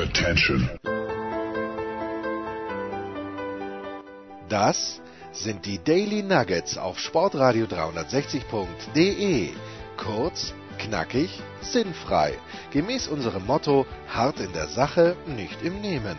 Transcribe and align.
Attention. 0.00 0.70
Das 4.48 5.02
sind 5.30 5.66
die 5.66 5.78
Daily 5.84 6.22
Nuggets 6.22 6.78
auf 6.78 6.98
Sportradio 6.98 7.66
360.de. 7.66 9.50
Kurz, 9.98 10.54
knackig, 10.78 11.42
sinnfrei. 11.60 12.32
Gemäß 12.70 13.08
unserem 13.08 13.44
Motto: 13.44 13.84
hart 14.08 14.40
in 14.40 14.54
der 14.54 14.68
Sache, 14.68 15.16
nicht 15.26 15.62
im 15.62 15.82
Nehmen. 15.82 16.16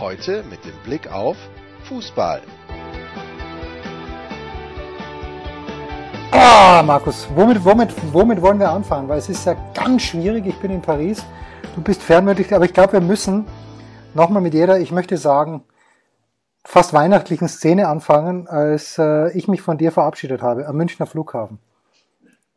Heute 0.00 0.42
mit 0.50 0.64
dem 0.64 0.76
Blick 0.82 1.12
auf 1.12 1.36
Fußball. 1.84 2.42
Ah, 6.32 6.82
Markus, 6.82 7.28
womit, 7.32 7.64
womit, 7.64 7.94
womit 8.12 8.42
wollen 8.42 8.58
wir 8.58 8.70
anfangen? 8.70 9.08
Weil 9.08 9.18
es 9.18 9.28
ist 9.28 9.46
ja 9.46 9.54
ganz 9.72 10.02
schwierig. 10.02 10.46
Ich 10.46 10.56
bin 10.56 10.72
in 10.72 10.82
Paris, 10.82 11.24
du 11.74 11.82
bist 11.82 12.02
fernmündlich, 12.02 12.54
aber 12.54 12.64
ich 12.64 12.72
glaube, 12.72 12.94
wir 12.94 13.00
müssen 13.00 13.46
nochmal 14.14 14.42
mit 14.42 14.54
jeder, 14.54 14.80
ich 14.80 14.92
möchte 14.92 15.16
sagen, 15.16 15.62
fast 16.64 16.92
weihnachtlichen 16.92 17.48
Szene 17.48 17.88
anfangen, 17.88 18.48
als 18.48 18.98
äh, 18.98 19.30
ich 19.36 19.48
mich 19.48 19.62
von 19.62 19.78
dir 19.78 19.92
verabschiedet 19.92 20.42
habe 20.42 20.66
am 20.66 20.76
Münchner 20.76 21.06
Flughafen. 21.06 21.58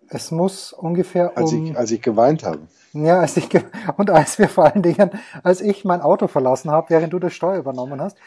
Es 0.09 0.31
muss 0.31 0.73
ungefähr 0.73 1.37
als 1.37 1.53
um, 1.53 1.65
ich, 1.65 1.77
als 1.77 1.91
ich 1.91 2.01
geweint 2.01 2.43
habe. 2.43 2.59
Ja, 2.93 3.19
als 3.19 3.37
ich 3.37 3.49
und 3.97 4.09
als 4.09 4.37
wir 4.37 4.49
vor 4.49 4.65
allen 4.65 4.83
Dingen, 4.83 5.11
als 5.41 5.61
ich 5.61 5.85
mein 5.85 6.01
Auto 6.01 6.27
verlassen 6.27 6.69
habe, 6.69 6.89
während 6.89 7.13
du 7.13 7.19
das 7.19 7.33
Steuer 7.33 7.57
übernommen 7.57 8.01
hast. 8.01 8.17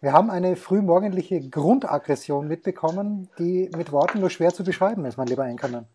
Wir 0.00 0.12
haben 0.12 0.30
eine 0.30 0.56
frühmorgendliche 0.56 1.40
Grundaggression 1.48 2.46
mitbekommen, 2.46 3.28
die 3.38 3.70
mit 3.76 3.90
Worten 3.90 4.20
nur 4.20 4.30
schwer 4.30 4.52
zu 4.52 4.62
beschreiben 4.62 5.04
ist, 5.06 5.16
mein 5.16 5.26
lieber 5.26 5.46
Enkermann. 5.46 5.86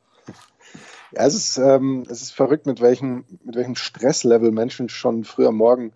Ja, 1.11 1.25
es 1.25 1.35
ist, 1.35 1.57
ähm, 1.57 2.05
es 2.09 2.21
ist 2.21 2.31
verrückt, 2.31 2.65
mit 2.65 2.81
welchem, 2.81 3.25
mit 3.43 3.55
welchem 3.55 3.75
Stresslevel 3.75 4.51
Menschen 4.51 4.89
schon 4.89 5.23
früh 5.23 5.47
am 5.47 5.55
Morgen 5.55 5.93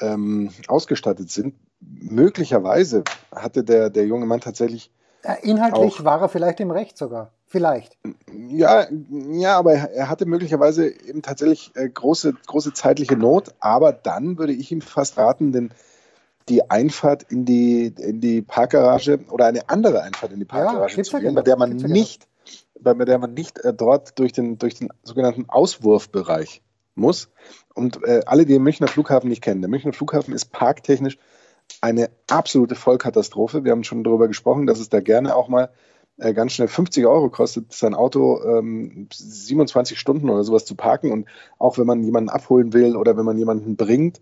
ähm, 0.00 0.50
ausgestattet 0.68 1.30
sind. 1.30 1.54
Möglicherweise 1.80 3.04
hatte 3.34 3.64
der, 3.64 3.90
der 3.90 4.06
junge 4.06 4.26
Mann 4.26 4.40
tatsächlich, 4.40 4.90
Inhaltlich 5.42 6.00
Auch. 6.00 6.04
war 6.04 6.20
er 6.20 6.28
vielleicht 6.28 6.60
im 6.60 6.70
Recht 6.70 6.98
sogar. 6.98 7.30
Vielleicht. 7.46 7.96
ja, 8.48 8.86
ja, 9.30 9.56
aber 9.56 9.74
er, 9.74 10.08
hatte 10.08 10.26
möglicherweise 10.26 10.88
eben 10.88 11.22
tatsächlich 11.22 11.70
äh, 11.76 11.88
große, 11.88 12.34
große 12.46 12.72
zeitliche 12.72 13.16
Not. 13.16 13.54
Aber 13.60 13.92
dann 13.92 14.38
würde 14.38 14.52
ich 14.52 14.72
ihm 14.72 14.80
fast 14.80 15.16
raten, 15.16 15.52
denn 15.52 15.70
die 16.48 16.68
Einfahrt 16.70 17.22
in 17.30 17.44
die, 17.44 17.94
in 17.96 18.20
die 18.20 18.42
Parkgarage 18.42 19.20
oder 19.30 19.46
eine 19.46 19.68
andere 19.68 20.02
Einfahrt 20.02 20.32
in 20.32 20.40
die 20.40 20.44
Parkgarage 20.44 21.00
zu 21.02 21.12
ja 21.12 21.18
gehen, 21.20 21.28
genau, 21.28 21.40
bei 21.40 21.42
der 21.42 21.56
man 21.56 21.70
nicht, 21.70 22.26
bei 22.84 23.04
der 23.04 23.18
man 23.18 23.34
nicht 23.34 23.58
äh, 23.60 23.72
dort 23.72 24.18
durch 24.18 24.32
den, 24.32 24.58
durch 24.58 24.74
den 24.74 24.88
sogenannten 25.02 25.46
Auswurfbereich 25.48 26.62
muss. 26.94 27.30
Und 27.74 28.02
äh, 28.04 28.20
alle, 28.26 28.44
die 28.44 28.52
den 28.52 28.62
Münchner 28.62 28.88
Flughafen 28.88 29.30
nicht 29.30 29.42
kennen, 29.42 29.62
der 29.62 29.70
Münchner 29.70 29.92
Flughafen 29.92 30.34
ist 30.34 30.52
parktechnisch 30.52 31.18
eine 31.80 32.10
absolute 32.28 32.74
Vollkatastrophe. 32.74 33.64
Wir 33.64 33.72
haben 33.72 33.84
schon 33.84 34.04
darüber 34.04 34.28
gesprochen, 34.28 34.66
dass 34.66 34.80
es 34.80 34.90
da 34.90 35.00
gerne 35.00 35.34
auch 35.34 35.48
mal 35.48 35.70
äh, 36.18 36.32
ganz 36.32 36.52
schnell 36.52 36.68
50 36.68 37.06
Euro 37.06 37.30
kostet, 37.30 37.72
sein 37.72 37.94
Auto 37.94 38.42
ähm, 38.44 39.08
27 39.12 39.98
Stunden 39.98 40.30
oder 40.30 40.44
sowas 40.44 40.64
zu 40.64 40.74
parken. 40.74 41.10
Und 41.10 41.26
auch 41.58 41.78
wenn 41.78 41.86
man 41.86 42.04
jemanden 42.04 42.28
abholen 42.28 42.72
will 42.72 42.96
oder 42.96 43.16
wenn 43.16 43.24
man 43.24 43.38
jemanden 43.38 43.76
bringt, 43.76 44.20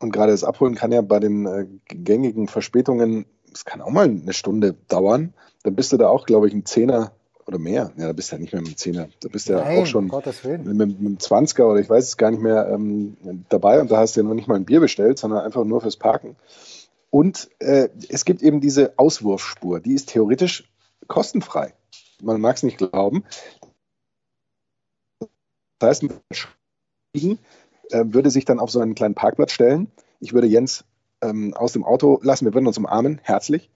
und 0.00 0.12
gerade 0.12 0.32
das 0.32 0.44
Abholen 0.44 0.74
kann 0.74 0.92
ja 0.92 1.02
bei 1.02 1.20
den 1.20 1.46
äh, 1.46 1.66
gängigen 1.86 2.48
Verspätungen, 2.48 3.26
es 3.52 3.64
kann 3.64 3.82
auch 3.82 3.90
mal 3.90 4.08
eine 4.08 4.32
Stunde 4.32 4.74
dauern, 4.88 5.34
dann 5.62 5.74
bist 5.74 5.92
du 5.92 5.98
da 5.98 6.08
auch, 6.08 6.24
glaube 6.24 6.48
ich, 6.48 6.54
ein 6.54 6.64
Zehner 6.64 7.12
oder 7.50 7.58
mehr. 7.58 7.92
Ja, 7.96 8.06
da 8.06 8.12
bist 8.12 8.30
du 8.30 8.36
ja 8.36 8.40
nicht 8.40 8.52
mehr 8.52 8.62
mit 8.62 8.68
einem 8.68 8.76
Zehner. 8.76 9.08
Da 9.20 9.28
bist 9.28 9.48
du 9.48 9.54
ja 9.54 9.64
auch 9.64 9.86
schon 9.86 10.06
mit, 10.06 10.64
mit 10.64 10.98
einem 10.98 11.16
20er 11.16 11.64
oder 11.64 11.80
ich 11.80 11.90
weiß 11.90 12.04
es 12.04 12.16
gar 12.16 12.30
nicht 12.30 12.42
mehr 12.42 12.68
ähm, 12.68 13.16
dabei 13.48 13.80
und 13.80 13.90
da 13.90 13.98
hast 13.98 14.16
du 14.16 14.20
ja 14.20 14.26
noch 14.26 14.34
nicht 14.34 14.46
mal 14.46 14.54
ein 14.54 14.64
Bier 14.64 14.80
bestellt, 14.80 15.18
sondern 15.18 15.40
einfach 15.40 15.64
nur 15.64 15.80
fürs 15.80 15.96
Parken. 15.96 16.36
Und 17.10 17.50
äh, 17.58 17.88
es 18.08 18.24
gibt 18.24 18.40
eben 18.40 18.60
diese 18.60 18.98
Auswurfspur, 18.98 19.80
die 19.80 19.94
ist 19.94 20.10
theoretisch 20.10 20.70
kostenfrei. 21.08 21.74
Man 22.22 22.40
mag 22.40 22.56
es 22.56 22.62
nicht 22.62 22.78
glauben. 22.78 23.24
Das 25.80 25.88
heißt, 25.88 26.04
ein 26.04 27.38
äh, 27.90 28.04
würde 28.04 28.30
sich 28.30 28.44
dann 28.44 28.60
auf 28.60 28.70
so 28.70 28.80
einen 28.80 28.94
kleinen 28.94 29.16
Parkplatz 29.16 29.52
stellen. 29.52 29.90
Ich 30.20 30.32
würde 30.32 30.46
Jens 30.46 30.84
ähm, 31.20 31.52
aus 31.54 31.72
dem 31.72 31.84
Auto 31.84 32.20
lassen, 32.22 32.44
wir 32.44 32.54
würden 32.54 32.68
uns 32.68 32.78
umarmen, 32.78 33.20
herzlich. 33.24 33.70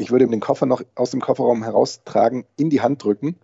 Ich 0.00 0.10
würde 0.10 0.24
ihm 0.24 0.30
den 0.30 0.40
Koffer 0.40 0.66
noch 0.66 0.82
aus 0.94 1.10
dem 1.10 1.20
Kofferraum 1.20 1.62
heraustragen, 1.62 2.44
in 2.56 2.70
die 2.70 2.80
Hand 2.80 3.04
drücken 3.04 3.36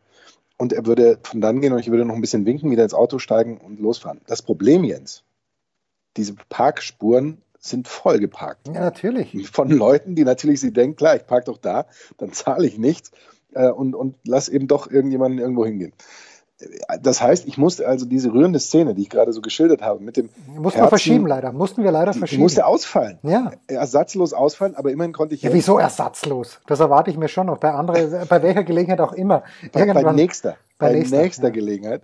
und 0.56 0.72
er 0.72 0.86
würde 0.86 1.18
von 1.22 1.40
dann 1.40 1.60
gehen 1.60 1.72
und 1.72 1.78
ich 1.78 1.90
würde 1.90 2.04
noch 2.04 2.14
ein 2.14 2.20
bisschen 2.20 2.46
winken, 2.46 2.70
wieder 2.70 2.82
ins 2.82 2.94
Auto 2.94 3.18
steigen 3.18 3.58
und 3.58 3.78
losfahren. 3.78 4.20
Das 4.26 4.42
Problem, 4.42 4.84
Jens, 4.84 5.22
diese 6.16 6.34
Parkspuren 6.48 7.42
sind 7.58 7.88
voll 7.88 8.18
geparkt. 8.18 8.68
Ja, 8.68 8.80
natürlich. 8.80 9.50
Von 9.50 9.70
Leuten, 9.70 10.14
die 10.14 10.24
natürlich 10.24 10.60
sie 10.60 10.72
denken, 10.72 10.96
klar, 10.96 11.16
ich 11.16 11.26
parke 11.26 11.46
doch 11.46 11.58
da, 11.58 11.86
dann 12.16 12.32
zahle 12.32 12.66
ich 12.66 12.78
nichts 12.78 13.10
äh, 13.52 13.68
und, 13.68 13.94
und 13.94 14.16
lass 14.24 14.48
eben 14.48 14.68
doch 14.68 14.90
irgendjemanden 14.90 15.40
irgendwo 15.40 15.66
hingehen. 15.66 15.92
Das 17.02 17.20
heißt, 17.20 17.46
ich 17.46 17.58
musste 17.58 17.86
also 17.86 18.06
diese 18.06 18.32
rührende 18.32 18.58
Szene, 18.58 18.94
die 18.94 19.02
ich 19.02 19.10
gerade 19.10 19.32
so 19.34 19.42
geschildert 19.42 19.82
habe, 19.82 20.02
mit 20.02 20.16
dem 20.16 20.30
Mussten 20.46 20.80
wir 20.80 20.88
verschieben 20.88 21.26
leider. 21.26 21.52
Mussten 21.52 21.84
wir 21.84 21.90
leider 21.90 22.14
verschieben. 22.14 22.42
musste 22.42 22.64
ausfallen. 22.64 23.18
Ja. 23.22 23.52
Ersatzlos 23.66 24.32
ausfallen, 24.32 24.74
aber 24.74 24.90
immerhin 24.90 25.12
konnte 25.12 25.34
ich 25.34 25.42
Ja, 25.42 25.52
wieso 25.52 25.78
ersatzlos? 25.78 26.60
Das 26.66 26.80
erwarte 26.80 27.10
ich 27.10 27.18
mir 27.18 27.28
schon 27.28 27.46
noch. 27.48 27.58
Bei 27.58 27.72
andere, 27.72 28.24
bei 28.26 28.42
welcher 28.42 28.64
Gelegenheit 28.64 29.00
auch 29.00 29.12
immer. 29.12 29.42
bei, 29.72 29.80
bei 29.80 29.86
Irgendwann- 29.86 30.14
nächster, 30.16 30.56
bei 30.78 30.88
bei 30.88 30.92
nächster, 30.94 31.18
nächster, 31.18 31.44
ja. 31.44 31.50
Gelegenheit. 31.50 32.02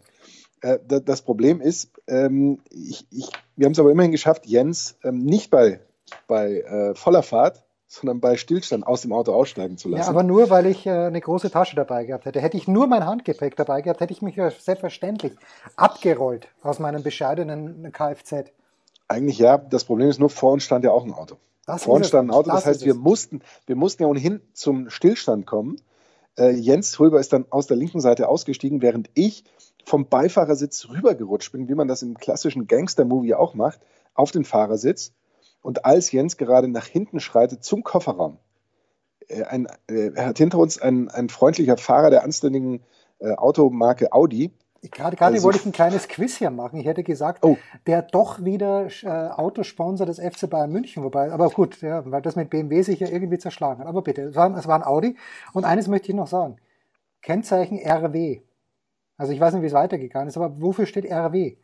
Äh, 0.60 0.78
da, 0.86 1.00
das 1.00 1.22
Problem 1.22 1.62
ist, 1.62 1.88
ähm, 2.06 2.58
ich, 2.70 3.06
ich, 3.10 3.30
wir 3.56 3.64
haben 3.64 3.72
es 3.72 3.78
aber 3.78 3.90
immerhin 3.90 4.12
geschafft, 4.12 4.46
Jens 4.46 4.96
ähm, 5.02 5.24
nicht 5.24 5.50
bei, 5.50 5.80
bei 6.28 6.60
äh, 6.60 6.94
voller 6.94 7.22
Fahrt, 7.22 7.64
sondern 7.92 8.20
bei 8.20 8.38
Stillstand 8.38 8.86
aus 8.86 9.02
dem 9.02 9.12
Auto 9.12 9.34
aussteigen 9.34 9.76
zu 9.76 9.90
Ja, 9.90 9.98
lassen. 9.98 10.08
aber 10.08 10.22
nur, 10.22 10.48
weil 10.48 10.64
ich 10.64 10.86
äh, 10.86 10.90
eine 10.90 11.20
große 11.20 11.50
Tasche 11.50 11.76
dabei 11.76 12.06
gehabt 12.06 12.24
hätte. 12.24 12.40
Hätte 12.40 12.56
ich 12.56 12.66
nur 12.66 12.86
mein 12.86 13.04
Handgepäck 13.04 13.54
dabei 13.54 13.82
gehabt, 13.82 14.00
hätte 14.00 14.14
ich 14.14 14.22
mich 14.22 14.34
ja 14.34 14.50
selbstverständlich 14.50 15.32
abgerollt 15.76 16.48
aus 16.62 16.78
meinem 16.78 17.02
bescheidenen 17.02 17.92
Kfz. 17.92 18.50
Eigentlich 19.08 19.38
ja, 19.38 19.58
das 19.58 19.84
Problem 19.84 20.08
ist 20.08 20.18
nur, 20.18 20.30
vor 20.30 20.52
uns 20.52 20.64
stand 20.64 20.86
ja 20.86 20.90
auch 20.90 21.04
ein 21.04 21.12
Auto. 21.12 21.36
Das 21.66 21.84
vor 21.84 21.96
uns 21.96 22.08
stand 22.08 22.30
ein 22.30 22.34
Auto, 22.34 22.48
das, 22.48 22.60
Das 22.60 22.66
heißt, 22.66 22.84
wir 22.86 22.94
mussten, 22.94 23.42
wir 23.66 23.76
mussten 23.76 24.04
ja 24.04 24.08
ohnehin 24.08 24.40
zum 24.54 24.88
Stillstand 24.88 25.46
kommen. 25.46 25.76
Äh, 26.38 26.52
Jens 26.52 26.98
Hulber 26.98 27.20
ist 27.20 27.34
dann 27.34 27.44
aus 27.50 27.66
der 27.66 27.76
linken 27.76 28.00
Seite 28.00 28.26
ausgestiegen, 28.26 28.80
während 28.80 29.10
ich 29.12 29.44
vom 29.84 30.06
Beifahrersitz 30.06 30.88
rübergerutscht 30.88 31.52
bin, 31.52 31.68
wie 31.68 31.74
man 31.74 31.88
das 31.88 32.00
im 32.00 32.16
klassischen 32.16 32.66
Gangster-Movie 32.66 33.34
auch 33.34 33.52
macht, 33.52 33.80
auf 34.14 34.30
den 34.30 34.44
Fahrersitz. 34.44 35.12
Und 35.62 35.84
als 35.84 36.12
Jens 36.12 36.36
gerade 36.36 36.68
nach 36.68 36.86
hinten 36.86 37.20
schreitet 37.20 37.64
zum 37.64 37.82
Kofferraum, 37.84 38.38
äh, 39.28 39.44
ein, 39.44 39.66
äh, 39.88 40.10
hat 40.16 40.38
hinter 40.38 40.58
uns 40.58 40.80
ein, 40.80 41.08
ein 41.08 41.28
freundlicher 41.28 41.76
Fahrer 41.76 42.10
der 42.10 42.24
anständigen 42.24 42.82
äh, 43.20 43.32
Automarke 43.34 44.12
Audi. 44.12 44.50
Gerade 44.90 45.16
Also- 45.20 45.44
wollte 45.44 45.60
ich 45.60 45.66
ein 45.66 45.70
kleines 45.70 46.08
Quiz 46.08 46.36
hier 46.38 46.50
machen. 46.50 46.80
Ich 46.80 46.86
hätte 46.86 47.04
gesagt, 47.04 47.44
Oh. 47.44 47.56
der 47.86 48.02
doch 48.02 48.42
wieder 48.44 48.88
äh, 49.04 49.06
Autosponsor 49.06 50.06
des 50.06 50.18
FC 50.18 50.50
Bayern 50.50 50.72
München, 50.72 51.04
wobei, 51.04 51.30
aber 51.30 51.50
gut, 51.50 51.80
ja, 51.82 52.02
weil 52.10 52.20
das 52.20 52.34
mit 52.34 52.50
BMW 52.50 52.82
sich 52.82 52.98
ja 52.98 53.06
irgendwie 53.08 53.38
zerschlagen 53.38 53.78
hat. 53.80 53.86
Aber 53.86 54.02
bitte, 54.02 54.22
es 54.22 54.34
war, 54.34 54.52
es 54.58 54.66
war 54.66 54.74
ein 54.74 54.82
Audi. 54.84 55.16
Und 55.52 55.64
eines 55.64 55.86
möchte 55.86 56.08
ich 56.10 56.16
noch 56.16 56.26
sagen. 56.26 56.56
Kennzeichen 57.20 57.78
RW. 57.78 58.42
Also 59.16 59.32
ich 59.32 59.38
weiß 59.38 59.54
nicht, 59.54 59.62
wie 59.62 59.66
es 59.68 59.72
weitergegangen 59.72 60.26
ist, 60.26 60.36
aber 60.36 60.60
wofür 60.60 60.86
steht 60.86 61.04
RW? 61.08 61.56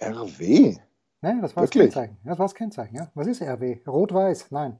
RW? 0.00 0.76
Ne, 1.22 1.38
das 1.40 1.56
war 1.56 1.62
das? 1.64 1.70
Kennzeichen. 1.70 2.16
Das 2.24 2.38
war 2.38 2.46
das 2.46 2.54
Kennzeichen. 2.54 2.94
Ja. 2.96 3.10
Was 3.14 3.26
ist 3.26 3.42
RW? 3.42 3.78
Rot-Weiß? 3.86 4.50
Nein. 4.50 4.78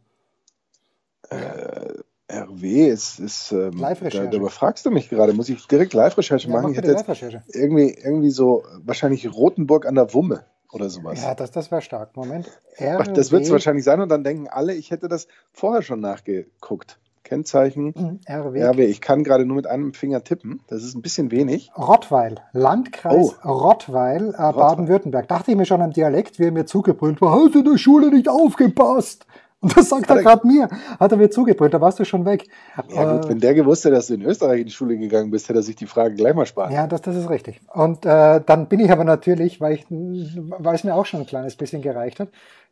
RW 2.30 2.88
ist, 2.88 3.18
ist 3.20 3.52
ähm, 3.52 3.72
Live-Recherche. 3.72 4.28
da 4.30 4.36
überfragst 4.36 4.84
du 4.84 4.90
mich 4.90 5.08
gerade. 5.08 5.32
Muss 5.32 5.48
ich 5.48 5.66
direkt 5.66 5.94
Live-Recherche 5.94 6.48
Ja, 6.48 6.52
machen? 6.54 6.62
mach 6.64 6.70
Ich 6.70 6.76
hätte 6.78 6.92
Live-Recherche. 6.92 7.42
irgendwie, 7.48 7.90
irgendwie 8.02 8.30
so 8.30 8.64
wahrscheinlich 8.84 9.32
Rotenburg 9.32 9.86
an 9.86 9.94
der 9.94 10.12
Wumme 10.12 10.44
oder 10.72 10.90
sowas. 10.90 11.22
Ja, 11.22 11.34
das, 11.34 11.50
das 11.52 11.70
wäre 11.70 11.82
stark. 11.82 12.16
Moment. 12.16 12.50
Ach, 12.80 13.06
das 13.14 13.30
wird 13.32 13.42
es 13.42 13.48
RW. 13.48 13.52
wahrscheinlich 13.52 13.84
sein 13.84 14.00
und 14.00 14.08
dann 14.08 14.24
denken 14.24 14.48
alle, 14.48 14.74
ich 14.74 14.90
hätte 14.90 15.08
das 15.08 15.28
vorher 15.52 15.82
schon 15.82 16.00
nachgeguckt. 16.00 16.98
Kennzeichen 17.26 17.92
Hm, 17.94 18.20
RW. 18.28 18.62
RW. 18.62 18.84
Ich 18.86 19.00
kann 19.00 19.24
gerade 19.24 19.44
nur 19.44 19.56
mit 19.56 19.66
einem 19.66 19.92
Finger 19.92 20.22
tippen. 20.24 20.60
Das 20.68 20.82
ist 20.84 20.94
ein 20.94 21.02
bisschen 21.02 21.30
wenig. 21.30 21.70
Rottweil, 21.76 22.36
Landkreis 22.52 23.36
Rottweil, 23.44 24.30
äh, 24.30 24.52
Baden-Württemberg. 24.52 25.28
Dachte 25.28 25.50
ich 25.50 25.56
mir 25.56 25.66
schon 25.66 25.82
am 25.82 25.92
Dialekt, 25.92 26.38
wie 26.38 26.44
er 26.44 26.52
mir 26.52 26.66
zugebrüllt 26.66 27.20
war, 27.20 27.32
hast 27.32 27.54
du 27.54 27.58
in 27.60 27.64
der 27.70 27.78
Schule 27.78 28.10
nicht 28.10 28.28
aufgepasst? 28.28 29.26
Und 29.60 29.74
das 29.76 29.88
sagt 29.88 30.02
Hat 30.08 30.10
er 30.10 30.16
er- 30.18 30.22
gerade 30.22 30.46
mir. 30.46 30.68
Hat 31.00 31.10
er 31.12 31.18
mir 31.18 31.30
zugebrüllt, 31.30 31.72
da 31.74 31.80
warst 31.80 31.98
du 31.98 32.04
schon 32.04 32.24
weg. 32.26 32.46
Ja, 32.94 33.04
gut, 33.16 33.24
Äh, 33.24 33.28
wenn 33.30 33.40
der 33.40 33.54
gewusst 33.54 33.84
hätte, 33.84 33.94
dass 33.96 34.06
du 34.06 34.14
in 34.14 34.22
Österreich 34.22 34.60
in 34.60 34.66
die 34.66 34.72
Schule 34.72 34.96
gegangen 34.96 35.30
bist, 35.30 35.48
hätte 35.48 35.58
er 35.58 35.62
sich 35.62 35.76
die 35.76 35.86
Frage 35.86 36.14
gleich 36.14 36.34
mal 36.34 36.46
sparen. 36.46 36.72
ja, 36.72 36.86
das, 36.86 37.00
das 37.02 37.16
ist 37.16 37.28
richtig. 37.30 37.60
Und 37.72 38.04
äh, 38.06 38.40
dann 38.44 38.68
bin 38.68 38.80
ich 38.80 38.90
aber 38.92 39.04
natürlich, 39.04 39.60
weil, 39.60 39.72
ich, 39.74 39.86
weil 39.90 40.74
es 40.74 40.84
mir 40.84 40.94
auch 40.94 41.06
schon 41.06 41.20
ein 41.20 41.26
kleines 41.26 41.56
bisschen 41.56 41.82
gereicht 41.82 42.20
hat, 42.20 42.28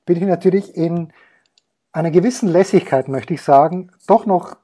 bin 0.07 0.17
ich 0.19 0.23
natürlich 0.25 0.77
in 0.77 1.09
einer 1.95 2.11
gewissen 2.11 2.49
Lässigkeit, 2.49 3.09
möchte 3.09 3.35
ich 3.35 3.43
sagen, 3.43 3.91
doch 4.07 4.27
noch 4.27 4.57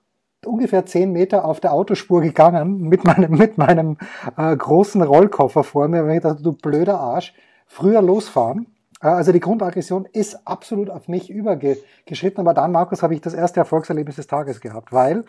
ungefähr 0.44 0.84
zehn 0.84 1.12
Meter 1.12 1.44
auf 1.44 1.60
der 1.60 1.72
Autospur 1.72 2.20
gegangen 2.20 2.82
mit 2.82 3.04
meinem, 3.04 3.30
mit 3.32 3.56
meinem 3.56 3.98
äh, 4.36 4.56
großen 4.56 5.00
Rollkoffer 5.00 5.62
vor 5.62 5.86
mir. 5.88 6.02
Und 6.02 6.10
ich 6.10 6.20
dachte, 6.20 6.42
du 6.42 6.52
blöder 6.52 6.98
Arsch, 6.98 7.32
früher 7.66 8.02
losfahren. 8.02 8.66
Äh, 9.00 9.08
also 9.08 9.30
die 9.30 9.40
Grundaggression 9.40 10.06
ist 10.06 10.46
absolut 10.46 10.90
auf 10.90 11.06
mich 11.06 11.30
übergeschritten, 11.30 12.40
aber 12.40 12.52
dann, 12.52 12.72
Markus, 12.72 13.02
habe 13.02 13.14
ich 13.14 13.20
das 13.20 13.34
erste 13.34 13.60
Erfolgserlebnis 13.60 14.16
des 14.16 14.26
Tages 14.26 14.60
gehabt, 14.60 14.92
weil 14.92 15.24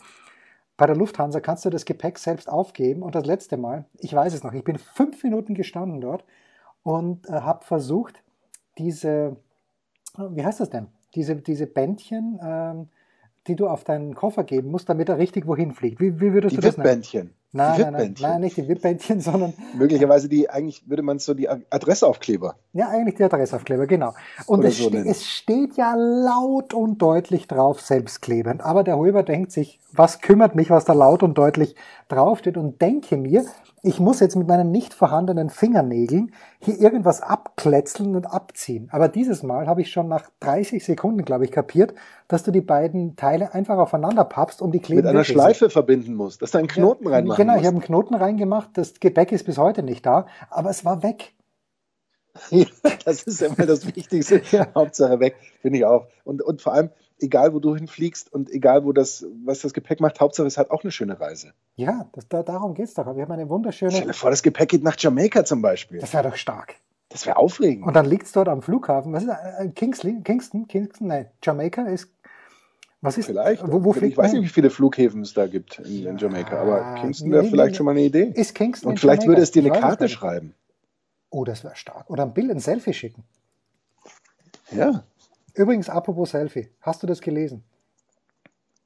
bei 0.78 0.88
der 0.88 0.96
Lufthansa 0.96 1.40
kannst 1.40 1.66
du 1.66 1.70
das 1.70 1.86
Gepäck 1.86 2.18
selbst 2.18 2.50
aufgeben 2.50 3.04
und 3.04 3.14
das 3.14 3.26
letzte 3.26 3.58
Mal, 3.58 3.86
ich 4.00 4.16
weiß 4.16 4.34
es 4.34 4.44
noch, 4.44 4.54
ich 4.54 4.64
bin 4.64 4.80
fünf 4.80 5.24
Minuten 5.24 5.54
gestanden 5.54 6.02
dort 6.02 6.24
und 6.82 7.30
äh, 7.30 7.34
habe 7.34 7.64
versucht, 7.64 8.24
diese, 8.80 9.36
wie 10.18 10.44
heißt 10.44 10.62
das 10.62 10.72
denn? 10.72 10.88
Diese, 11.16 11.36
diese 11.36 11.68
Bändchen, 11.68 12.40
ähm, 12.44 12.90
die 13.48 13.56
du 13.56 13.68
auf 13.68 13.84
deinen 13.84 14.16
Koffer 14.16 14.44
geben 14.44 14.70
musst, 14.70 14.90
damit 14.90 15.10
er 15.10 15.18
richtig 15.18 15.48
wohin 15.48 15.74
fliegt. 15.74 16.00
Wie, 16.00 16.20
wie 16.20 16.34
würdest 16.34 16.54
die 16.54 16.58
du 16.58 16.62
das 16.62 16.78
nennen? 16.78 17.32
Nein, 17.54 17.76
die 17.76 17.82
nein, 17.82 17.94
nein, 17.94 18.16
nein, 18.18 18.42
nicht 18.42 18.56
die 18.56 18.68
Wippbändchen, 18.68 19.20
sondern 19.20 19.54
Möglicherweise 19.76 20.30
die, 20.30 20.50
eigentlich 20.50 20.88
würde 20.88 21.04
man 21.04 21.18
es 21.18 21.26
so 21.26 21.34
die 21.34 21.50
Adressaufkleber. 21.50 22.56
ja, 22.72 22.88
eigentlich 22.88 23.16
die 23.16 23.24
Adressaufkleber, 23.24 23.88
genau. 23.88 24.14
Und 24.46 24.64
es, 24.64 24.78
so 24.78 24.88
ste 24.88 24.96
nennen. 24.98 25.10
es 25.10 25.28
steht 25.28 25.76
ja 25.76 25.94
laut 25.96 26.74
und 26.74 27.02
deutlich 27.02 27.48
drauf, 27.48 27.82
selbstklebend. 27.82 28.62
Aber 28.62 28.84
der 28.84 28.96
Holber 28.96 29.24
denkt 29.24 29.52
sich, 29.52 29.80
was 29.92 30.22
kümmert 30.22 30.56
mich, 30.56 30.70
was 30.70 30.86
da 30.86 30.94
laut 30.94 31.24
und 31.24 31.38
deutlich 31.38 31.76
draufsteht 32.08 32.56
und 32.56 32.82
denke 32.82 33.18
mir, 33.18 33.44
ich 33.84 34.00
muss 34.00 34.20
jetzt 34.20 34.36
mit 34.36 34.48
meinen 34.48 34.72
nicht 34.72 34.94
vorhandenen 34.94 35.50
Fingernägeln 35.50 36.34
hier 36.60 36.80
irgendwas 36.80 37.22
abkletzeln 37.22 38.16
und 38.16 38.26
abziehen. 38.28 38.90
Aber 38.92 39.08
dieses 39.08 39.42
Mal 39.42 39.68
habe 39.68 39.82
ich 39.82 39.92
schon 39.92 40.08
nach 40.08 40.30
30 40.40 40.86
Sekunden, 40.86 41.26
glaube 41.26 41.46
ich, 41.46 41.52
kapiert, 41.52 41.96
dass 42.28 42.44
du 42.44 42.52
die 42.52 42.62
beiden 42.62 43.16
Teile 43.16 43.54
einfach 43.56 43.78
aufeinander 43.78 44.24
pappst 44.24 44.62
und 44.62 44.72
die 44.72 44.80
kleben 44.80 45.02
Mit 45.02 45.10
einer. 45.10 45.24
Schleife 45.24 45.70
verbinden 45.72 46.14
musst, 46.14 46.42
dass 46.44 46.52
da 46.52 46.60
einen 46.60 46.68
Knoten 46.68 47.06
Ja, 47.06 47.12
reinmachen 47.12 47.38
Genau, 47.42 47.54
ich 47.54 47.58
musst. 47.62 47.68
habe 47.68 47.76
einen 47.78 47.86
Knoten 47.86 48.14
reingemacht, 48.16 48.70
das 48.76 49.00
Gepäck 49.00 49.32
ist 49.32 49.46
bis 49.46 49.58
heute 49.58 49.82
nicht 49.82 50.06
da, 50.06 50.28
aber 50.50 50.70
es 50.70 50.86
war 50.86 51.02
weg. 51.02 51.34
Ja, 52.50 52.66
das 53.04 53.24
ist 53.24 53.42
immer 53.42 53.66
das 53.66 53.86
Wichtigste. 53.94 54.42
Ja. 54.52 54.68
Hauptsache 54.74 55.20
weg, 55.20 55.36
finde 55.62 55.80
ich 55.80 55.86
auch. 55.86 56.08
Und, 56.24 56.42
und 56.42 56.62
vor 56.62 56.74
allem, 56.74 56.90
egal 57.22 57.54
wo 57.54 57.60
du 57.60 57.76
hinfliegst 57.76 58.34
und 58.34 58.50
egal 58.50 58.84
wo 58.84 58.92
das, 58.92 59.26
was 59.46 59.60
das 59.60 59.74
Gepäck 59.74 60.00
macht, 60.00 60.20
Hauptsache 60.20 60.48
es 60.48 60.58
hat 60.58 60.72
auch 60.72 60.84
eine 60.84 60.92
schöne 60.92 61.20
Reise. 61.20 61.54
Ja, 61.76 62.08
das, 62.14 62.28
da, 62.28 62.44
darum 62.44 62.74
geht's 62.74 62.94
doch. 62.94 63.06
Wir 63.16 63.24
haben 63.24 63.32
eine 63.32 63.44
Stell 63.44 63.50
wunderschöne. 63.50 64.02
dir 64.02 64.14
vor, 64.14 64.30
das 64.30 64.44
Gepäck 64.44 64.70
geht 64.70 64.84
nach 64.84 64.96
Jamaika 64.98 65.46
zum 65.46 65.62
Beispiel. 65.62 66.00
Das 66.00 66.14
wäre 66.14 66.30
doch 66.30 66.36
stark. 66.36 66.76
Das 67.10 67.26
wäre 67.26 67.38
aufregend. 67.38 67.86
Und 67.86 67.94
dann 67.94 68.06
liegt's 68.06 68.32
dort 68.32 68.48
am 68.48 68.62
Flughafen. 68.62 69.12
Was 69.14 69.24
ist 69.24 69.30
äh, 69.30 69.68
Kingsley? 69.70 70.22
Kingston? 70.24 70.68
Kingston? 70.68 71.08
Nein, 71.08 71.28
Jamaika 71.44 71.84
ist. 71.84 72.10
Was 73.02 73.18
ist? 73.18 73.26
Vielleicht. 73.26 73.68
Wo, 73.68 73.84
wo 73.84 73.92
ich 73.92 73.98
fliegt 73.98 74.18
weiß 74.18 74.32
man? 74.32 74.42
nicht, 74.42 74.50
wie 74.50 74.54
viele 74.54 74.70
Flughäfen 74.70 75.22
es 75.22 75.34
da 75.34 75.48
gibt 75.48 75.80
in, 75.80 76.06
in 76.06 76.18
Jamaika, 76.18 76.62
aber 76.62 76.96
Kingston 77.02 77.32
wäre 77.32 77.44
nee, 77.44 77.50
vielleicht 77.50 77.72
nee. 77.72 77.78
schon 77.78 77.86
mal 77.86 77.92
eine 77.92 78.02
Idee. 78.02 78.32
Ist 78.36 78.56
Kingston? 78.56 78.90
in 78.90 78.92
Und 78.92 79.00
vielleicht 79.00 79.24
Jamaika? 79.24 79.32
würde 79.32 79.42
es 79.42 79.52
dir 79.52 79.60
Ich 79.60 79.66
eine 79.66 79.76
weiß 79.76 79.82
Karte 79.82 80.10
schreiben. 80.10 80.54
Oh, 81.30 81.44
das 81.44 81.64
wäre 81.64 81.76
stark. 81.76 82.10
Oder 82.10 82.24
ein 82.24 82.34
Bild, 82.34 82.52
ein 82.52 82.60
Selfie 82.60 82.94
schicken. 82.94 83.24
Ja. 84.72 85.04
Übrigens, 85.54 85.90
apropos 85.90 86.32
Selfie. 86.32 86.70
Hast 86.82 87.04
du 87.04 87.08
das 87.08 87.22
gelesen? 87.22 87.64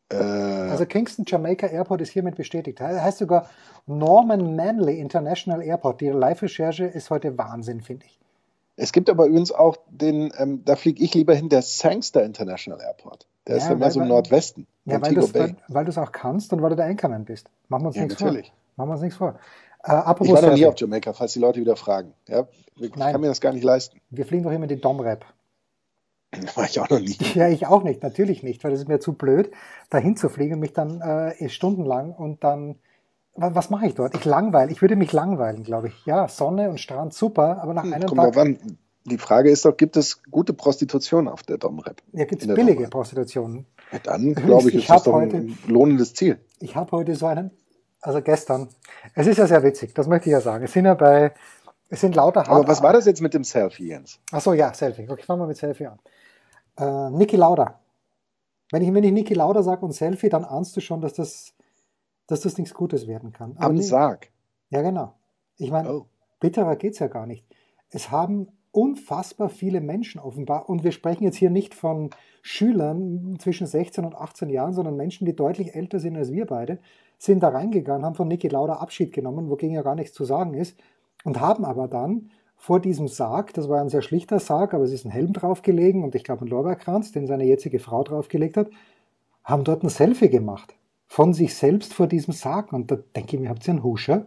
Äh, 0.10 0.16
Also 0.16 0.86
Kingston 0.86 1.26
Jamaica 1.28 1.68
Airport 1.68 2.02
ist 2.02 2.10
hiermit 2.12 2.36
bestätigt. 2.36 2.80
Das 2.80 3.02
heißt 3.02 3.18
sogar 3.20 3.50
Norman 3.88 4.56
Manley 4.56 5.00
International 5.00 5.62
Airport. 5.64 6.02
Die 6.02 6.10
Live-Recherche 6.10 6.86
ist 6.86 7.10
heute 7.10 7.38
Wahnsinn, 7.38 7.82
finde 7.82 8.06
ich. 8.06 8.20
es 8.78 8.92
gibt 8.92 9.10
aber 9.10 9.26
übrigens 9.28 9.52
auch 9.54 9.78
den, 9.90 10.34
ähm, 10.38 10.64
da 10.66 10.76
fliege 10.76 11.02
ich 11.04 11.14
lieber 11.14 11.34
hin, 11.34 11.48
der 11.50 11.62
Sangster 11.62 12.24
International 12.24 12.82
Airport. 12.82 13.26
Der 13.48 13.56
ist 13.58 13.64
Ja, 13.64 13.70
ja 13.70 13.76
mehr 13.76 13.86
weil- 13.86 13.92
so 13.92 14.02
im 14.02 14.08
Nordwesten. 14.10 14.68
Ja, 14.84 15.02
weil 15.02 15.86
du 15.86 15.90
es 15.92 15.98
auch 15.98 16.12
kannst 16.12 16.52
und 16.52 16.62
weil 16.62 16.72
du 16.72 16.76
der 16.76 16.86
Anchorman 16.86 17.24
bist. 17.26 17.48
Machen 17.70 17.84
wir 17.84 17.88
uns 17.88 17.96
Ja, 17.96 18.04
nichts 18.04 18.20
natürlich. 18.20 18.48
vor. 18.48 18.56
Machen 18.76 18.90
wir 18.90 18.94
uns 18.96 19.02
nichts 19.02 19.18
vor. 19.18 19.40
Äh, 19.84 19.92
apropos 19.92 20.28
Ich 20.28 20.34
war 20.34 20.42
noch 20.42 20.54
nie 20.56 20.66
auf 20.66 20.78
Jamaika, 20.78 21.14
falls 21.14 21.32
die 21.34 21.40
Leute 21.40 21.62
wieder 21.62 21.76
fragen. 21.78 22.14
Ja, 22.28 22.48
ich 22.78 22.94
Nein. 22.96 23.14
kann 23.14 23.22
mir 23.22 23.28
das 23.28 23.40
gar 23.40 23.54
nicht 23.54 23.64
leisten. 23.64 24.02
Wir 24.10 24.26
fliegen 24.26 24.44
doch 24.44 24.52
immer 24.52 24.68
die 24.68 24.82
Domrep. 24.82 25.24
War 26.56 26.66
ich 26.66 26.80
auch 26.80 26.90
noch 26.90 27.00
nie. 27.00 27.18
Ja, 27.34 27.48
ich 27.50 27.68
auch 27.68 27.84
nicht, 27.84 28.04
natürlich 28.04 28.44
nicht, 28.44 28.64
weil 28.64 28.72
es 28.74 28.80
ist 28.82 28.88
mir 28.88 29.00
zu 29.00 29.14
blöd, 29.14 29.52
dahin 29.90 30.16
zu 30.18 30.30
fliegen 30.30 30.56
und 30.56 30.60
mich 30.60 30.74
dann 30.74 31.02
äh, 31.02 31.50
stundenlang 31.50 32.12
und 32.14 32.44
dann, 32.44 32.76
wa- 33.36 33.52
was 33.54 33.70
mache 33.70 33.88
ich 33.88 33.96
dort? 33.96 34.16
Ich 34.16 34.26
langweile, 34.26 34.72
ich 34.72 34.82
würde 34.82 34.96
mich 34.96 35.12
langweilen, 35.14 35.64
glaube 35.64 35.88
ich. 35.90 36.06
Ja, 36.06 36.28
Sonne 36.28 36.70
und 36.70 36.80
Strand, 36.80 37.14
super, 37.14 37.62
aber 37.62 37.74
nach 37.74 37.84
einem 37.84 38.06
Kommt 38.08 38.22
Tag 38.22 38.38
an. 38.38 38.58
Die 39.08 39.20
Frage 39.20 39.52
ist 39.52 39.64
doch, 39.66 39.78
gibt 39.78 39.98
es 39.98 40.24
gute 40.32 40.54
Prostitution 40.54 41.28
auf 41.28 41.44
der 41.44 41.60
Domrep? 41.60 42.02
ja, 42.14 42.26
gibt 42.26 42.42
es 42.42 42.48
billige 42.48 42.74
Domrep. 42.74 42.90
Prostitution. 42.92 43.66
Ja, 43.92 44.00
dann 44.00 44.34
glaube 44.34 44.70
ich, 44.70 44.76
Ich 44.76 44.82
ist 44.86 44.90
das 44.90 45.04
doch 45.04 45.14
heute- 45.14 45.38
ein 45.38 45.58
lohnendes 45.68 46.16
Ziel. 46.16 46.40
Ich 46.60 46.76
habe 46.76 46.92
heute 46.92 47.14
so 47.16 47.28
einen, 47.28 47.52
also 48.02 48.20
gestern, 48.22 48.68
es 49.14 49.28
ist 49.28 49.38
ja 49.38 49.46
sehr 49.46 49.62
witzig, 49.62 49.94
das 49.94 50.08
möchte 50.08 50.30
ich 50.30 50.34
ja 50.34 50.42
sagen. 50.42 50.64
Es 50.66 50.74
sind 50.74 50.86
ja 50.86 50.96
bei, 50.96 51.34
es 51.90 52.02
sind 52.02 52.16
lauter 52.16 52.50
Aber 52.50 52.68
was 52.68 52.82
war 52.82 52.94
das 52.94 53.06
jetzt 53.06 53.22
mit 53.22 53.36
dem 53.36 53.44
Selfie, 53.44 53.90
Jens? 53.90 54.20
Achso, 54.32 54.54
ja, 54.54 54.74
Selfie. 54.74 55.08
Okay, 55.08 55.22
fangen 55.22 55.40
wir 55.42 55.48
mit 55.48 55.58
Selfie 55.58 55.86
an. 55.86 56.00
Äh, 56.78 57.10
Niki 57.12 57.36
Lauda. 57.36 57.80
Wenn 58.72 58.82
ich, 58.82 58.94
wenn 58.94 59.04
ich 59.04 59.12
Niki 59.12 59.34
Lauda 59.34 59.64
sage 59.64 59.86
und 59.86 59.92
Selfie, 59.94 60.30
dann 60.30 60.44
ahnst 60.44 60.76
du 60.76 60.82
schon, 60.82 61.02
dass 61.02 61.14
das, 61.14 61.54
dass 62.28 62.42
das 62.42 62.58
nichts 62.58 62.74
Gutes 62.74 63.08
werden 63.08 63.32
kann. 63.32 63.56
Aber 63.58 63.66
Am 63.68 63.82
Sarg. 63.82 64.30
Ja, 64.70 64.82
genau. 64.82 65.14
Ich 65.58 65.72
meine, 65.72 65.94
Oh. 65.94 66.06
bitterer 66.40 66.76
geht's 66.76 67.00
ja 67.00 67.08
gar 67.08 67.28
nicht. 67.28 67.46
Es 67.90 68.12
haben 68.12 68.48
unfassbar 68.72 69.48
viele 69.48 69.80
Menschen 69.80 70.20
offenbar, 70.20 70.68
und 70.68 70.84
wir 70.84 70.92
sprechen 70.92 71.24
jetzt 71.24 71.38
hier 71.38 71.50
nicht 71.50 71.74
von 71.74 72.10
Schülern 72.42 73.38
zwischen 73.40 73.68
16 73.68 74.04
und 74.04 74.16
18 74.16 74.50
Jahren, 74.50 74.74
sondern 74.74 74.98
Menschen, 74.98 75.26
die 75.26 75.36
deutlich 75.36 75.76
älter 75.76 76.00
sind 76.00 76.18
als 76.18 76.32
wir 76.34 76.46
beide, 76.46 76.80
sind 77.18 77.42
da 77.42 77.50
reingegangen, 77.50 78.04
haben 78.06 78.16
von 78.16 78.28
Niki 78.28 78.50
Lauda 78.50 78.74
Abschied 78.74 79.14
genommen, 79.14 79.50
wogegen 79.50 79.74
ja 79.76 79.82
gar 79.82 79.96
nichts 79.96 80.14
zu 80.14 80.26
sagen 80.26 80.54
ist, 80.56 80.78
und 81.24 81.40
haben 81.40 81.64
aber 81.64 81.88
dann 81.88 82.32
vor 82.66 82.80
diesem 82.80 83.08
Sarg, 83.08 83.54
das 83.54 83.70
war 83.70 83.80
ein 83.80 83.90
sehr 83.90 84.02
schlichter 84.02 84.40
Sarg, 84.40 84.74
aber 84.74 84.86
es 84.86 84.92
ist 84.92 85.06
ein 85.06 85.12
Helm 85.12 85.34
draufgelegen 85.34 86.04
und 86.04 86.16
ich 86.16 86.24
glaube 86.24 86.46
ein 86.46 86.48
Lorbeerkranz, 86.48 87.12
den 87.12 87.28
seine 87.28 87.46
jetzige 87.46 87.78
Frau 87.78 88.04
draufgelegt 88.04 88.58
hat, 88.58 88.72
haben 89.44 89.64
dort 89.64 89.84
ein 89.84 89.90
Selfie 89.90 90.30
gemacht. 90.30 90.74
Von 91.06 91.36
sich 91.36 91.54
selbst 91.54 91.94
vor 91.94 92.08
diesem 92.08 92.34
Sarg. 92.34 92.74
Und 92.74 92.90
da 92.90 92.98
denke 93.16 93.36
ich 93.36 93.40
mir, 93.40 93.50
habt 93.50 93.68
ihr 93.68 93.72
einen 93.76 93.84
Huscher? 93.84 94.26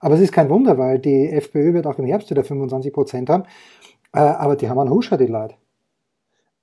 Aber 0.00 0.16
es 0.16 0.20
ist 0.20 0.32
kein 0.32 0.50
Wunder, 0.50 0.78
weil 0.78 0.98
die 0.98 1.30
FPÖ 1.30 1.74
wird 1.74 1.86
auch 1.86 1.96
im 2.00 2.06
Herbst 2.06 2.28
wieder 2.28 2.42
25 2.42 2.92
Prozent 2.92 3.30
haben. 3.30 3.44
Äh, 4.12 4.18
aber 4.18 4.56
die 4.56 4.68
haben 4.68 4.80
einen 4.80 4.90
Huscher, 4.90 5.16
die 5.16 5.26
Leute. 5.26 5.54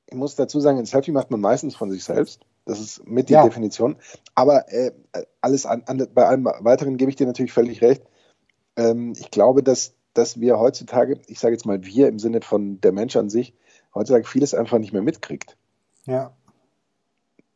Ich 0.07 0.17
muss 0.17 0.35
dazu 0.35 0.59
sagen, 0.59 0.77
ein 0.77 0.85
Selfie 0.85 1.13
macht 1.13 1.31
man 1.31 1.39
meistens 1.39 1.73
von 1.73 1.89
sich 1.89 2.03
selbst. 2.03 2.41
Das 2.65 2.81
ist 2.81 3.07
mit 3.07 3.29
die 3.29 3.33
Ja. 3.33 3.45
Definition. 3.45 3.95
Aber 4.35 4.69
äh, 4.73 4.91
alles 5.39 5.65
an, 5.65 5.83
an, 5.85 6.05
bei 6.13 6.25
allem 6.25 6.43
Weiteren 6.43 6.97
gebe 6.97 7.09
ich 7.09 7.15
dir 7.15 7.27
natürlich 7.27 7.53
völlig 7.53 7.81
recht. 7.81 8.03
Ähm, 8.75 9.13
ich 9.17 9.31
glaube, 9.31 9.63
dass, 9.63 9.95
dass 10.13 10.39
wir 10.39 10.59
heutzutage, 10.59 11.19
ich 11.27 11.39
sage 11.39 11.53
jetzt 11.53 11.65
mal 11.65 11.83
wir 11.83 12.07
im 12.07 12.19
Sinne 12.19 12.41
von 12.41 12.79
der 12.81 12.91
Mensch 12.91 13.15
an 13.15 13.29
sich, 13.29 13.53
heutzutage 13.93 14.27
vieles 14.27 14.53
einfach 14.53 14.79
nicht 14.79 14.93
mehr 14.93 15.01
mitkriegt. 15.01 15.57
Ja. 16.05 16.35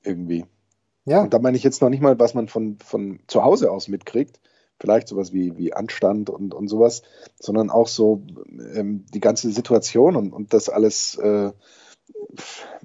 Irgendwie. 0.03 0.45
Ja. 1.05 1.21
Und 1.21 1.33
da 1.33 1.39
meine 1.39 1.57
ich 1.57 1.63
jetzt 1.63 1.81
noch 1.81 1.89
nicht 1.89 2.01
mal, 2.01 2.19
was 2.19 2.33
man 2.33 2.47
von, 2.47 2.77
von 2.83 3.19
zu 3.27 3.43
Hause 3.43 3.71
aus 3.71 3.87
mitkriegt, 3.87 4.39
vielleicht 4.79 5.07
sowas 5.07 5.33
wie, 5.33 5.57
wie 5.57 5.73
Anstand 5.73 6.29
und, 6.29 6.53
und 6.53 6.67
sowas, 6.67 7.01
sondern 7.39 7.69
auch 7.69 7.87
so 7.87 8.23
ähm, 8.73 9.05
die 9.13 9.19
ganze 9.19 9.51
Situation 9.51 10.15
und, 10.15 10.33
und 10.33 10.53
das 10.53 10.69
alles, 10.69 11.15
äh, 11.15 11.51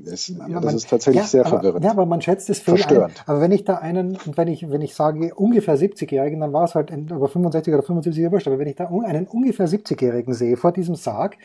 ist, 0.05 0.29
ja, 0.29 0.61
das 0.61 0.75
ist 0.75 0.89
tatsächlich 0.91 1.23
ja, 1.23 1.29
sehr 1.29 1.47
aber, 1.47 1.61
verwirrend. 1.61 1.85
Ja, 1.85 1.91
aber 1.91 2.07
man 2.07 2.21
schätzt 2.23 2.49
es 2.51 2.59
viel 2.61 2.75
ein. 2.75 2.79
Verstörend. 2.79 3.23
Aber 3.27 3.41
wenn 3.41 3.53
ich 3.53 3.65
da 3.65 3.77
einen, 3.77 4.17
und 4.27 4.37
wenn 4.37 4.49
ich, 4.49 4.69
wenn 4.71 4.81
ich 4.83 4.95
sage 4.95 5.35
ungefähr 5.35 5.77
70-Jährigen, 5.77 6.41
dann 6.41 6.53
war 6.53 6.65
es 6.65 6.75
halt 6.75 6.91
ein- 6.91 7.11
aber 7.13 7.29
65 7.29 7.73
oder 7.75 7.83
75 7.83 8.31
wurscht. 8.31 8.47
Aber 8.47 8.59
wenn 8.59 8.69
ich 8.69 8.77
da 8.77 8.87
einen 8.89 9.27
ungefähr 9.27 9.69
70-Jährigen 9.69 10.35
sehe 10.35 10.57
vor 10.57 10.73
diesem 10.73 10.95
Sarg, 10.95 11.37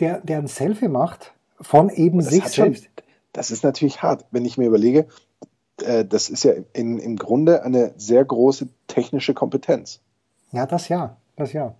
der, 0.00 0.20
der 0.20 0.38
ein 0.38 0.46
Selfie 0.46 0.88
macht 0.88 1.32
von 1.60 1.90
eben 1.90 2.18
Das 2.18 2.28
sich 2.30 2.44
hat 2.44 2.54
schon- 2.54 2.64
selbst. 2.74 2.88
Das 3.32 3.50
ist 3.50 3.62
natürlich 3.64 4.02
hart, 4.02 4.24
wenn 4.30 4.44
ich 4.44 4.58
mir 4.58 4.66
überlege, 4.66 5.06
äh, 5.82 6.04
das 6.04 6.28
ist 6.30 6.44
ja 6.44 6.52
in, 6.72 6.98
im 6.98 7.16
Grunde 7.16 7.62
eine 7.62 7.92
sehr 7.96 8.24
große 8.24 8.68
technische 8.86 9.34
Kompetenz. 9.34 10.00
Ja, 10.50 10.66
das 10.66 10.88
ja, 10.88 11.16
das 11.36 11.52
ja. 11.52 11.74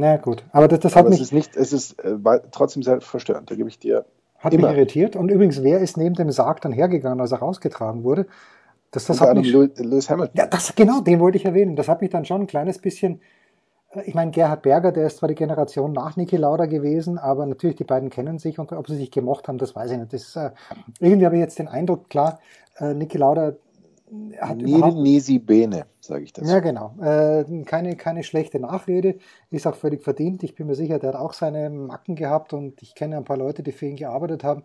Na 0.00 0.16
gut, 0.16 0.44
aber 0.52 0.66
das, 0.66 0.80
das 0.80 0.96
hat 0.96 1.00
Aber 1.00 1.10
es 1.10 1.16
mich, 1.16 1.20
ist 1.20 1.32
nicht, 1.32 1.56
es 1.56 1.74
ist 1.74 2.02
äh, 2.02 2.16
trotzdem 2.50 2.82
sehr 2.82 3.02
verstörend. 3.02 3.50
Da 3.50 3.54
gebe 3.54 3.68
ich 3.68 3.78
dir 3.78 4.06
hat 4.38 4.54
immer. 4.54 4.68
mich 4.68 4.78
irritiert. 4.78 5.14
Und 5.14 5.30
übrigens, 5.30 5.62
wer 5.62 5.80
ist 5.80 5.98
neben 5.98 6.14
dem 6.14 6.30
Sarg 6.30 6.62
dann 6.62 6.72
hergegangen, 6.72 7.20
als 7.20 7.32
er 7.32 7.40
rausgetragen 7.40 8.02
wurde? 8.02 8.26
Das, 8.92 9.04
das 9.04 9.20
hat 9.20 9.36
mich, 9.36 9.52
Lewis, 9.52 9.78
Lewis 9.78 10.08
Hamilton. 10.08 10.34
ja, 10.38 10.46
das, 10.46 10.74
genau, 10.74 11.02
den 11.02 11.20
wollte 11.20 11.36
ich 11.36 11.44
erwähnen. 11.44 11.76
Das 11.76 11.86
hat 11.86 12.00
mich 12.00 12.08
dann 12.08 12.24
schon 12.24 12.40
ein 12.40 12.46
kleines 12.46 12.78
bisschen, 12.78 13.20
äh, 13.90 14.00
ich 14.06 14.14
meine, 14.14 14.30
Gerhard 14.30 14.62
Berger, 14.62 14.90
der 14.90 15.06
ist 15.06 15.18
zwar 15.18 15.28
die 15.28 15.34
Generation 15.34 15.92
nach 15.92 16.16
Niki 16.16 16.38
Lauda 16.38 16.64
gewesen, 16.64 17.18
aber 17.18 17.44
natürlich, 17.44 17.76
die 17.76 17.84
beiden 17.84 18.08
kennen 18.08 18.38
sich 18.38 18.58
und 18.58 18.72
ob 18.72 18.88
sie 18.88 18.96
sich 18.96 19.10
gemocht 19.10 19.48
haben, 19.48 19.58
das 19.58 19.76
weiß 19.76 19.90
ich 19.90 19.98
nicht. 19.98 20.14
Das, 20.14 20.34
äh, 20.34 20.50
irgendwie 20.98 21.26
habe 21.26 21.36
ich 21.36 21.42
jetzt 21.42 21.58
den 21.58 21.68
Eindruck, 21.68 22.08
klar, 22.08 22.40
äh, 22.78 22.94
Niki 22.94 23.18
Lauda 23.18 23.52
hat 24.40 24.58
Nisi 24.58 25.38
Bene, 25.38 25.86
sage 26.00 26.24
ich 26.24 26.32
das. 26.32 26.48
Ja, 26.50 26.60
genau. 26.60 26.94
Äh, 27.00 27.44
keine, 27.64 27.96
keine 27.96 28.22
schlechte 28.22 28.58
Nachrede, 28.60 29.16
ist 29.50 29.66
auch 29.66 29.74
völlig 29.76 30.02
verdient. 30.02 30.42
Ich 30.42 30.54
bin 30.54 30.66
mir 30.66 30.74
sicher, 30.74 30.98
der 30.98 31.10
hat 31.14 31.20
auch 31.20 31.32
seine 31.32 31.70
Macken 31.70 32.16
gehabt 32.16 32.52
und 32.52 32.82
ich 32.82 32.94
kenne 32.94 33.16
ein 33.16 33.24
paar 33.24 33.36
Leute, 33.36 33.62
die 33.62 33.72
für 33.72 33.86
ihn 33.86 33.96
gearbeitet 33.96 34.42
haben. 34.44 34.62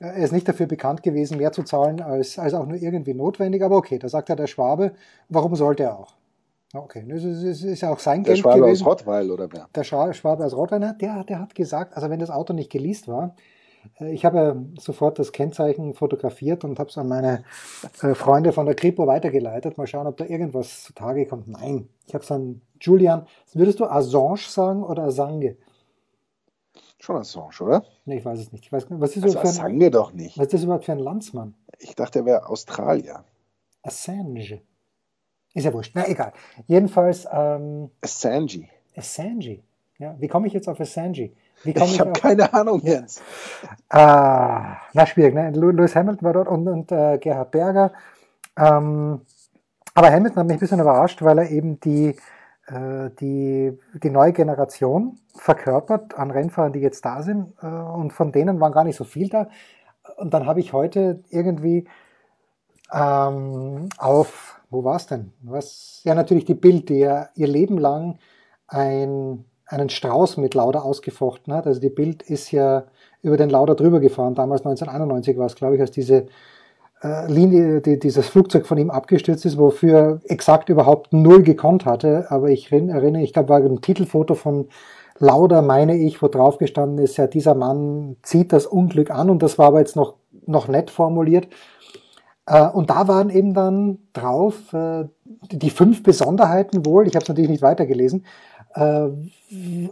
Äh, 0.00 0.06
Er 0.06 0.16
ist 0.24 0.32
nicht 0.32 0.48
dafür 0.48 0.66
bekannt 0.66 1.02
gewesen, 1.02 1.38
mehr 1.38 1.52
zu 1.52 1.62
zahlen 1.62 2.00
als, 2.00 2.38
als 2.38 2.54
auch 2.54 2.66
nur 2.66 2.76
irgendwie 2.76 3.14
notwendig, 3.14 3.62
aber 3.62 3.76
okay, 3.76 3.98
da 3.98 4.08
sagt 4.08 4.28
ja 4.28 4.36
der 4.36 4.46
Schwabe, 4.46 4.92
warum 5.28 5.56
sollte 5.56 5.84
er 5.84 5.98
auch? 5.98 6.14
Okay, 6.74 7.04
das 7.08 7.24
ist, 7.24 7.62
ist 7.62 7.84
auch 7.84 7.98
sein 8.00 8.22
Der 8.24 8.34
Geld 8.34 8.42
Schwabe 8.42 8.56
aus 8.56 8.68
gewesen. 8.68 8.84
Rottweil 8.84 9.30
oder 9.30 9.48
wer? 9.52 9.68
Der 9.74 9.84
Schwa- 9.84 10.12
Schwabe 10.12 10.44
aus 10.44 10.54
Rottweil, 10.54 10.94
der, 11.00 11.24
der 11.24 11.38
hat 11.40 11.54
gesagt, 11.54 11.94
also 11.96 12.10
wenn 12.10 12.18
das 12.18 12.30
Auto 12.30 12.52
nicht 12.52 12.70
geleast 12.70 13.08
war, 13.08 13.34
ich 14.00 14.24
habe 14.24 14.64
sofort 14.78 15.18
das 15.18 15.32
Kennzeichen 15.32 15.94
fotografiert 15.94 16.64
und 16.64 16.78
habe 16.78 16.90
es 16.90 16.98
an 16.98 17.08
meine 17.08 17.44
äh, 18.02 18.14
Freunde 18.14 18.52
von 18.52 18.66
der 18.66 18.74
Kripo 18.74 19.06
weitergeleitet. 19.06 19.78
Mal 19.78 19.86
schauen, 19.86 20.06
ob 20.06 20.16
da 20.16 20.24
irgendwas 20.24 20.82
zutage 20.82 21.26
kommt. 21.26 21.48
Nein, 21.48 21.88
ich 22.06 22.14
habe 22.14 22.24
es 22.24 22.30
an 22.30 22.60
Julian. 22.80 23.26
Würdest 23.52 23.80
du 23.80 23.86
Assange 23.86 24.38
sagen 24.38 24.82
oder 24.82 25.04
Assange? 25.04 25.56
Schon 26.98 27.16
Assange, 27.16 27.60
oder? 27.60 27.84
Nee, 28.04 28.18
ich 28.18 28.24
weiß 28.24 28.38
es 28.38 28.52
nicht. 28.52 28.64
Ich 28.64 28.72
weiß, 28.72 28.86
was, 28.90 29.16
ist 29.16 29.22
Also 29.24 29.34
das 29.34 29.42
für 29.42 29.48
ein, 29.48 29.66
Assange 29.66 29.90
doch 29.90 30.12
nicht. 30.12 30.38
was 30.38 30.46
ist 30.46 30.54
das 30.54 30.64
überhaupt 30.64 30.84
für 30.84 30.92
ein 30.92 30.98
Landsmann? 30.98 31.54
Ich 31.78 31.94
dachte, 31.94 32.20
er 32.20 32.24
wäre 32.26 32.48
Australier. 32.48 33.24
Assange. 33.82 34.62
Ist 35.54 35.64
ja 35.64 35.72
wurscht. 35.72 35.92
Na, 35.94 36.06
egal. 36.08 36.32
Jedenfalls 36.66 37.26
ähm, 37.32 37.90
Assange. 38.00 38.68
Assange. 38.96 39.62
Ja, 39.98 40.14
wie 40.18 40.28
komme 40.28 40.46
ich 40.46 40.52
jetzt 40.52 40.68
auf 40.68 40.80
Assange? 40.80 41.30
Wie 41.64 41.72
komme 41.72 41.86
Ich 41.86 42.00
habe 42.00 42.12
keine 42.12 42.52
Ahnung, 42.52 42.80
Jens. 42.82 43.22
Ah, 43.88 44.76
na, 44.92 45.06
schwierig, 45.06 45.34
ne? 45.34 45.50
Lew- 45.52 45.72
Lewis 45.72 45.96
Hamilton 45.96 46.22
war 46.26 46.32
dort 46.34 46.48
und, 46.48 46.68
und 46.68 46.92
äh, 46.92 47.18
Gerhard 47.18 47.50
Berger. 47.50 47.92
Ähm, 48.58 49.22
aber 49.94 50.10
Hamilton 50.12 50.40
hat 50.40 50.46
mich 50.46 50.56
ein 50.56 50.60
bisschen 50.60 50.80
überrascht, 50.80 51.22
weil 51.22 51.38
er 51.38 51.50
eben 51.50 51.80
die, 51.80 52.16
äh, 52.66 53.10
die, 53.20 53.78
die 54.02 54.10
neue 54.10 54.32
Generation 54.34 55.18
verkörpert 55.34 56.18
an 56.18 56.30
Rennfahrern, 56.30 56.72
die 56.74 56.80
jetzt 56.80 57.04
da 57.04 57.22
sind. 57.22 57.54
Äh, 57.62 57.66
und 57.66 58.12
von 58.12 58.32
denen 58.32 58.60
waren 58.60 58.72
gar 58.72 58.84
nicht 58.84 58.96
so 58.96 59.04
viel 59.04 59.30
da. 59.30 59.48
Und 60.18 60.34
dann 60.34 60.46
habe 60.46 60.60
ich 60.60 60.74
heute 60.74 61.24
irgendwie 61.30 61.86
ähm, 62.92 63.88
auf, 63.98 64.60
wo 64.70 64.84
war 64.84 64.96
es 64.96 65.06
denn? 65.06 65.32
Was? 65.42 66.00
Ja, 66.04 66.14
natürlich 66.14 66.44
die 66.44 66.54
Bild, 66.54 66.88
die 66.88 66.98
ja 66.98 67.28
ihr 67.34 67.48
Leben 67.48 67.78
lang 67.78 68.18
ein, 68.68 69.44
einen 69.66 69.88
Strauß 69.88 70.36
mit 70.38 70.54
Lauda 70.54 70.80
ausgefochten 70.80 71.52
hat. 71.52 71.66
Also 71.66 71.80
die 71.80 71.90
Bild 71.90 72.22
ist 72.22 72.50
ja 72.52 72.84
über 73.22 73.36
den 73.36 73.50
Lauda 73.50 73.74
drüber 73.74 74.00
gefahren. 74.00 74.34
Damals 74.34 74.62
1991 74.62 75.36
war 75.38 75.46
es, 75.46 75.56
glaube 75.56 75.74
ich, 75.76 75.80
als 75.80 75.90
diese 75.90 76.26
äh, 77.02 77.30
Linie, 77.30 77.80
die, 77.80 77.98
dieses 77.98 78.28
Flugzeug 78.28 78.66
von 78.66 78.78
ihm 78.78 78.90
abgestürzt 78.90 79.44
ist, 79.46 79.58
wofür 79.58 80.20
exakt 80.24 80.68
überhaupt 80.68 81.12
null 81.12 81.42
gekonnt 81.42 81.84
hatte. 81.86 82.26
Aber 82.30 82.50
ich 82.50 82.70
rin- 82.72 82.88
erinnere, 82.90 83.22
ich 83.22 83.32
glaube, 83.32 83.50
war 83.50 83.58
ein 83.60 83.80
Titelfoto 83.80 84.34
von 84.34 84.68
Lauda, 85.18 85.62
meine 85.62 85.96
ich, 85.96 86.20
wo 86.22 86.28
drauf 86.28 86.58
gestanden 86.58 86.98
ist, 87.04 87.16
ja, 87.16 87.26
dieser 87.26 87.54
Mann 87.54 88.16
zieht 88.22 88.52
das 88.52 88.66
Unglück 88.66 89.10
an 89.10 89.30
und 89.30 89.42
das 89.42 89.58
war 89.58 89.68
aber 89.68 89.78
jetzt 89.80 89.96
noch, 89.96 90.14
noch 90.46 90.68
nett 90.68 90.90
formuliert. 90.90 91.48
Äh, 92.46 92.68
Und 92.68 92.90
da 92.90 93.08
waren 93.08 93.30
eben 93.30 93.54
dann 93.54 93.98
drauf 94.12 94.72
äh, 94.72 95.04
die 95.50 95.70
fünf 95.70 96.02
Besonderheiten 96.02 96.86
wohl, 96.86 97.06
ich 97.06 97.14
habe 97.14 97.22
es 97.24 97.28
natürlich 97.28 97.50
nicht 97.50 97.62
weitergelesen, 97.62 98.24
äh, 98.76 99.08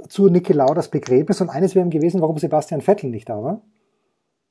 zu 0.08 0.28
Niki 0.28 0.52
Laudas 0.52 0.88
Begräbnis 0.88 1.40
und 1.40 1.48
eines 1.48 1.74
wäre 1.74 1.86
ihm 1.86 1.90
gewesen, 1.90 2.20
warum 2.20 2.38
Sebastian 2.38 2.82
Vettel 2.82 3.10
nicht 3.10 3.28
da 3.28 3.42
war. 3.42 3.60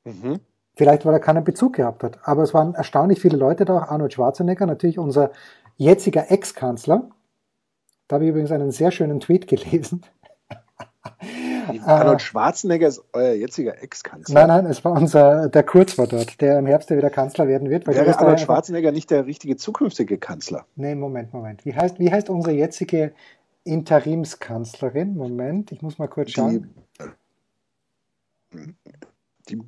Mhm. 0.05 0.39
Vielleicht, 0.75 1.05
weil 1.05 1.13
er 1.13 1.19
keinen 1.19 1.43
Bezug 1.43 1.75
gehabt 1.75 2.03
hat. 2.03 2.19
Aber 2.23 2.41
es 2.41 2.53
waren 2.53 2.73
erstaunlich 2.73 3.21
viele 3.21 3.37
Leute 3.37 3.63
da. 3.63 3.77
Arnold 3.77 4.13
Schwarzenegger, 4.13 4.65
natürlich 4.65 4.97
unser 4.97 5.31
jetziger 5.77 6.31
Ex-Kanzler. 6.31 7.09
Da 8.07 8.15
habe 8.15 8.25
ich 8.25 8.31
übrigens 8.31 8.51
einen 8.51 8.71
sehr 8.71 8.91
schönen 8.91 9.19
Tweet 9.19 9.47
gelesen. 9.47 10.03
Arnold 11.85 12.21
Schwarzenegger 12.21 12.87
ist 12.87 13.03
euer 13.13 13.33
jetziger 13.33 13.81
Ex-Kanzler. 13.81 14.33
Nein, 14.33 14.47
nein, 14.47 14.65
es 14.65 14.83
war 14.83 14.93
unser, 14.93 15.47
der 15.47 15.63
Kurz 15.63 15.97
war 15.97 16.07
dort, 16.07 16.41
der 16.41 16.57
im 16.59 16.65
Herbst 16.65 16.89
ja 16.89 16.97
wieder 16.97 17.09
Kanzler 17.11 17.47
werden 17.47 17.69
wird. 17.69 17.85
Weil 17.85 17.93
der 17.93 18.07
Wäre 18.07 18.17
Arnold 18.17 18.39
Schwarzenegger 18.39 18.91
nicht 18.91 19.11
der 19.11 19.27
richtige 19.27 19.57
zukünftige 19.57 20.17
Kanzler? 20.17 20.65
Nee, 20.75 20.95
Moment, 20.95 21.33
Moment. 21.33 21.65
Wie 21.65 21.75
heißt, 21.75 21.99
wie 21.99 22.11
heißt 22.11 22.29
unsere 22.29 22.55
jetzige 22.55 23.13
Interimskanzlerin? 23.63 25.15
Moment, 25.15 25.71
ich 25.71 25.81
muss 25.81 25.97
mal 25.97 26.07
kurz 26.07 26.27
Die, 26.27 26.33
schauen. 26.33 26.73
die 29.49 29.59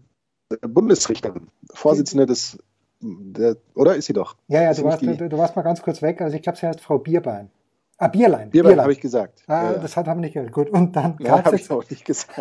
Bundesrichterin, 0.62 1.48
Vorsitzende 1.74 2.26
des, 2.26 2.58
der, 3.02 3.58
oder 3.74 3.96
ist 3.96 4.06
sie 4.06 4.14
doch? 4.14 4.36
Ja, 4.48 4.62
ja, 4.62 4.74
du 4.74 4.84
warst, 4.84 5.02
die- 5.02 5.18
du, 5.18 5.38
warst 5.38 5.56
mal 5.56 5.62
ganz 5.64 5.82
kurz 5.82 6.02
weg. 6.02 6.22
Also 6.22 6.36
ich 6.36 6.44
glaube, 6.44 6.58
sie 6.58 6.68
heißt 6.68 6.82
Frau 6.82 7.00
Bierbein. 7.00 7.50
Ah, 7.98 8.10
Bierlein. 8.10 8.50
Bierbein 8.50 8.82
habe 8.82 8.92
ich 8.92 9.00
gesagt. 9.00 9.44
Ah, 9.48 9.72
ja. 9.72 9.78
Das 9.78 9.96
hat, 9.96 10.08
haben 10.08 10.18
wir 10.20 10.26
nicht 10.26 10.34
gehört. 10.34 10.52
Gut, 10.52 10.70
und 10.70 10.98
dann 10.98 11.16
Ja, 11.22 11.44
habe 11.46 11.56
ich 11.56 11.72
auch 11.72 11.90
nicht 11.90 12.04
gesagt. 12.04 12.38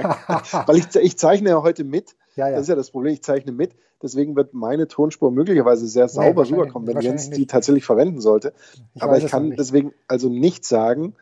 Weil 0.69 0.77
ich, 0.79 0.93
ich 0.97 1.17
zeichne 1.17 1.51
ja 1.51 1.63
heute 1.63 1.85
mit. 1.85 2.17
Ja, 2.35 2.49
ja. 2.49 2.55
Das 2.57 2.63
ist 2.63 2.69
ja 2.69 2.75
das 2.75 2.91
Problem. 2.91 3.13
Ich 3.15 3.23
zeichne 3.23 3.53
mit. 3.53 3.77
Deswegen 4.03 4.35
wird 4.35 4.53
meine 4.53 4.89
Tonspur 4.89 5.31
möglicherweise 5.31 5.87
sehr 5.87 6.09
sauber 6.09 6.39
wahrscheinlich- 6.39 6.61
rüberkommen, 6.63 6.89
wenn 6.89 7.01
Jens 7.01 7.31
die 7.31 7.47
tatsächlich 7.47 7.85
verwenden 7.85 8.21
sollte. 8.21 8.53
Ich 8.95 9.03
Aber 9.03 9.17
ich 9.17 9.27
kann 9.27 9.53
deswegen 9.53 9.93
also 10.09 10.29
nicht 10.29 10.65
sagen, 10.65 11.15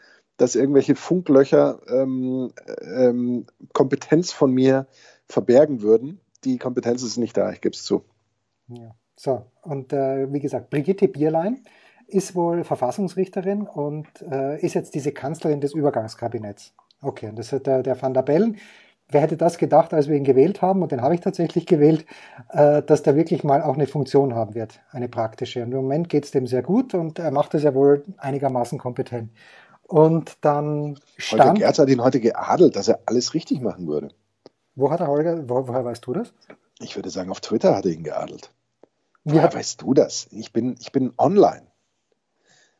dass 0.42 0.56
irgendwelche 0.56 0.96
Funklöcher 0.96 1.78
ähm, 1.86 2.52
ähm, 2.96 3.46
Kompetenz 3.72 4.32
von 4.32 4.52
mir 4.52 4.88
verbergen 5.28 5.82
würden. 5.82 6.20
Die 6.42 6.58
Kompetenz 6.58 7.04
ist 7.04 7.16
nicht 7.16 7.36
da, 7.36 7.52
ich 7.52 7.60
gebe 7.60 7.74
es 7.74 7.84
zu. 7.84 8.02
Ja. 8.66 8.94
So, 9.16 9.46
und 9.62 9.92
äh, 9.92 10.32
wie 10.32 10.40
gesagt, 10.40 10.70
Brigitte 10.70 11.06
Bierlein 11.06 11.62
ist 12.08 12.34
wohl 12.34 12.64
Verfassungsrichterin 12.64 13.62
und 13.62 14.08
äh, 14.28 14.60
ist 14.60 14.74
jetzt 14.74 14.96
diese 14.96 15.12
Kanzlerin 15.12 15.60
des 15.60 15.74
Übergangskabinetts. 15.74 16.74
Okay, 17.00 17.28
und 17.28 17.38
das 17.38 17.52
hat 17.52 17.68
der, 17.68 17.84
der 17.84 18.00
Van 18.02 18.12
der 18.12 18.22
Bellen. 18.22 18.56
Wer 19.08 19.20
hätte 19.20 19.36
das 19.36 19.58
gedacht, 19.58 19.94
als 19.94 20.08
wir 20.08 20.16
ihn 20.16 20.24
gewählt 20.24 20.60
haben, 20.60 20.82
und 20.82 20.90
den 20.90 21.02
habe 21.02 21.14
ich 21.14 21.20
tatsächlich 21.20 21.66
gewählt, 21.66 22.04
äh, 22.48 22.82
dass 22.82 23.04
der 23.04 23.14
wirklich 23.14 23.44
mal 23.44 23.62
auch 23.62 23.74
eine 23.74 23.86
Funktion 23.86 24.34
haben 24.34 24.56
wird, 24.56 24.80
eine 24.90 25.08
praktische. 25.08 25.62
Und 25.62 25.70
im 25.70 25.82
Moment 25.82 26.08
geht 26.08 26.24
es 26.24 26.32
dem 26.32 26.48
sehr 26.48 26.62
gut 26.62 26.94
und 26.94 27.20
er 27.20 27.30
macht 27.30 27.54
es 27.54 27.62
ja 27.62 27.74
wohl 27.74 28.02
einigermaßen 28.18 28.78
kompetent. 28.78 29.30
Und 29.92 30.38
dann 30.40 30.94
Holger 30.94 30.98
stand, 31.18 31.58
Gerz 31.58 31.78
hat 31.78 31.88
ihn 31.90 32.02
heute 32.02 32.18
geadelt, 32.20 32.76
dass 32.76 32.88
er 32.88 33.00
alles 33.06 33.34
richtig 33.34 33.60
machen 33.60 33.86
würde. 33.86 34.08
wo 34.74 34.90
hat 34.90 35.00
der 35.00 35.06
Holger, 35.08 35.48
wo, 35.48 35.68
woher 35.68 35.84
weißt 35.84 36.06
du 36.06 36.14
das? 36.14 36.32
Ich 36.80 36.96
würde 36.96 37.10
sagen, 37.10 37.30
auf 37.30 37.40
Twitter 37.40 37.76
hat 37.76 37.84
er 37.84 37.92
ihn 37.92 38.02
geadelt. 38.02 38.50
Wie 39.24 39.32
Woher 39.32 39.42
hat, 39.44 39.54
weißt 39.54 39.82
du 39.82 39.92
das? 39.94 40.28
Ich 40.30 40.52
bin, 40.52 40.76
ich 40.80 40.92
bin 40.92 41.12
online. 41.18 41.66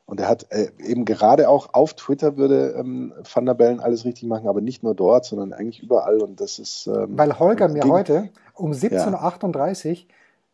Und 0.07 0.21
er 0.21 0.29
hat 0.29 0.47
äh, 0.51 0.73
eben 0.79 1.05
gerade 1.05 1.49
auch 1.49 1.75
auf 1.75 1.95
Twitter 1.95 2.37
würde 2.37 2.75
ähm, 2.79 3.13
Van 3.33 3.47
der 3.47 3.55
Bellen 3.55 3.81
alles 3.81 4.05
richtig 4.05 4.25
machen, 4.25 4.49
aber 4.49 4.61
nicht 4.61 4.83
nur 4.83 4.95
dort, 4.95 5.25
sondern 5.27 5.53
eigentlich 5.53 5.83
überall. 5.83 6.21
Und 6.23 6.41
das 6.41 6.59
ist. 6.59 6.87
Ähm, 6.87 7.17
weil 7.17 7.39
Holger 7.39 7.69
mir 7.69 7.81
gegen- 7.81 7.93
heute 7.93 8.31
um 8.55 8.73
17.38 8.73 9.91
Uhr 9.91 9.97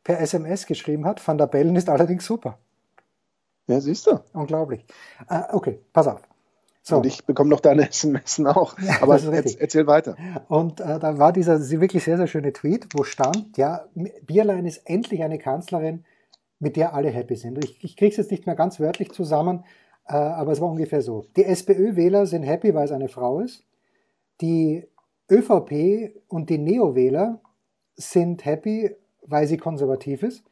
per 0.05 0.21
SMS 0.21 0.67
geschrieben 0.67 1.07
hat, 1.07 1.27
Van 1.27 1.39
der 1.39 1.47
Bellen 1.47 1.77
ist 1.77 1.89
allerdings 1.89 2.27
super. 2.27 2.59
Ja, 3.69 3.81
siehst 3.81 4.07
du. 4.07 4.21
Unglaublich. 4.33 4.85
Äh, 5.29 5.43
okay, 5.53 5.81
pass 5.93 6.07
auf. 6.09 6.21
So, 6.89 6.97
Und 6.97 7.07
ich 7.07 7.27
bekomme 7.27 7.51
noch 7.51 7.61
deine 7.61 7.87
SMS 7.91 8.41
auch. 8.47 8.75
Aber 9.03 9.21
erzähl 9.23 9.87
weiter. 9.87 10.17
und 10.49 10.81
äh, 10.81 10.99
da 10.99 11.19
war 11.19 11.35
dieser 11.35 11.61
wirklich 11.83 12.05
sehr, 12.05 12.17
sehr 12.17 12.27
schöne 12.27 12.55
Tweet, 12.55 12.89
wo 12.95 13.05
stand, 13.05 13.59
ja, 13.59 13.85
Bierlein 14.23 14.65
ist 14.65 14.79
endlich 14.87 15.23
eine 15.23 15.39
Kanzlerin, 15.39 16.05
mit 16.59 16.77
der 16.77 16.95
alle 16.95 17.11
happy 17.11 17.37
sind. 17.37 17.63
Ich, 17.63 17.85
ich 17.85 17.95
kriege 17.95 18.11
es 18.11 18.17
jetzt 18.17 18.31
nicht 18.31 18.47
mehr 18.47 18.55
ganz 18.55 18.81
wörtlich 18.81 19.13
zusammen, 19.13 19.65
äh, 20.07 20.15
aber 20.15 20.53
es 20.53 20.63
war 20.63 20.71
ungefähr 20.71 21.03
so. 21.03 21.27
Die 21.37 21.45
SPÖ-Wähler 21.45 22.25
sind 22.25 22.45
happy, 22.45 22.73
weil 22.73 22.87
es 22.87 22.93
eine 22.93 23.09
Frau 23.09 23.41
ist. 23.41 23.65
Die 24.41 24.89
ÖVP 25.31 26.23
und 26.29 26.49
die 26.49 26.57
Neo-Wähler 26.57 27.43
sind 27.97 28.47
happy, 28.47 28.97
weil 29.27 29.47
sie 29.47 29.59
konservativ 29.59 30.23
ist. 30.23 30.43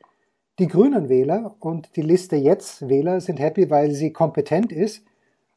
Die 0.58 0.66
Grünen-Wähler 0.66 1.56
und 1.60 1.96
die 1.96 2.02
Liste 2.02 2.36
Jetzt-Wähler 2.36 3.22
sind 3.22 3.40
happy, 3.40 3.70
weil 3.70 3.92
sie 3.92 4.12
kompetent 4.12 4.70
ist. 4.70 5.02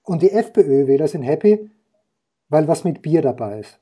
Und 0.04 0.22
die 0.22 0.32
FPÖ-Wähler 0.32 1.08
sind 1.08 1.24
happy, 1.24 1.70
weil 2.50 2.68
was 2.68 2.84
mit 2.84 3.02
Bier 3.02 3.22
dabei 3.22 3.60
ist. 3.60 3.80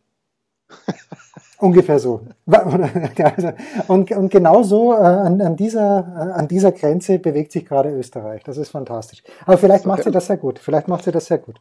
Ungefähr 1.60 1.98
so. 2.00 2.22
Also, 2.46 3.52
Und, 3.88 4.12
und 4.12 4.30
genau 4.30 4.64
so 4.64 4.94
äh, 4.94 4.98
an, 4.98 5.42
an, 5.42 5.56
dieser, 5.56 6.00
äh, 6.00 6.32
an 6.40 6.48
dieser 6.48 6.72
Grenze 6.72 7.18
bewegt 7.18 7.52
sich 7.52 7.66
gerade 7.66 7.90
Österreich. 7.90 8.44
Das 8.44 8.58
ist 8.58 8.70
fantastisch. 8.70 9.24
Aber 9.46 9.58
vielleicht 9.58 9.86
macht 9.86 10.04
sie 10.04 10.12
das 10.12 10.28
sehr 10.28 10.38
gut. 10.38 10.60
Vielleicht 10.60 10.88
macht 10.88 11.04
sie 11.04 11.12
das 11.12 11.26
sehr 11.26 11.40
gut. 11.40 11.60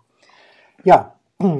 Ja, 0.84 1.14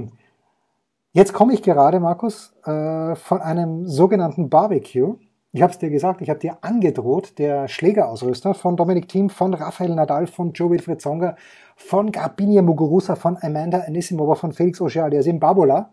jetzt 1.12 1.33
komme 1.33 1.55
ich 1.55 1.62
gerade, 1.62 1.99
Markus, 1.99 2.53
äh, 2.65 3.15
von 3.15 3.41
einem 3.41 3.87
sogenannten 3.87 4.50
Barbecue. 4.50 5.17
Ich 5.57 5.63
habe 5.63 5.73
es 5.73 5.79
dir 5.79 5.89
gesagt, 5.89 6.21
ich 6.21 6.29
habe 6.29 6.39
dir 6.39 6.59
angedroht, 6.61 7.39
der 7.39 7.67
Schlägerausrüster 7.67 8.53
von 8.53 8.77
Dominik 8.77 9.09
Thiem, 9.09 9.31
von 9.31 9.55
Rafael 9.55 9.95
Nadal, 9.95 10.27
von 10.27 10.53
Joe 10.53 10.69
Wilfried 10.69 11.01
Songa, 11.01 11.35
von 11.77 12.13
Garbinia 12.13 12.61
Muguruza, 12.61 13.17
von 13.17 13.39
Amanda 13.41 13.79
Anisimova, 13.79 14.35
von 14.35 14.53
Felix 14.53 14.83
Auger 14.83 15.05
aliasim 15.05 15.41
Babola 15.41 15.89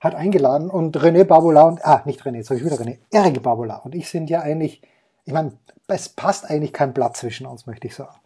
hat 0.00 0.16
eingeladen 0.16 0.68
und 0.68 0.96
René 0.96 1.22
Babola 1.22 1.62
und, 1.62 1.86
ah, 1.86 2.02
nicht 2.06 2.22
René, 2.22 2.38
jetzt 2.38 2.50
habe 2.50 2.58
ich 2.58 2.66
wieder 2.66 2.74
René, 2.74 2.98
Eric 3.12 3.40
Babola 3.40 3.76
und 3.84 3.94
ich 3.94 4.08
sind 4.08 4.30
ja 4.30 4.40
eigentlich, 4.40 4.82
ich 5.26 5.32
meine, 5.32 5.52
es 5.86 6.08
passt 6.08 6.50
eigentlich 6.50 6.72
kein 6.72 6.92
Blatt 6.92 7.16
zwischen 7.16 7.46
uns, 7.46 7.68
möchte 7.68 7.86
ich 7.86 7.94
sagen. 7.94 8.16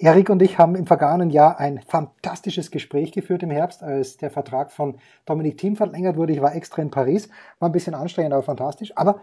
Erik 0.00 0.30
und 0.30 0.42
ich 0.42 0.58
haben 0.58 0.74
im 0.74 0.86
vergangenen 0.86 1.30
Jahr 1.30 1.60
ein 1.60 1.80
fantastisches 1.80 2.72
Gespräch 2.72 3.12
geführt 3.12 3.44
im 3.44 3.50
Herbst, 3.50 3.84
als 3.84 4.16
der 4.16 4.30
Vertrag 4.30 4.72
von 4.72 4.96
Dominik 5.26 5.58
Thiem 5.58 5.76
verlängert 5.76 6.16
wurde. 6.16 6.32
Ich 6.32 6.40
war 6.40 6.56
extra 6.56 6.82
in 6.82 6.90
Paris, 6.90 7.28
war 7.60 7.68
ein 7.68 7.72
bisschen 7.72 7.94
anstrengend, 7.94 8.32
aber 8.32 8.44
fantastisch. 8.44 8.96
Aber 8.96 9.20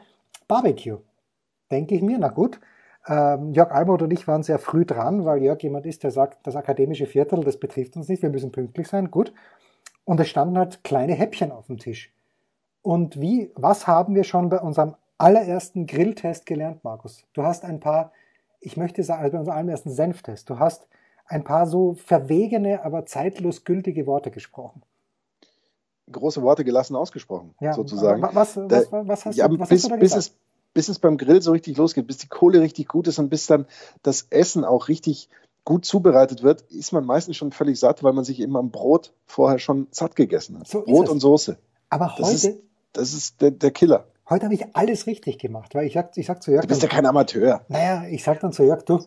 Barbecue, 0.48 1.00
denke 1.72 1.96
ich 1.96 2.02
mir, 2.02 2.18
na 2.20 2.30
gut, 2.30 2.60
Ähm, 3.08 3.54
Jörg 3.54 3.72
Albert 3.72 4.02
und 4.02 4.12
ich 4.12 4.28
waren 4.28 4.42
sehr 4.42 4.58
früh 4.58 4.84
dran, 4.84 5.26
weil 5.26 5.44
Jörg 5.44 5.62
jemand 5.62 5.86
ist, 5.86 6.02
der 6.02 6.10
sagt, 6.10 6.40
das 6.48 6.56
akademische 6.56 7.06
Viertel, 7.06 7.44
das 7.44 7.58
betrifft 7.60 7.96
uns 7.98 8.08
nicht, 8.10 8.24
wir 8.24 8.32
müssen 8.32 8.52
pünktlich 8.52 8.88
sein, 8.88 9.12
gut. 9.12 9.32
Und 10.06 10.20
es 10.20 10.28
standen 10.28 10.58
halt 10.58 10.84
kleine 10.84 11.14
Häppchen 11.14 11.52
auf 11.52 11.68
dem 11.68 11.78
Tisch. 11.78 12.12
Und 12.82 13.22
wie, 13.22 13.52
was 13.56 13.86
haben 13.86 14.16
wir 14.16 14.24
schon 14.24 14.50
bei 14.50 14.60
unserem 14.60 14.96
allerersten 15.20 15.86
Grilltest 15.86 16.48
gelernt, 16.48 16.84
Markus? 16.84 17.26
Du 17.34 17.44
hast 17.44 17.64
ein 17.64 17.80
paar, 17.80 18.12
ich 18.60 18.76
möchte 18.76 19.04
sagen, 19.04 19.22
also 19.22 19.34
bei 19.34 19.40
unserem 19.40 19.58
allerersten 19.60 19.92
Senftest, 19.92 20.50
du 20.50 20.58
hast 20.58 20.88
ein 21.28 21.44
paar 21.44 21.68
so 21.68 21.94
verwegene, 21.94 22.84
aber 22.84 23.06
zeitlos 23.06 23.66
gültige 23.66 24.08
Worte 24.08 24.32
gesprochen. 24.32 24.82
Große 26.12 26.42
Worte 26.42 26.64
gelassen 26.64 26.96
ausgesprochen, 26.96 27.56
ja, 27.60 27.74
sozusagen. 27.74 28.22
Was, 28.22 28.36
was, 28.36 28.58
was, 28.58 28.92
was, 28.92 29.26
hast, 29.26 29.36
ja, 29.38 29.48
du, 29.48 29.60
was 29.60 29.70
bis, 29.70 29.84
hast 29.84 29.92
du 29.92 29.96
da 29.96 30.00
bis 30.00 30.16
es, 30.16 30.36
bis 30.74 30.90
es 30.90 31.00
beim 31.00 31.18
Grill 31.18 31.42
so 31.42 31.52
richtig 31.52 31.78
losgeht, 31.78 32.06
bis 32.06 32.18
die 32.18 32.28
Kohle 32.28 32.62
richtig 32.62 32.88
gut 32.88 33.08
ist 33.08 33.18
und 33.18 33.30
bis 33.30 33.48
dann 33.48 33.66
das 34.04 34.28
Essen 34.30 34.64
auch 34.64 34.88
richtig 34.88 35.30
gut 35.64 35.84
zubereitet 35.84 36.44
wird, 36.44 36.62
ist 36.64 36.92
man 36.92 37.06
meistens 37.06 37.38
schon 37.38 37.52
völlig 37.52 37.80
satt, 37.80 38.04
weil 38.04 38.14
man 38.14 38.24
sich 38.24 38.40
eben 38.40 38.56
am 38.56 38.70
Brot 38.70 39.14
vorher 39.26 39.58
schon 39.58 39.88
satt 39.90 40.16
gegessen 40.16 40.60
hat. 40.60 40.68
So 40.68 40.84
Brot 40.84 41.10
und 41.10 41.20
Soße. 41.20 41.58
Aber 41.90 42.14
heute. 42.14 42.22
Das 42.22 42.34
ist, 42.34 42.60
das 42.94 43.14
ist 43.14 43.42
der, 43.42 43.52
der 43.52 43.72
Killer. 43.72 44.06
Heute 44.30 44.46
habe 44.46 44.56
ich 44.56 44.76
alles 44.76 45.08
richtig 45.08 45.38
gemacht, 45.38 45.76
weil 45.76 45.86
ich 45.86 45.94
sag, 45.94 46.18
ich 46.18 46.26
sag 46.26 46.42
zu 46.42 46.52
Jörg. 46.52 46.64
Du 46.64 46.68
bist 46.68 46.82
ja 46.82 46.88
kein 46.88 47.06
Amateur. 47.06 47.62
Naja, 47.68 48.06
ich 48.10 48.24
sag 48.24 48.40
dann 48.40 48.54
zu 48.54 48.64
Jörg, 48.64 48.84
du, 48.84 49.00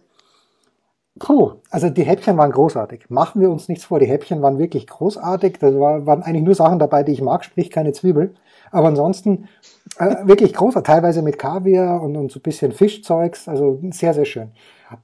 Puh, 1.19 1.53
also 1.71 1.91
die 1.91 2.05
Häppchen 2.05 2.37
waren 2.37 2.53
großartig. 2.53 3.11
Machen 3.11 3.41
wir 3.41 3.51
uns 3.51 3.69
nichts 3.69 3.85
vor, 3.85 3.99
die 3.99 4.07
Häppchen 4.07 4.43
waren 4.43 4.59
wirklich 4.59 4.87
großartig. 4.87 5.59
Da 5.59 5.79
war, 5.79 6.07
waren 6.07 6.23
eigentlich 6.23 6.45
nur 6.45 6.55
Sachen 6.55 6.79
dabei, 6.79 7.03
die 7.03 7.13
ich 7.13 7.23
mag, 7.23 7.45
sprich 7.45 7.71
keine 7.71 7.93
Zwiebel. 7.93 8.35
Aber 8.71 8.89
ansonsten 8.89 9.49
äh, 9.99 10.17
wirklich 10.25 10.55
großartig, 10.55 10.87
teilweise 10.87 11.23
mit 11.23 11.39
Kaviar 11.39 12.03
und, 12.03 12.17
und 12.17 12.31
so 12.31 12.39
ein 12.39 12.43
bisschen 12.43 12.73
Fischzeugs, 12.73 13.49
also 13.49 13.81
sehr, 13.91 14.15
sehr 14.15 14.25
schön. 14.25 14.53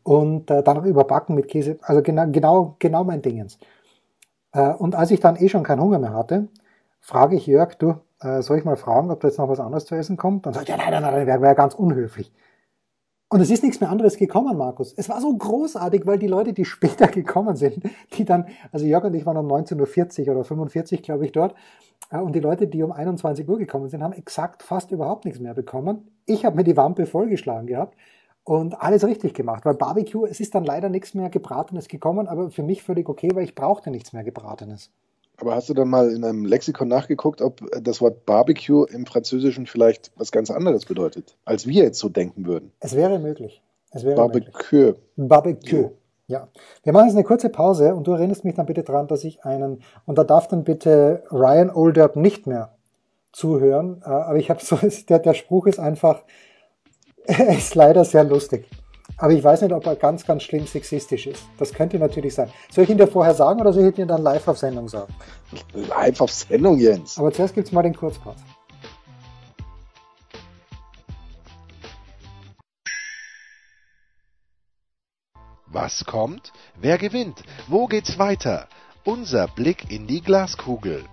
Und 0.03 0.51
äh, 0.51 0.63
dann 0.63 0.77
noch 0.77 0.85
überbacken 0.85 1.35
mit 1.35 1.49
Käse, 1.49 1.79
also 1.83 2.03
genau, 2.03 2.27
genau, 2.31 2.77
genau 2.79 3.05
mein 3.05 3.23
Dingens. 3.23 3.59
Äh, 4.53 4.71
und 4.75 4.95
als 4.95 5.11
ich 5.11 5.21
dann 5.21 5.37
eh 5.37 5.49
schon 5.49 5.63
keinen 5.63 5.81
Hunger 5.81 5.99
mehr 5.99 6.15
hatte, 6.15 6.49
frage 7.01 7.37
ich 7.37 7.47
Jörg, 7.47 7.75
du, 7.75 7.95
äh, 8.21 8.43
soll 8.43 8.59
ich 8.59 8.65
mal 8.65 8.77
fragen, 8.77 9.11
ob 9.11 9.21
da 9.21 9.29
jetzt 9.29 9.39
noch 9.39 9.49
was 9.49 9.61
anderes 9.61 9.87
zu 9.87 9.95
essen 9.95 10.17
kommt? 10.17 10.47
Dann 10.47 10.55
sagt 10.55 10.69
er, 10.69 10.77
ja, 10.77 10.91
nein, 10.91 11.03
nein, 11.03 11.15
nein, 11.15 11.27
wäre 11.27 11.41
wär 11.41 11.55
ganz 11.55 11.75
unhöflich. 11.75 12.33
Und 13.35 13.41
es 13.41 13.51
ist 13.51 13.65
nichts 13.65 13.81
mehr 13.81 13.91
anderes 13.91 14.17
gekommen, 14.17 14.57
Markus. 14.57 14.95
Es 14.97 15.09
war 15.09 15.21
so 15.21 15.37
großartig, 15.37 16.07
weil 16.07 16.21
die 16.21 16.29
Leute, 16.29 16.53
die 16.53 16.65
später 16.65 17.09
gekommen 17.09 17.57
sind, 17.57 17.83
die 18.17 18.25
dann, 18.25 18.47
also 18.71 18.87
Jörg 18.87 19.03
und 19.03 19.15
ich 19.15 19.27
waren 19.27 19.37
um 19.37 19.49
19.40 19.49 20.29
Uhr 20.29 20.37
oder 20.37 20.45
45, 20.45 21.03
glaube 21.03 21.25
ich, 21.27 21.33
dort. 21.33 21.57
Äh, 22.13 22.19
und 22.19 22.37
die 22.37 22.39
Leute, 22.39 22.69
die 22.69 22.85
um 22.85 22.93
21 22.93 23.49
Uhr 23.49 23.59
gekommen 23.59 23.89
sind, 23.89 24.05
haben 24.05 24.13
exakt 24.13 24.63
fast 24.63 24.93
überhaupt 24.93 25.25
nichts 25.25 25.41
mehr 25.41 25.53
bekommen. 25.53 26.07
Ich 26.27 26.45
habe 26.45 26.55
mir 26.55 26.63
die 26.63 26.77
Wampe 26.77 27.07
vollgeschlagen 27.07 27.67
gehabt 27.67 27.97
und 28.45 28.81
alles 28.81 29.05
richtig 29.05 29.35
gemacht, 29.35 29.65
weil 29.65 29.75
Barbecue, 29.75 30.27
es 30.27 30.39
ist 30.39 30.55
dann 30.55 30.63
leider 30.63 30.89
nichts 30.89 31.15
mehr 31.15 31.29
Gebratenes 31.29 31.89
gekommen, 31.89 32.29
aber 32.29 32.53
für 32.53 32.63
mich 32.63 32.85
völlig 32.85 33.09
okay, 33.09 33.31
weil 33.35 33.43
ich 33.43 33.57
brauchte 33.57 33.91
nichts 33.91 34.13
mehr 34.13 34.23
Gebratenes. 34.23 34.93
Aber 35.37 35.55
hast 35.55 35.69
du 35.69 35.75
dann 35.75 35.89
mal 35.89 36.11
in 36.11 36.25
einem 36.25 36.45
Lexikon 36.45 36.89
nachgeguckt, 36.89 37.43
ob 37.43 37.61
das 37.83 38.01
Wort 38.01 38.25
Barbecue 38.25 38.85
im 38.85 39.05
Französischen 39.05 39.67
vielleicht 39.67 40.13
was 40.17 40.31
ganz 40.31 40.51
anderes 40.51 40.85
bedeutet, 40.85 41.37
als 41.45 41.67
wir 41.67 41.83
jetzt 41.83 41.99
so 41.99 42.09
denken 42.09 42.47
würden? 42.47 42.73
Es 42.81 42.95
wäre 42.95 43.19
möglich. 43.19 43.63
Es 43.91 44.05
wäre 44.05 44.17
Barbecue. 44.17 44.79
Möglich. 44.79 45.03
Barbecue. 45.17 45.91
Ja. 46.27 46.49
Wir 46.83 46.93
machen 46.93 47.07
jetzt 47.07 47.17
eine 47.17 47.25
kurze 47.25 47.51
Pause 47.51 47.95
und 47.95 48.07
du 48.07 48.13
erinnerst 48.13 48.45
mich 48.45 48.55
dann 48.55 48.67
bitte 48.67 48.83
dran, 48.83 49.09
dass 49.09 49.25
ich 49.25 49.45
einen, 49.45 49.83
und 50.07 50.17
da 50.17 50.25
darf 50.25 50.49
dann 50.49 50.65
bitte 50.65 51.25
Ryan 51.31 51.71
Olderb 51.71 52.17
nicht 52.17 52.47
mehr 52.47 52.75
zuhören, 53.33 54.03
äh, 54.05 54.09
aber 54.09 54.37
ich 54.37 54.51
habe 54.51 54.65
so, 54.65 54.79
der, 55.09 55.19
der 55.19 55.35
Spruch 55.35 55.67
ist 55.67 55.79
einfach, 55.79 56.23
er 57.27 57.57
ist 57.57 57.75
leider 57.75 58.05
sehr 58.05 58.25
lustig. 58.25 58.69
Aber 59.17 59.33
ich 59.33 59.45
weiß 59.45 59.63
nicht, 59.63 59.73
ob 59.73 59.87
er 59.87 59.97
ganz, 59.97 60.27
ganz 60.27 60.43
schlimm 60.43 60.67
sexistisch 60.67 61.27
ist. 61.27 61.45
Das 61.59 61.73
könnte 61.73 61.99
natürlich 61.99 62.35
sein. 62.35 62.51
Soll 62.71 62.85
ich 62.85 62.91
ihn 62.91 62.99
dir 62.99 63.07
vorher 63.07 63.35
sagen 63.35 63.61
oder 63.61 63.73
soll 63.73 63.85
ich 63.85 63.99
ihn 63.99 64.09
dann 64.09 64.23
live 64.23 64.49
auf 64.49 64.59
Sendung 64.59 64.89
sagen? 64.89 65.13
Live 65.73 66.21
auf 66.21 66.33
Sendung, 66.33 66.79
Jens. 66.79 67.19
Aber 67.19 67.33
zuerst 67.33 67.55
gibt 67.55 67.69
es 67.69 67.73
mal 67.73 67.83
den 67.83 67.95
Kurzpart. 67.95 68.37
Was 75.67 76.05
kommt? 76.05 76.53
Wer 76.81 76.99
gewinnt? 76.99 77.43
Wo 77.67 77.87
geht's 77.87 78.19
weiter? 78.19 78.69
Unser 79.05 79.49
Blick 79.49 79.91
in 79.91 80.07
die 80.07 80.23
Glaskugel. 80.23 81.05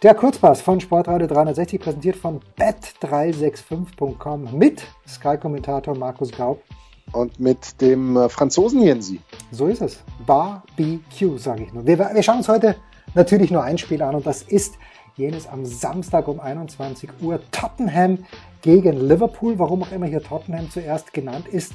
Der 0.00 0.14
Kurzpass 0.14 0.60
von 0.60 0.78
Sportradio 0.78 1.26
360 1.26 1.80
präsentiert 1.80 2.14
von 2.14 2.38
bet365.com 2.56 4.56
mit 4.56 4.84
Sky-Kommentator 5.08 5.98
Markus 5.98 6.30
Gaub. 6.30 6.62
Und 7.10 7.40
mit 7.40 7.80
dem 7.80 8.16
äh, 8.16 8.28
Franzosen 8.28 8.80
Jensi. 8.80 9.18
So 9.50 9.66
ist 9.66 9.82
es. 9.82 9.98
Barbecue, 10.24 11.36
sage 11.36 11.64
ich 11.64 11.72
nur. 11.72 11.84
Wir, 11.84 11.98
wir 11.98 12.22
schauen 12.22 12.36
uns 12.36 12.48
heute 12.48 12.76
natürlich 13.16 13.50
nur 13.50 13.64
ein 13.64 13.76
Spiel 13.76 14.00
an 14.02 14.14
und 14.14 14.24
das 14.24 14.42
ist 14.42 14.74
jenes 15.16 15.48
am 15.48 15.66
Samstag 15.66 16.28
um 16.28 16.38
21 16.38 17.10
Uhr 17.20 17.40
Tottenham 17.50 18.24
gegen 18.62 19.00
Liverpool. 19.00 19.58
Warum 19.58 19.82
auch 19.82 19.90
immer 19.90 20.06
hier 20.06 20.22
Tottenham 20.22 20.70
zuerst 20.70 21.12
genannt 21.12 21.48
ist, 21.48 21.72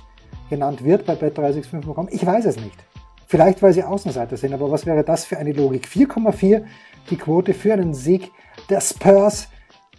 genannt 0.49 0.85
wird 0.85 1.05
bei 1.05 1.15
bet365.com. 1.15 2.07
Ich 2.09 2.25
weiß 2.25 2.45
es 2.45 2.55
nicht. 2.55 2.85
Vielleicht, 3.27 3.61
weil 3.61 3.73
sie 3.73 3.83
Außenseiter 3.83 4.37
sind, 4.37 4.53
aber 4.53 4.71
was 4.71 4.85
wäre 4.85 5.03
das 5.03 5.25
für 5.25 5.37
eine 5.37 5.51
Logik? 5.51 5.87
4,4 5.87 6.63
die 7.09 7.17
Quote 7.17 7.53
für 7.53 7.73
einen 7.73 7.93
Sieg 7.93 8.31
der 8.69 8.81
Spurs. 8.81 9.47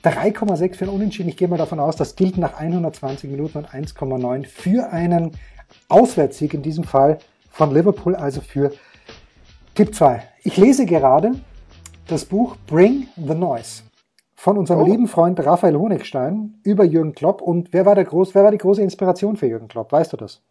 3,6 0.02 0.74
für 0.74 0.84
einen 0.84 0.94
Unentschieden. 0.94 1.30
Ich 1.30 1.36
gehe 1.38 1.48
mal 1.48 1.56
davon 1.56 1.80
aus, 1.80 1.96
das 1.96 2.14
gilt 2.14 2.36
nach 2.36 2.58
120 2.58 3.30
Minuten 3.30 3.58
und 3.58 3.68
1,9 3.68 4.44
für 4.44 4.92
einen 4.92 5.32
Auswärtssieg, 5.88 6.52
in 6.52 6.62
diesem 6.62 6.84
Fall 6.84 7.18
von 7.50 7.72
Liverpool, 7.72 8.14
also 8.14 8.42
für 8.42 8.72
Tipp 9.74 9.94
2. 9.94 10.22
Ich 10.42 10.58
lese 10.58 10.84
gerade 10.84 11.32
das 12.06 12.26
Buch 12.26 12.56
Bring 12.66 13.08
the 13.16 13.34
Noise 13.34 13.82
von 14.44 14.58
unserem 14.58 14.82
oh. 14.82 14.84
lieben 14.84 15.08
Freund 15.08 15.40
Raphael 15.40 15.74
Honigstein 15.74 16.60
über 16.64 16.84
Jürgen 16.84 17.14
Klopp. 17.14 17.40
Und 17.40 17.72
wer 17.72 17.86
war, 17.86 17.94
der 17.94 18.04
groß, 18.04 18.34
wer 18.34 18.44
war 18.44 18.50
die 18.50 18.58
große 18.58 18.82
Inspiration 18.82 19.36
für 19.36 19.46
Jürgen 19.46 19.68
Klopp? 19.68 19.90
Weißt 19.90 20.12
du 20.12 20.18
das? 20.18 20.42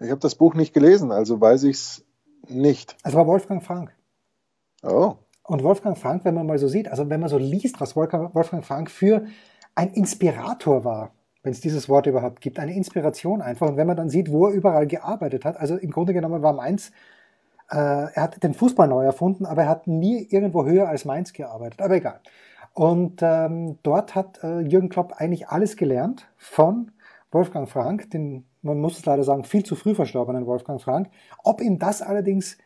Ich 0.00 0.10
habe 0.10 0.20
das 0.20 0.34
Buch 0.34 0.54
nicht 0.54 0.74
gelesen, 0.74 1.10
also 1.10 1.40
weiß 1.40 1.62
ich 1.64 1.76
es 1.76 2.04
nicht. 2.46 2.94
Es 3.02 3.14
war 3.14 3.26
Wolfgang 3.26 3.62
Frank. 3.62 3.94
Oh. 4.82 5.14
Und 5.46 5.62
Wolfgang 5.62 5.96
Frank, 5.96 6.24
wenn 6.24 6.34
man 6.34 6.46
mal 6.46 6.58
so 6.58 6.68
sieht, 6.68 6.88
also 6.88 7.08
wenn 7.10 7.20
man 7.20 7.28
so 7.28 7.38
liest, 7.38 7.80
was 7.80 7.94
Wolfgang 7.94 8.64
Frank 8.64 8.90
für 8.90 9.26
ein 9.74 9.92
Inspirator 9.92 10.84
war, 10.84 11.12
wenn 11.42 11.52
es 11.52 11.60
dieses 11.60 11.88
Wort 11.88 12.06
überhaupt 12.06 12.40
gibt, 12.40 12.58
eine 12.58 12.74
Inspiration 12.74 13.42
einfach. 13.42 13.68
Und 13.68 13.76
wenn 13.76 13.86
man 13.86 13.96
dann 13.96 14.08
sieht, 14.08 14.30
wo 14.30 14.46
er 14.46 14.54
überall 14.54 14.86
gearbeitet 14.86 15.44
hat, 15.44 15.58
also 15.58 15.76
im 15.76 15.90
Grunde 15.90 16.14
genommen 16.14 16.42
war 16.42 16.54
Mainz, 16.54 16.90
äh, 17.70 17.76
er 17.76 18.22
hat 18.22 18.42
den 18.42 18.54
Fußball 18.54 18.88
neu 18.88 19.04
erfunden, 19.04 19.44
aber 19.44 19.64
er 19.64 19.68
hat 19.68 19.86
nie 19.86 20.26
irgendwo 20.30 20.64
höher 20.64 20.88
als 20.88 21.04
Mainz 21.04 21.34
gearbeitet. 21.34 21.82
Aber 21.82 21.94
egal. 21.94 22.20
Und 22.72 23.20
ähm, 23.22 23.78
dort 23.82 24.14
hat 24.14 24.42
äh, 24.42 24.60
Jürgen 24.60 24.88
Klopp 24.88 25.12
eigentlich 25.18 25.48
alles 25.48 25.76
gelernt 25.76 26.26
von 26.36 26.90
Wolfgang 27.30 27.68
Frank, 27.68 28.10
den, 28.10 28.46
man 28.62 28.80
muss 28.80 28.98
es 28.98 29.04
leider 29.04 29.24
sagen, 29.24 29.44
viel 29.44 29.64
zu 29.64 29.76
früh 29.76 29.94
verstorbenen 29.94 30.46
Wolfgang 30.46 30.80
Frank. 30.80 31.10
Ob 31.42 31.60
ihm 31.60 31.78
das 31.78 32.00
allerdings 32.00 32.56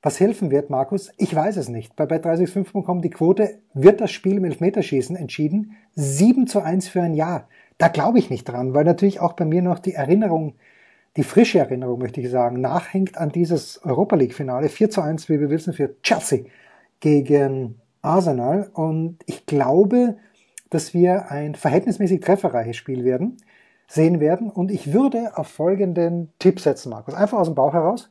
was 0.00 0.20
helfen 0.20 0.50
wird, 0.52 0.70
Markus? 0.70 1.10
Ich 1.16 1.34
weiß 1.34 1.56
es 1.56 1.68
nicht. 1.68 1.96
Bei 1.96 2.04
bet365.com 2.04 3.02
die 3.02 3.10
Quote 3.10 3.58
wird 3.74 4.00
das 4.00 4.12
Spiel 4.12 4.36
im 4.36 4.44
Elfmeterschießen 4.44 5.16
entschieden. 5.16 5.72
7 5.94 6.46
zu 6.46 6.60
1 6.60 6.88
für 6.88 7.02
ein 7.02 7.14
Jahr. 7.14 7.48
Da 7.78 7.88
glaube 7.88 8.18
ich 8.20 8.30
nicht 8.30 8.44
dran, 8.44 8.74
weil 8.74 8.84
natürlich 8.84 9.20
auch 9.20 9.32
bei 9.32 9.44
mir 9.44 9.60
noch 9.60 9.80
die 9.80 9.94
Erinnerung, 9.94 10.54
die 11.16 11.24
frische 11.24 11.58
Erinnerung, 11.58 11.98
möchte 11.98 12.20
ich 12.20 12.30
sagen, 12.30 12.60
nachhängt 12.60 13.18
an 13.18 13.30
dieses 13.30 13.82
Europa 13.82 14.14
League 14.14 14.34
Finale. 14.34 14.68
4 14.68 14.90
zu 14.90 15.00
1, 15.00 15.28
wie 15.28 15.40
wir 15.40 15.50
wissen, 15.50 15.72
für 15.72 16.00
Chelsea 16.02 16.44
gegen 17.00 17.80
Arsenal. 18.00 18.70
Und 18.72 19.18
ich 19.26 19.46
glaube, 19.46 20.16
dass 20.70 20.94
wir 20.94 21.32
ein 21.32 21.56
verhältnismäßig 21.56 22.20
trefferreiches 22.20 22.76
Spiel 22.76 23.04
werden, 23.04 23.38
sehen 23.88 24.20
werden. 24.20 24.48
Und 24.48 24.70
ich 24.70 24.92
würde 24.92 25.36
auf 25.36 25.48
folgenden 25.48 26.32
Tipp 26.38 26.60
setzen, 26.60 26.90
Markus. 26.90 27.14
Einfach 27.14 27.38
aus 27.38 27.48
dem 27.48 27.56
Bauch 27.56 27.72
heraus. 27.72 28.10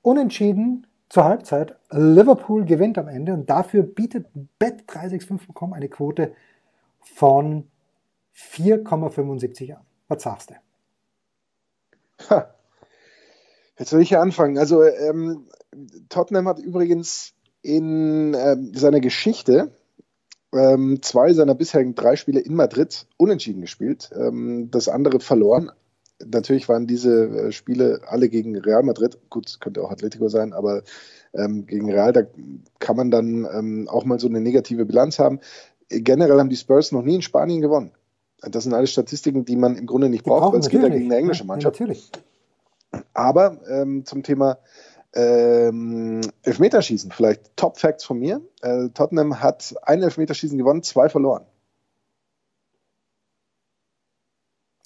Unentschieden 0.00 0.86
zur 1.08 1.24
Halbzeit. 1.24 1.76
Liverpool 1.90 2.64
gewinnt 2.64 2.98
am 2.98 3.08
Ende 3.08 3.32
und 3.32 3.48
dafür 3.48 3.82
bietet 3.82 4.26
Bet365.com 4.60 5.72
eine 5.72 5.88
Quote 5.88 6.32
von 7.00 7.68
4,75 8.34 9.74
an. 9.74 9.82
Was 10.08 10.22
sagst 10.22 10.50
du? 10.50 10.54
Ha. 12.30 12.54
Jetzt 13.78 13.90
soll 13.90 14.00
ich 14.00 14.10
ja 14.10 14.20
anfangen. 14.20 14.58
Also 14.58 14.82
ähm, 14.82 15.46
Tottenham 16.08 16.48
hat 16.48 16.58
übrigens 16.58 17.34
in 17.62 18.34
ähm, 18.34 18.72
seiner 18.74 19.00
Geschichte 19.00 19.72
ähm, 20.54 21.02
zwei 21.02 21.32
seiner 21.32 21.54
bisherigen 21.54 21.94
drei 21.94 22.16
Spiele 22.16 22.40
in 22.40 22.54
Madrid 22.54 23.06
unentschieden 23.16 23.60
gespielt, 23.60 24.10
ähm, 24.14 24.70
das 24.70 24.88
andere 24.88 25.20
verloren. 25.20 25.70
Natürlich 26.24 26.68
waren 26.68 26.86
diese 26.86 27.26
äh, 27.26 27.52
Spiele 27.52 28.00
alle 28.06 28.28
gegen 28.28 28.56
Real 28.56 28.82
Madrid. 28.82 29.18
Gut, 29.30 29.58
könnte 29.60 29.82
auch 29.82 29.90
Atletico 29.90 30.28
sein, 30.28 30.52
aber 30.52 30.82
ähm, 31.34 31.66
gegen 31.66 31.90
Real, 31.90 32.12
da 32.12 32.22
kann 32.78 32.96
man 32.96 33.10
dann 33.10 33.46
ähm, 33.52 33.88
auch 33.88 34.04
mal 34.04 34.18
so 34.18 34.28
eine 34.28 34.40
negative 34.40 34.86
Bilanz 34.86 35.18
haben. 35.18 35.40
Generell 35.88 36.38
haben 36.38 36.48
die 36.48 36.56
Spurs 36.56 36.92
noch 36.92 37.02
nie 37.02 37.16
in 37.16 37.22
Spanien 37.22 37.60
gewonnen. 37.60 37.92
Das 38.40 38.64
sind 38.64 38.74
alles 38.74 38.90
Statistiken, 38.90 39.44
die 39.44 39.56
man 39.56 39.76
im 39.76 39.86
Grunde 39.86 40.08
nicht 40.08 40.26
die 40.26 40.30
braucht, 40.30 40.52
weil 40.52 40.60
es 40.60 40.68
geht 40.68 40.82
ja 40.82 40.88
gegen 40.88 41.06
eine 41.06 41.16
englische 41.16 41.44
Mannschaft. 41.44 41.78
Ja, 41.80 41.86
natürlich. 41.86 42.10
Aber 43.14 43.58
ähm, 43.68 44.04
zum 44.04 44.22
Thema 44.22 44.58
ähm, 45.14 46.20
Elfmeterschießen, 46.42 47.10
vielleicht 47.10 47.56
Top 47.56 47.78
Facts 47.78 48.04
von 48.04 48.18
mir. 48.18 48.42
Äh, 48.62 48.90
Tottenham 48.90 49.40
hat 49.40 49.74
ein 49.82 50.02
Elfmeterschießen 50.02 50.58
gewonnen, 50.58 50.82
zwei 50.82 51.08
verloren. 51.08 51.44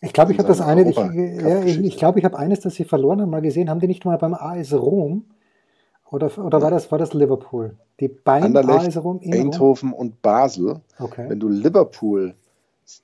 Ich 0.02 0.12
glaube, 0.12 0.32
ich 0.32 0.38
habe 0.38 0.48
das 0.48 0.60
eine, 0.60 0.88
ich, 0.88 0.96
ja, 0.96 1.62
ich, 1.62 1.78
ich 1.78 1.96
glaube, 1.98 2.18
ich 2.18 2.24
habe 2.24 2.38
eines, 2.38 2.60
das 2.60 2.74
sie 2.74 2.84
verloren 2.84 3.20
haben, 3.20 3.30
mal 3.30 3.42
gesehen. 3.42 3.68
Haben 3.68 3.80
die 3.80 3.86
nicht 3.86 4.04
mal 4.04 4.16
beim 4.16 4.34
AS 4.34 4.72
Rom 4.72 5.26
oder, 6.10 6.26
oder 6.38 6.62
war, 6.62 6.70
das, 6.70 6.90
war 6.90 6.98
das 6.98 7.12
Liverpool? 7.12 7.76
Die 8.00 8.08
beiden 8.08 8.56
AS 8.56 8.96
Rom, 8.96 9.20
Eindhoven 9.22 9.92
und 9.92 10.22
Basel. 10.22 10.80
Okay. 10.98 11.26
Wenn 11.28 11.38
du 11.38 11.48
Liverpool, 11.48 12.34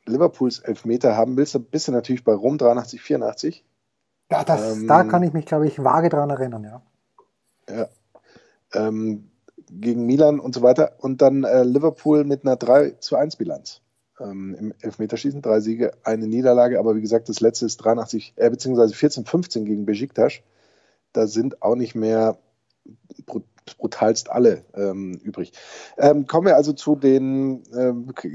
Liverpools 0.07 0.61
Elfmeter 0.61 1.17
haben 1.17 1.37
willst, 1.37 1.55
dann 1.55 1.65
bist 1.65 1.87
du 1.89 1.93
natürlich 1.93 2.25
bei 2.25 2.33
Rom 2.33 2.57
83, 2.57 3.01
84. 3.03 3.65
Ja, 4.31 4.43
das, 4.43 4.79
ähm, 4.79 4.89
da 4.89 5.05
kann 5.05 5.23
ich 5.23 5.35
mich, 5.35 5.45
glaube 5.45 5.67
ich, 5.67 5.83
vage 5.83 6.09
dran 6.09 6.31
erinnern, 6.31 6.65
ja. 6.65 6.83
Ja. 7.69 7.89
Ähm, 8.73 9.31
gegen 9.71 10.07
Milan 10.07 10.41
und 10.41 10.55
so 10.55 10.63
weiter. 10.63 10.93
Und 10.99 11.21
dann 11.21 11.45
äh, 11.45 11.63
Liverpool 11.63 12.25
mit 12.25 12.45
einer 12.45 12.57
3 12.57 12.93
zu 13.01 13.17
1 13.17 13.37
Bilanz 13.37 13.83
ähm, 14.21 14.57
im 14.59 14.75
Elfmeterschießen. 14.81 15.43
Drei 15.43 15.61
Siege, 15.61 15.93
eine 16.05 16.27
Niederlage. 16.27 16.79
Aber 16.79 16.97
wie 16.97 17.01
gesagt, 17.01 17.29
das 17.29 17.41
letzte 17.41 17.67
ist 17.67 17.79
83, 17.79 18.35
äh, 18.37 18.51
beziehungsweise 18.51 18.95
14-15 18.95 19.65
gegen 19.65 19.87
Besiktas. 19.87 20.35
Da 21.13 21.27
sind 21.27 21.63
auch 21.63 21.77
nicht 21.77 21.95
mehr 21.95 22.39
brutalst 23.79 24.31
alle 24.31 24.65
ähm, 24.75 25.19
übrig. 25.25 25.53
Ähm, 25.99 26.27
kommen 26.27 26.47
wir 26.47 26.57
also 26.57 26.73
zu 26.73 26.95
den, 26.95 27.63
äh, 27.73 27.93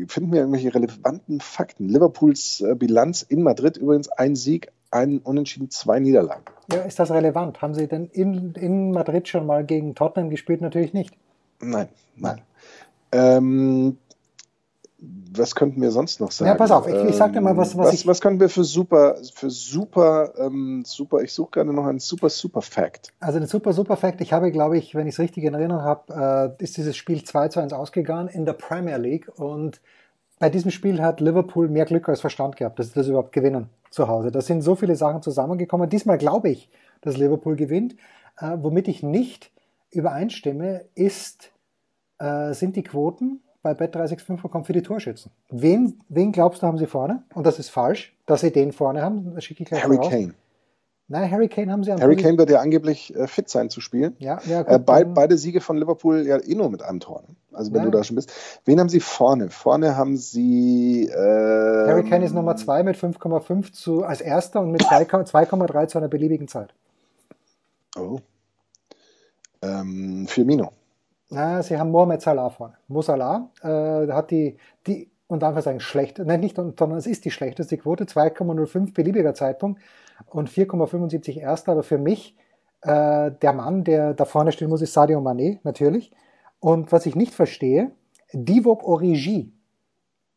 finden 0.08 0.34
wir 0.34 0.40
irgendwelche 0.42 0.74
relevanten 0.74 1.40
Fakten. 1.40 1.88
Liverpools 1.88 2.62
äh, 2.62 2.76
Bilanz 2.76 3.22
in 3.22 3.44
Madrid 3.44 3.78
übrigens 3.78 4.10
ein 4.10 4.36
Sieg, 4.36 4.72
ein 4.90 5.20
Unentschieden, 5.20 5.70
zwei 5.70 6.00
Niederlagen. 6.00 6.44
Ja, 6.72 6.82
ist 6.82 7.00
das 7.00 7.12
relevant? 7.12 7.62
Haben 7.62 7.74
Sie 7.74 7.88
denn 7.88 8.08
in, 8.08 8.54
in 8.56 8.92
Madrid 8.92 9.28
schon 9.28 9.46
mal 9.46 9.66
gegen 9.66 9.96
Tottenham 9.96 10.30
gespielt? 10.30 10.62
Natürlich 10.62 10.94
nicht. 10.94 11.16
Nein, 11.62 11.88
nein. 12.18 12.42
Ähm, 15.02 15.22
was 15.34 15.56
könnten 15.56 15.82
wir 15.82 15.92
sonst 15.92 16.20
noch 16.20 16.32
sagen? 16.32 16.50
Ja, 16.50 16.56
pass 16.56 16.72
auf, 16.72 16.88
ich, 16.88 16.96
ich 16.96 17.16
sag 17.16 17.34
dir 17.34 17.42
mal, 17.42 17.56
was, 17.56 17.78
was, 17.78 17.88
was 17.88 17.94
ich. 17.94 18.06
Was 18.06 18.22
können 18.22 18.40
wir 18.40 18.50
für 18.50 18.64
super, 18.64 19.18
für 19.34 19.50
super, 19.50 20.34
ähm, 20.38 20.84
super, 20.86 21.22
ich 21.22 21.34
suche 21.34 21.52
gerne 21.52 21.74
noch 21.74 21.86
einen 21.86 22.00
super, 22.00 22.30
super 22.30 22.62
Fact. 22.62 23.14
Also 23.20 23.40
den 23.40 23.48
super, 23.48 23.74
super 23.74 23.96
Fact, 23.96 24.22
ich 24.22 24.34
habe, 24.34 24.52
glaube 24.52 24.78
ich, 24.78 24.94
wenn 24.94 25.08
ich 25.08 25.16
es 25.16 25.20
richtig 25.20 25.44
in 25.46 25.54
Erinnerung 25.54 25.84
habe, 25.84 26.56
äh, 26.60 26.64
ist 26.64 26.78
dieses 26.78 26.98
Spiel 26.98 27.24
2 27.24 27.48
zu 27.48 27.60
1 27.62 27.74
ausgegangen 27.74 28.28
in 28.28 28.46
der 28.46 28.54
Premier 28.54 28.98
League 28.98 29.32
und 29.38 29.82
bei 30.40 30.50
diesem 30.50 30.72
Spiel 30.72 31.02
hat 31.02 31.22
Liverpool 31.22 31.70
mehr 31.70 31.86
Glück 31.86 32.10
als 32.10 32.20
Verstand 32.20 32.56
gehabt, 32.58 32.80
dass 32.80 32.88
sie 32.88 32.96
das 32.96 33.08
überhaupt 33.08 33.32
gewinnen 33.32 33.70
zu 33.92 34.08
Hause. 34.08 34.32
Da 34.32 34.42
sind 34.42 34.62
so 34.62 34.76
viele 34.76 34.96
Sachen 34.96 35.22
zusammengekommen. 35.22 35.90
Diesmal 35.90 36.18
glaube 36.18 36.50
ich, 36.50 36.70
dass 37.02 37.16
Liverpool 37.16 37.56
gewinnt. 37.56 37.96
Äh, 38.40 38.58
womit 38.60 38.88
ich 38.88 39.04
nicht 39.04 39.52
übereinstimme, 39.92 40.86
ist, 40.96 41.52
äh, 42.18 42.54
sind 42.54 42.76
die 42.76 42.84
Quoten 42.84 43.42
bei 43.62 43.72
Bet365 43.72 44.42
bekommen 44.42 44.64
für 44.64 44.74
die 44.74 44.82
Torschützen. 44.82 45.32
Wen, 45.50 46.00
wen 46.10 46.32
glaubst 46.32 46.62
du, 46.62 46.68
haben 46.68 46.78
sie 46.78 46.88
vorne? 46.88 47.24
Und 47.34 47.46
das 47.46 47.60
ist 47.60 47.70
falsch, 47.70 48.16
dass 48.26 48.42
sie 48.42 48.52
den 48.52 48.72
vorne 48.72 49.02
haben. 49.02 49.34
Das 49.36 49.44
schicke 49.44 49.64
ich 49.64 49.70
gleich 49.70 49.84
Harry 49.84 49.98
voraus. 49.98 50.12
Kane. 50.12 50.34
Nein, 51.12 51.30
Harry 51.30 51.50
Kane 51.50 51.70
haben 51.70 51.84
sie 51.84 51.92
am 51.92 52.00
Harry 52.00 52.16
Kane 52.16 52.38
wird 52.38 52.50
ja 52.50 52.62
angeblich 52.62 53.14
äh, 53.14 53.28
fit 53.28 53.50
sein 53.50 53.70
zu 53.70 53.82
spielen. 53.82 54.16
Ja, 54.20 54.40
ja, 54.46 54.64
gut, 54.64 54.72
äh, 54.72 54.80
be 54.80 55.06
beide 55.14 55.38
Siege 55.38 55.60
von 55.60 55.76
Liverpool 55.76 56.26
ja 56.26 56.38
eh 56.38 56.56
nur 56.56 56.70
mit 56.70 56.82
einem 56.82 57.02
Tor. 57.02 57.24
Ne? 57.28 57.36
Also 57.52 57.74
wenn 57.74 57.80
ja. 57.80 57.86
du 57.86 57.92
da 57.92 58.04
schon 58.06 58.16
bist. 58.16 58.32
Wen 58.64 58.80
haben 58.80 58.88
sie 58.88 59.02
vorne? 59.02 59.50
Vorne 59.50 59.98
haben 59.98 60.16
sie. 60.16 61.10
Äh, 61.10 61.88
Harry 61.88 62.10
Kane 62.10 62.24
ist 62.24 62.34
Nummer 62.34 62.56
2 62.56 62.84
mit 62.84 62.96
5,5 62.96 64.04
als 64.04 64.22
erster 64.22 64.62
und 64.62 64.72
mit 64.72 64.84
2,3 64.84 65.88
zu 65.88 65.98
einer 65.98 66.08
beliebigen 66.08 66.48
Zeit. 66.48 66.74
Oh. 68.00 68.20
Ähm, 69.62 70.28
Firmino. 70.28 70.72
Na, 71.34 71.64
sie 71.64 71.78
haben 71.78 71.92
Mohamed 71.92 72.22
Salah 72.22 72.50
vorne. 72.50 72.76
Mo 72.90 73.02
Salah 73.02 73.50
äh, 73.64 74.12
hat 74.12 74.32
die, 74.32 74.58
die 74.86 75.10
und 75.28 75.40
sagen 75.40 75.80
schlecht, 75.80 76.20
nein, 76.20 76.42
nicht, 76.42 76.58
sondern 76.58 76.98
es 76.98 77.08
ist 77.08 77.24
die 77.24 77.32
schlechteste 77.32 77.78
Quote, 77.78 78.04
2,05 78.04 78.94
beliebiger 78.94 79.34
Zeitpunkt 79.34 79.82
und 80.30 80.50
4,75 80.50 81.40
erster, 81.40 81.72
aber 81.72 81.84
für 81.84 81.98
mich 81.98 82.36
äh, 82.82 83.32
der 83.32 83.54
Mann, 83.54 83.86
der 83.86 84.14
da 84.14 84.26
vorne 84.26 84.52
stehen 84.52 84.68
muss, 84.68 84.82
ist 84.82 84.92
Sadio 84.92 85.20
Mané, 85.22 85.60
natürlich. 85.64 86.12
Und 86.60 86.92
was 86.92 87.06
ich 87.06 87.16
nicht 87.16 87.34
verstehe, 87.34 87.92
Divock 88.34 88.84
Origi 88.84 89.54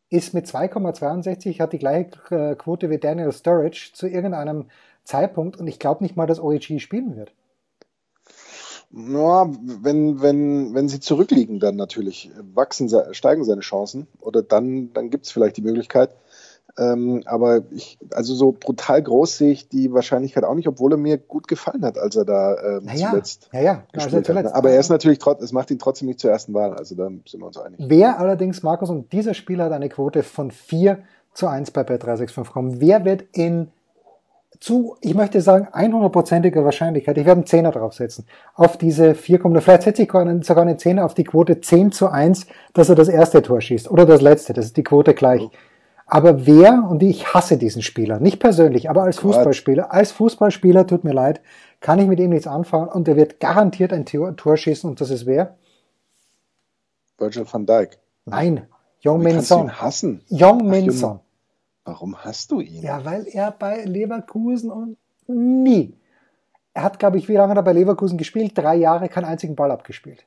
ist 0.09 0.33
mit 0.33 0.45
2,62, 0.45 1.59
hat 1.59 1.73
die 1.73 1.79
gleiche 1.79 2.11
äh, 2.29 2.55
Quote 2.55 2.89
wie 2.89 2.99
Daniel 2.99 3.33
Sturridge 3.33 3.89
zu 3.93 4.07
irgendeinem 4.07 4.69
Zeitpunkt 5.03 5.57
und 5.57 5.67
ich 5.67 5.77
glaube 5.77 6.05
nicht 6.05 6.15
mal, 6.15 6.25
dass 6.25 6.39
Origi 6.39 6.79
spielen 6.79 7.17
wird. 7.17 7.33
Ja, 8.95 9.49
wenn, 9.81 10.21
wenn, 10.21 10.73
wenn 10.73 10.87
sie 10.87 11.01
zurückliegen, 11.01 11.59
dann 11.59 11.75
natürlich 11.75 12.31
wachsen, 12.53 12.89
steigen 13.11 13.43
seine 13.43 13.61
Chancen 13.61 14.07
oder 14.21 14.41
dann, 14.41 14.93
dann 14.93 15.09
gibt 15.09 15.25
es 15.25 15.31
vielleicht 15.31 15.57
die 15.57 15.61
Möglichkeit. 15.61 16.15
Ähm, 16.77 17.23
aber 17.25 17.63
ich, 17.71 17.97
also 18.11 18.33
so 18.35 18.51
brutal 18.51 19.01
groß 19.01 19.37
sehe 19.37 19.51
ich 19.51 19.69
die 19.69 19.93
Wahrscheinlichkeit 19.93 20.43
auch 20.43 20.55
nicht, 20.55 20.67
obwohl 20.67 20.93
er 20.93 20.97
mir 20.97 21.17
gut 21.17 21.47
gefallen 21.47 21.85
hat, 21.85 21.97
als 21.97 22.15
er 22.15 22.25
da 22.25 22.55
ähm, 22.57 22.85
naja, 22.85 23.09
zuletzt 23.11 23.49
ja, 23.53 23.61
ja, 23.61 23.83
gespielt 23.93 24.25
zuletzt, 24.25 24.47
hat. 24.49 24.55
Aber 24.55 24.71
er 24.71 24.79
ist 24.79 24.89
natürlich 24.89 25.19
trotzdem, 25.19 25.45
es 25.45 25.53
macht 25.53 25.71
ihn 25.71 25.79
trotzdem 25.79 26.07
nicht 26.07 26.19
zur 26.19 26.31
ersten 26.31 26.53
Wahl, 26.53 26.73
also 26.73 26.95
da 26.95 27.07
sind 27.07 27.39
wir 27.39 27.47
uns 27.47 27.57
einig. 27.57 27.79
Wer 27.81 28.19
allerdings, 28.19 28.61
Markus, 28.61 28.89
und 28.89 29.13
dieser 29.13 29.33
Spieler 29.33 29.65
hat 29.65 29.71
eine 29.71 29.87
Quote 29.87 30.23
von 30.23 30.51
4 30.51 30.99
zu 31.33 31.47
1 31.47 31.71
bei 31.71 31.81
Bet365 31.81 32.43
bekommen. 32.43 32.81
Wer 32.81 33.05
wird 33.05 33.23
in 33.31 33.71
zu, 34.59 34.97
ich 35.01 35.13
möchte 35.13 35.41
sagen, 35.41 35.67
100%iger 35.71 36.63
Wahrscheinlichkeit, 36.65 37.17
ich 37.17 37.25
werde 37.25 37.39
einen 37.39 37.47
Zehner 37.47 37.71
draufsetzen, 37.71 38.25
auf 38.53 38.77
diese 38.77 39.15
4, 39.15 39.39
vielleicht 39.61 39.83
setze 39.83 40.03
ich 40.03 40.11
sogar 40.11 40.61
eine 40.61 40.77
Zehner 40.77 41.05
auf 41.05 41.13
die 41.13 41.23
Quote 41.23 41.61
10 41.61 41.91
zu 41.91 42.09
1, 42.09 42.47
dass 42.73 42.89
er 42.89 42.95
das 42.95 43.07
erste 43.07 43.41
Tor 43.41 43.61
schießt 43.61 43.89
oder 43.89 44.05
das 44.05 44.21
letzte, 44.21 44.53
das 44.53 44.65
ist 44.65 44.77
die 44.77 44.83
Quote 44.83 45.13
gleich. 45.13 45.41
Oh. 45.41 45.51
Aber 46.07 46.45
wer, 46.45 46.85
und 46.87 47.01
ich 47.01 47.33
hasse 47.33 47.57
diesen 47.57 47.81
Spieler, 47.81 48.19
nicht 48.19 48.39
persönlich, 48.39 48.89
aber 48.89 49.03
als 49.03 49.17
Fußballspieler, 49.19 49.91
als 49.91 50.11
Fußballspieler, 50.11 50.85
tut 50.85 51.03
mir 51.03 51.13
leid, 51.13 51.41
kann 51.79 51.99
ich 51.99 52.07
mit 52.07 52.19
ihm 52.19 52.29
nichts 52.29 52.47
anfangen 52.47 52.89
und 52.89 53.07
er 53.07 53.15
wird 53.15 53.39
garantiert 53.39 53.91
ein 53.91 54.05
Tor, 54.05 54.35
Tor 54.35 54.55
schießen 54.55 54.89
und 54.89 55.01
das 55.01 55.09
ist 55.09 55.25
wer? 55.25 55.55
Virgil 57.17 57.45
van 57.51 57.65
Dijk. 57.65 57.97
Nein, 58.25 58.67
Young 59.03 59.21
Min 59.21 59.41
Son. 59.41 59.71
hassen. 59.81 60.21
Young 60.29 60.67
Min 60.67 60.91
Son. 60.91 61.19
Warum 61.85 62.17
hast 62.17 62.51
du 62.51 62.61
ihn? 62.61 62.81
Ja, 62.81 63.05
weil 63.05 63.27
er 63.27 63.51
bei 63.51 63.85
Leverkusen 63.85 64.71
und 64.71 64.97
nie. 65.27 65.97
Er 66.73 66.83
hat, 66.83 66.99
glaube 66.99 67.17
ich, 67.17 67.29
wie 67.29 67.35
lange 67.35 67.51
hat 67.51 67.57
er 67.57 67.63
bei 67.63 67.73
Leverkusen 67.73 68.17
gespielt? 68.17 68.57
Drei 68.57 68.75
Jahre, 68.75 69.07
keinen 69.07 69.25
einzigen 69.25 69.55
Ball 69.55 69.71
abgespielt. 69.71 70.25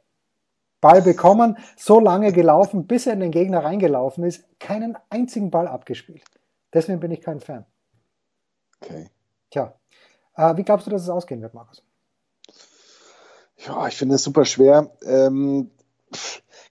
Ball 0.81 1.03
bekommen, 1.03 1.59
so 1.77 1.99
lange 1.99 2.33
gelaufen, 2.33 2.87
bis 2.87 3.07
er 3.07 3.15
in 3.15 3.21
den 3.21 3.33
Gegner 3.33 3.65
reingelaufen 3.65 4.23
ist, 4.25 4.45
keinen 4.61 4.97
einzigen 5.11 5.51
Ball 5.51 5.67
abgespielt. 5.67 6.25
Deswegen 6.73 7.01
bin 7.01 7.11
ich 7.11 7.21
kein 7.21 7.41
Fan. 7.41 7.67
Okay. 8.81 9.11
Tja, 9.51 9.75
äh, 10.37 10.57
wie 10.57 10.63
glaubst 10.63 10.87
du, 10.87 10.91
dass 10.91 11.03
es 11.03 11.09
ausgehen 11.09 11.43
wird, 11.43 11.55
Markus? 11.55 11.83
Ja, 13.67 13.89
ich 13.89 13.97
finde 13.97 14.15
es 14.15 14.23
super 14.23 14.45
schwer. 14.45 14.93
Ähm, 15.05 15.71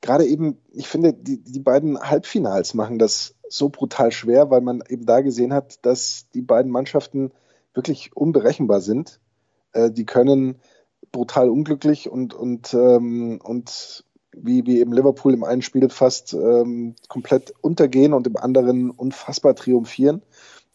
Gerade 0.02 0.26
eben, 0.26 0.58
ich 0.72 0.88
finde, 0.88 1.14
die, 1.14 1.42
die 1.44 1.60
beiden 1.60 2.00
Halbfinals 2.00 2.74
machen 2.74 3.00
das 3.00 3.36
so 3.50 3.70
brutal 3.70 4.12
schwer, 4.12 4.50
weil 4.50 4.62
man 4.62 4.84
eben 4.88 5.06
da 5.06 5.22
gesehen 5.22 5.54
hat, 5.54 5.86
dass 5.86 6.28
die 6.34 6.42
beiden 6.42 6.72
Mannschaften 6.72 7.32
wirklich 7.74 8.16
unberechenbar 8.16 8.82
sind. 8.82 9.20
Äh, 9.74 9.92
die 9.92 10.06
können 10.06 10.60
brutal 11.12 11.50
unglücklich 11.50 12.10
und, 12.10 12.34
und, 12.34 12.74
ähm, 12.74 13.40
und 13.44 14.04
wie, 14.34 14.66
wie 14.66 14.80
eben 14.80 14.94
Liverpool 14.94 15.34
im 15.34 15.44
einen 15.44 15.62
Spiel 15.62 15.90
fast 15.90 16.34
ähm, 16.34 16.96
komplett 17.08 17.54
untergehen 17.62 18.14
und 18.14 18.28
im 18.28 18.38
anderen 18.38 18.92
unfassbar 18.92 19.56
triumphieren. 19.56 20.22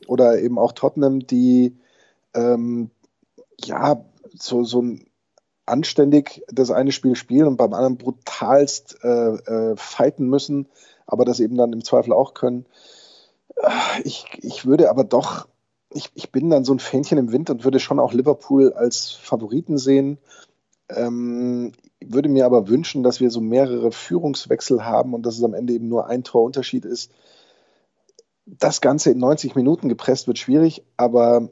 Oder 0.08 0.40
eben 0.40 0.58
auch 0.58 0.72
Tottenham, 0.72 1.20
die 1.20 1.76
ähm, 2.34 2.90
ja 3.64 4.04
so, 4.34 4.64
so 4.64 4.84
anständig 5.66 6.42
das 6.48 6.70
eine 6.70 6.92
Spiel 6.92 7.16
spielen 7.16 7.46
und 7.46 7.56
beim 7.56 7.72
anderen 7.72 7.98
brutalst 7.98 8.98
äh, 9.02 9.08
äh, 9.08 9.76
fighten 9.76 10.28
müssen, 10.28 10.68
aber 11.06 11.24
das 11.24 11.40
eben 11.40 11.56
dann 11.56 11.72
im 11.72 11.84
Zweifel 11.84 12.12
auch 12.12 12.34
können. 12.34 12.66
Ich, 14.02 14.26
ich 14.40 14.66
würde 14.66 14.90
aber 14.90 15.04
doch 15.04 15.46
ich, 15.94 16.10
ich 16.14 16.30
bin 16.30 16.50
dann 16.50 16.64
so 16.64 16.72
ein 16.72 16.78
Fähnchen 16.78 17.18
im 17.18 17.32
Wind 17.32 17.50
und 17.50 17.64
würde 17.64 17.80
schon 17.80 17.98
auch 17.98 18.12
Liverpool 18.12 18.72
als 18.72 19.10
Favoriten 19.10 19.78
sehen. 19.78 20.18
Ähm, 20.88 21.72
würde 22.04 22.28
mir 22.28 22.46
aber 22.46 22.68
wünschen, 22.68 23.02
dass 23.02 23.20
wir 23.20 23.30
so 23.30 23.40
mehrere 23.40 23.92
Führungswechsel 23.92 24.84
haben 24.84 25.14
und 25.14 25.24
dass 25.24 25.38
es 25.38 25.44
am 25.44 25.54
Ende 25.54 25.72
eben 25.72 25.88
nur 25.88 26.06
ein 26.06 26.24
Torunterschied 26.24 26.84
ist. 26.84 27.12
Das 28.44 28.80
Ganze 28.80 29.10
in 29.10 29.18
90 29.18 29.54
Minuten 29.54 29.88
gepresst 29.88 30.26
wird 30.26 30.38
schwierig, 30.38 30.84
aber 30.96 31.48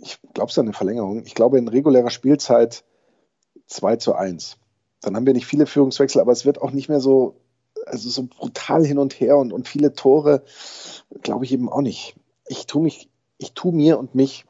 ich 0.00 0.18
glaube 0.34 0.50
es 0.50 0.58
an 0.58 0.66
eine 0.66 0.72
Verlängerung. 0.72 1.24
Ich 1.24 1.34
glaube 1.34 1.58
in 1.58 1.68
regulärer 1.68 2.10
Spielzeit 2.10 2.84
2 3.66 3.96
zu 3.96 4.14
1. 4.14 4.58
Dann 5.00 5.16
haben 5.16 5.26
wir 5.26 5.34
nicht 5.34 5.46
viele 5.46 5.66
Führungswechsel, 5.66 6.20
aber 6.20 6.32
es 6.32 6.44
wird 6.44 6.60
auch 6.60 6.72
nicht 6.72 6.88
mehr 6.88 7.00
so, 7.00 7.36
also 7.86 8.08
so 8.08 8.24
brutal 8.24 8.84
hin 8.84 8.98
und 8.98 9.18
her 9.20 9.36
und, 9.36 9.52
und 9.52 9.68
viele 9.68 9.92
Tore, 9.92 10.42
glaube 11.22 11.44
ich 11.44 11.52
eben 11.52 11.68
auch 11.68 11.80
nicht. 11.80 12.16
Ich 12.48 12.66
tue 12.66 12.82
mich, 12.82 13.08
ich 13.38 13.52
tue 13.52 13.72
mir 13.72 13.98
und 13.98 14.14
mich 14.14 14.46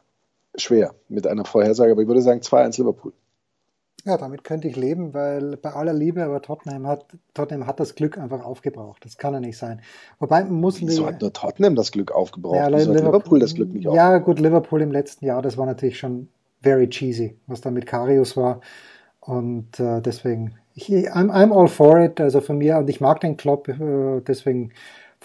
schwer 0.56 0.94
mit 1.08 1.26
einer 1.26 1.44
Vorhersage, 1.44 1.92
aber 1.92 2.02
ich 2.02 2.08
würde 2.08 2.22
sagen 2.22 2.40
2-1 2.40 2.78
Liverpool. 2.78 3.12
Ja, 4.06 4.16
damit 4.16 4.44
könnte 4.44 4.68
ich 4.68 4.76
leben, 4.76 5.14
weil 5.14 5.56
bei 5.56 5.72
aller 5.72 5.92
Liebe, 5.92 6.22
aber 6.22 6.40
Tottenham 6.40 6.86
hat, 6.86 7.06
Tottenham 7.34 7.66
hat 7.66 7.80
das 7.80 7.96
Glück 7.96 8.16
einfach 8.16 8.44
aufgebraucht. 8.44 9.04
Das 9.04 9.18
kann 9.18 9.34
ja 9.34 9.40
nicht 9.40 9.58
sein. 9.58 9.80
Wobei 10.20 10.44
muss 10.44 10.80
Wieso 10.80 11.06
hat 11.06 11.20
nur 11.20 11.32
Tottenham 11.32 11.74
das 11.74 11.90
Glück 11.90 12.12
aufgebraucht? 12.12 12.54
Ja, 12.54 12.68
Wieso 12.68 12.92
Liverpool, 12.92 13.06
Liverpool 13.06 13.40
das 13.40 13.54
Glück 13.56 13.72
nicht 13.72 13.88
aufgebraucht? 13.88 14.12
Ja, 14.12 14.18
gut, 14.18 14.38
Liverpool 14.38 14.80
im 14.80 14.92
letzten 14.92 15.24
Jahr, 15.24 15.42
das 15.42 15.58
war 15.58 15.66
natürlich 15.66 15.98
schon 15.98 16.28
very 16.62 16.88
cheesy, 16.88 17.36
was 17.48 17.60
da 17.60 17.72
mit 17.72 17.86
Karius 17.86 18.36
war. 18.36 18.60
Und 19.18 19.80
äh, 19.80 20.00
deswegen, 20.00 20.54
ich, 20.74 20.88
I'm, 20.88 21.30
I'm 21.30 21.52
all 21.52 21.66
for 21.66 21.98
it, 21.98 22.20
also 22.20 22.40
von 22.40 22.58
mir, 22.58 22.78
und 22.78 22.88
ich 22.88 23.00
mag 23.00 23.18
den 23.20 23.36
Klopp, 23.36 23.66
äh, 23.66 24.20
deswegen 24.20 24.70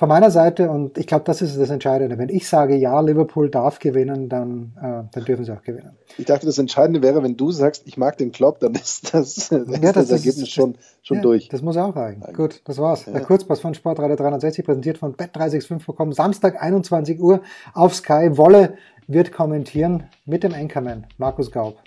von 0.01 0.09
meiner 0.09 0.31
Seite, 0.31 0.71
und 0.71 0.97
ich 0.97 1.05
glaube, 1.05 1.25
das 1.25 1.43
ist 1.43 1.59
das 1.59 1.69
Entscheidende. 1.69 2.17
Wenn 2.17 2.29
ich 2.29 2.49
sage, 2.49 2.75
ja, 2.75 2.99
Liverpool 3.01 3.51
darf 3.51 3.77
gewinnen, 3.77 4.29
dann, 4.29 4.71
äh, 4.81 5.03
dann 5.13 5.25
dürfen 5.25 5.45
sie 5.45 5.51
auch 5.51 5.61
gewinnen. 5.61 5.91
Ich 6.17 6.25
dachte, 6.25 6.47
das 6.47 6.57
Entscheidende 6.57 7.03
wäre, 7.03 7.21
wenn 7.21 7.37
du 7.37 7.51
sagst, 7.51 7.83
ich 7.85 7.97
mag 7.97 8.17
den 8.17 8.31
Klopp, 8.31 8.59
dann 8.61 8.73
ist 8.73 9.13
das, 9.13 9.49
ja, 9.51 9.59
ist 9.59 9.83
das, 9.83 9.93
das 9.93 10.09
Ergebnis 10.09 10.37
ist, 10.37 10.53
schon, 10.53 10.73
schon 11.03 11.17
ja, 11.17 11.21
durch. 11.21 11.49
Das 11.49 11.61
muss 11.61 11.77
auch 11.77 11.95
reichen. 11.95 12.21
Nein. 12.25 12.33
Gut, 12.33 12.61
das 12.63 12.79
war's. 12.79 13.05
Ja. 13.05 13.11
Der 13.11 13.21
Kurzpass 13.21 13.59
von 13.59 13.75
Sportradio 13.75 14.15
360, 14.15 14.65
präsentiert 14.65 14.97
von 14.97 15.13
Bet365 15.13 15.85
bekommen. 15.85 16.13
Samstag, 16.13 16.59
21 16.59 17.21
Uhr 17.21 17.41
auf 17.75 17.93
Sky. 17.93 18.31
Wolle 18.37 18.73
wird 19.05 19.31
kommentieren 19.31 20.05
mit 20.25 20.41
dem 20.41 20.55
Anchorman, 20.55 21.05
Markus 21.19 21.51
Gaub. 21.51 21.77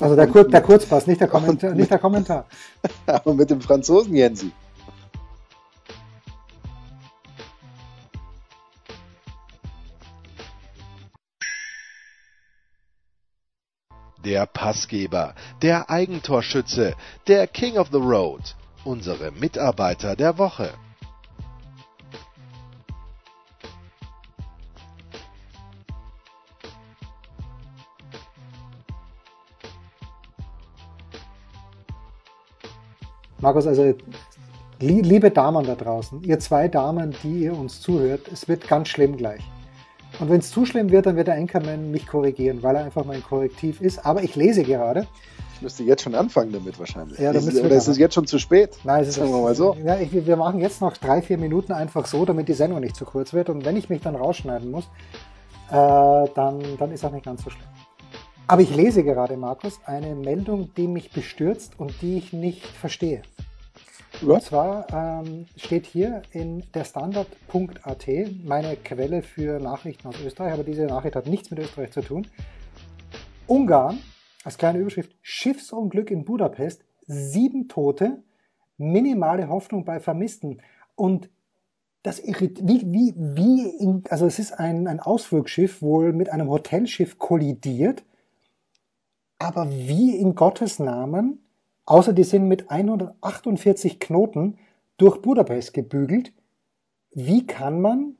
Also 0.00 0.16
der, 0.16 0.26
Kur 0.26 0.44
der 0.44 0.62
Kurzpass, 0.62 1.06
nicht 1.06 1.20
der 1.20 1.28
Kommentar. 1.28 1.74
Nicht 1.74 1.90
der 1.90 1.98
Kommentar. 1.98 2.46
Aber 3.04 3.34
mit 3.34 3.50
dem 3.50 3.60
Franzosen 3.60 4.14
Jensi. 4.14 4.50
Der 14.24 14.46
Passgeber, 14.46 15.34
der 15.62 15.90
Eigentorschütze, 15.90 16.94
der 17.26 17.46
King 17.46 17.78
of 17.78 17.88
the 17.90 17.98
Road, 17.98 18.54
unsere 18.84 19.30
Mitarbeiter 19.32 20.16
der 20.16 20.38
Woche. 20.38 20.70
Markus, 33.40 33.66
also 33.66 33.94
liebe 34.80 35.30
Damen 35.30 35.64
da 35.64 35.74
draußen, 35.74 36.22
ihr 36.24 36.38
zwei 36.40 36.68
Damen, 36.68 37.16
die 37.22 37.44
ihr 37.44 37.56
uns 37.56 37.80
zuhört, 37.80 38.28
es 38.30 38.48
wird 38.48 38.68
ganz 38.68 38.88
schlimm 38.88 39.16
gleich. 39.16 39.49
Und 40.20 40.28
wenn 40.28 40.40
es 40.40 40.50
zu 40.50 40.66
schlimm 40.66 40.90
wird, 40.90 41.06
dann 41.06 41.16
wird 41.16 41.28
der 41.28 41.36
Anchorman 41.36 41.90
mich 41.90 42.06
korrigieren, 42.06 42.62
weil 42.62 42.76
er 42.76 42.84
einfach 42.84 43.06
mein 43.06 43.22
Korrektiv 43.22 43.80
ist. 43.80 44.04
Aber 44.04 44.22
ich 44.22 44.36
lese 44.36 44.62
gerade. 44.62 45.06
Ich 45.54 45.62
müsste 45.62 45.82
jetzt 45.82 46.02
schon 46.02 46.14
anfangen 46.14 46.52
damit 46.52 46.78
wahrscheinlich. 46.78 47.18
Ja, 47.18 47.32
ist, 47.32 47.58
oder 47.58 47.74
ist 47.74 47.88
es 47.88 47.98
jetzt 47.98 48.14
schon 48.14 48.26
zu 48.26 48.38
spät? 48.38 48.78
Nein, 48.84 49.02
es 49.02 49.08
ist 49.08 49.14
Sagen 49.16 49.30
wir 49.30 49.40
mal 49.40 49.54
so. 49.54 49.76
Ja, 49.82 49.96
ich, 49.96 50.12
wir 50.12 50.36
machen 50.36 50.60
jetzt 50.60 50.82
noch 50.82 50.96
drei, 50.96 51.22
vier 51.22 51.38
Minuten 51.38 51.72
einfach 51.72 52.06
so, 52.06 52.24
damit 52.26 52.48
die 52.48 52.52
Sendung 52.52 52.80
nicht 52.80 52.96
zu 52.96 53.06
kurz 53.06 53.32
wird. 53.32 53.48
Und 53.48 53.64
wenn 53.64 53.76
ich 53.76 53.88
mich 53.88 54.02
dann 54.02 54.14
rausschneiden 54.14 54.70
muss, 54.70 54.84
äh, 55.70 55.72
dann, 55.72 56.60
dann 56.78 56.92
ist 56.92 57.04
auch 57.04 57.12
nicht 57.12 57.24
ganz 57.24 57.42
so 57.42 57.50
schlimm. 57.50 57.66
Aber 58.46 58.60
ich 58.62 58.74
lese 58.74 59.04
gerade, 59.04 59.36
Markus, 59.36 59.80
eine 59.86 60.14
Meldung, 60.14 60.70
die 60.76 60.86
mich 60.86 61.12
bestürzt 61.12 61.74
und 61.78 61.94
die 62.02 62.18
ich 62.18 62.32
nicht 62.32 62.66
verstehe. 62.66 63.22
Und 64.22 64.42
zwar 64.42 64.86
ähm, 64.92 65.46
steht 65.56 65.86
hier 65.86 66.20
in 66.32 66.62
der 66.74 66.84
Standard.at 66.84 68.06
meine 68.44 68.76
Quelle 68.76 69.22
für 69.22 69.58
Nachrichten 69.58 70.08
aus 70.08 70.20
Österreich, 70.22 70.52
aber 70.52 70.62
diese 70.62 70.84
Nachricht 70.84 71.16
hat 71.16 71.26
nichts 71.26 71.50
mit 71.50 71.58
Österreich 71.58 71.90
zu 71.92 72.02
tun. 72.02 72.26
Ungarn, 73.46 73.98
als 74.44 74.58
kleine 74.58 74.78
Überschrift, 74.78 75.16
Schiffsunglück 75.22 76.10
in 76.10 76.26
Budapest, 76.26 76.84
sieben 77.06 77.68
Tote, 77.68 78.22
minimale 78.76 79.48
Hoffnung 79.48 79.86
bei 79.86 80.00
Vermissten. 80.00 80.60
Und 80.96 81.30
das 82.02 82.18
irrit 82.18 82.60
wie, 82.62 82.82
wie, 82.92 83.14
wie 83.16 83.68
in, 83.82 84.04
also 84.10 84.26
es 84.26 84.38
ist 84.38 84.52
ein, 84.52 84.86
ein 84.86 85.00
Ausflugsschiff 85.00 85.80
wohl 85.80 86.12
mit 86.12 86.30
einem 86.30 86.50
Hotelschiff 86.50 87.18
kollidiert, 87.18 88.04
aber 89.38 89.70
wie 89.70 90.14
in 90.16 90.34
Gottes 90.34 90.78
Namen 90.78 91.38
Außer 91.90 92.12
die 92.12 92.22
sind 92.22 92.46
mit 92.46 92.70
148 92.70 93.98
Knoten 93.98 94.58
durch 94.96 95.20
Budapest 95.20 95.74
gebügelt. 95.74 96.32
Wie 97.10 97.48
kann 97.48 97.80
man? 97.80 98.14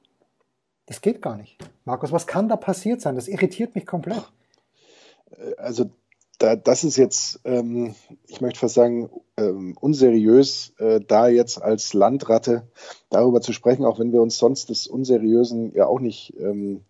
Das 0.86 1.00
geht 1.00 1.22
gar 1.22 1.36
nicht. 1.36 1.56
Markus, 1.84 2.10
was 2.10 2.26
kann 2.26 2.48
da 2.48 2.56
passiert 2.56 3.00
sein? 3.00 3.14
Das 3.14 3.28
irritiert 3.28 3.76
mich 3.76 3.86
komplett. 3.86 4.24
Also 5.56 5.88
da, 6.38 6.56
das 6.56 6.82
ist 6.82 6.96
jetzt, 6.96 7.42
ähm, 7.44 7.94
ich 8.26 8.40
möchte 8.40 8.58
fast 8.58 8.74
sagen, 8.74 9.08
ähm, 9.36 9.76
unseriös, 9.80 10.72
äh, 10.78 10.98
da 11.06 11.28
jetzt 11.28 11.62
als 11.62 11.94
Landratte 11.94 12.66
darüber 13.08 13.40
zu 13.40 13.52
sprechen, 13.52 13.84
auch 13.84 14.00
wenn 14.00 14.10
wir 14.10 14.20
uns 14.20 14.36
sonst 14.36 14.70
des 14.70 14.88
Unseriösen 14.88 15.72
ja 15.74 15.86
auch 15.86 16.00
nicht 16.00 16.34
ähm, 16.40 16.82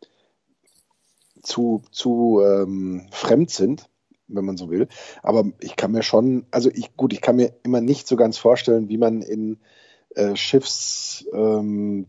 zu, 1.42 1.82
zu 1.90 2.40
ähm, 2.42 3.06
fremd 3.10 3.50
sind 3.50 3.89
wenn 4.34 4.44
man 4.44 4.56
so 4.56 4.70
will. 4.70 4.88
Aber 5.22 5.44
ich 5.60 5.76
kann 5.76 5.92
mir 5.92 6.02
schon, 6.02 6.46
also 6.50 6.70
ich, 6.72 6.96
gut, 6.96 7.12
ich 7.12 7.20
kann 7.20 7.36
mir 7.36 7.52
immer 7.62 7.80
nicht 7.80 8.06
so 8.06 8.16
ganz 8.16 8.38
vorstellen, 8.38 8.88
wie 8.88 8.98
man 8.98 9.22
in 9.22 9.58
äh, 10.14 10.36
Schiffsrouten 10.36 12.06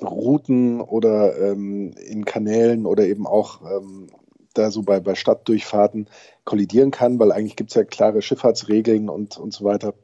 ähm, 0.00 0.80
oder 0.80 1.38
ähm, 1.38 1.92
in 1.92 2.24
Kanälen 2.24 2.86
oder 2.86 3.06
eben 3.06 3.26
auch 3.26 3.62
ähm, 3.62 4.08
da 4.54 4.70
so 4.70 4.82
bei, 4.82 5.00
bei 5.00 5.14
Stadtdurchfahrten 5.14 6.08
kollidieren 6.44 6.90
kann, 6.90 7.18
weil 7.18 7.32
eigentlich 7.32 7.56
gibt 7.56 7.70
es 7.70 7.76
ja 7.76 7.84
klare 7.84 8.22
Schifffahrtsregeln 8.22 9.08
und, 9.08 9.38
und 9.38 9.52
so 9.52 9.64
weiter. 9.64 9.94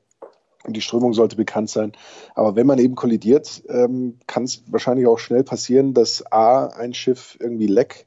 Und 0.66 0.76
die 0.76 0.80
Strömung 0.80 1.12
sollte 1.12 1.36
bekannt 1.36 1.68
sein. 1.68 1.92
Aber 2.34 2.56
wenn 2.56 2.66
man 2.66 2.78
eben 2.78 2.94
kollidiert, 2.94 3.62
ähm, 3.68 4.18
kann 4.26 4.44
es 4.44 4.62
wahrscheinlich 4.68 5.06
auch 5.06 5.18
schnell 5.18 5.44
passieren, 5.44 5.92
dass 5.92 6.24
A, 6.32 6.66
ein 6.66 6.94
Schiff 6.94 7.36
irgendwie 7.38 7.66
leck 7.66 8.06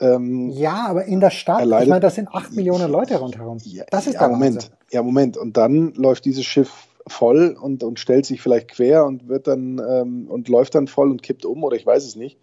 ähm, 0.00 0.50
ja, 0.50 0.86
aber 0.88 1.04
in 1.04 1.20
der 1.20 1.30
Stadt, 1.30 1.60
erleidet. 1.60 1.84
ich 1.84 1.90
meine, 1.90 2.00
da 2.00 2.10
sind 2.10 2.28
acht 2.28 2.52
Millionen 2.52 2.90
Leute 2.90 3.16
rundherum. 3.16 3.58
Ja, 3.62 3.84
das 3.90 4.06
ist 4.06 4.14
ja, 4.14 4.20
der 4.20 4.28
Moment. 4.30 4.56
Wahnsinn. 4.56 4.72
Ja, 4.90 5.02
Moment. 5.02 5.36
Und 5.36 5.56
dann 5.56 5.94
läuft 5.94 6.24
dieses 6.24 6.44
Schiff 6.44 6.88
voll 7.06 7.56
und, 7.60 7.84
und 7.84 8.00
stellt 8.00 8.26
sich 8.26 8.40
vielleicht 8.42 8.68
quer 8.68 9.04
und 9.04 9.28
wird 9.28 9.46
dann 9.46 9.80
ähm, 9.86 10.26
und 10.28 10.48
läuft 10.48 10.74
dann 10.74 10.88
voll 10.88 11.10
und 11.10 11.22
kippt 11.22 11.44
um 11.44 11.62
oder 11.62 11.76
ich 11.76 11.86
weiß 11.86 12.04
es 12.04 12.16
nicht. 12.16 12.38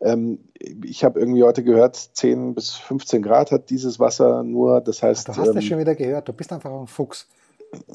Ähm, 0.00 0.38
ich 0.84 1.02
habe 1.04 1.18
irgendwie 1.18 1.42
heute 1.42 1.64
gehört, 1.64 1.96
10 1.96 2.54
bis 2.54 2.70
15 2.74 3.22
Grad 3.22 3.50
hat 3.50 3.70
dieses 3.70 3.98
Wasser 3.98 4.42
nur. 4.42 4.80
Das 4.80 5.02
heißt. 5.02 5.28
Du 5.28 5.36
hast 5.36 5.48
ähm, 5.48 5.54
das 5.54 5.64
schon 5.64 5.78
wieder 5.78 5.94
gehört, 5.94 6.28
du 6.28 6.32
bist 6.32 6.52
einfach 6.52 6.70
ein 6.70 6.86
Fuchs. 6.86 7.28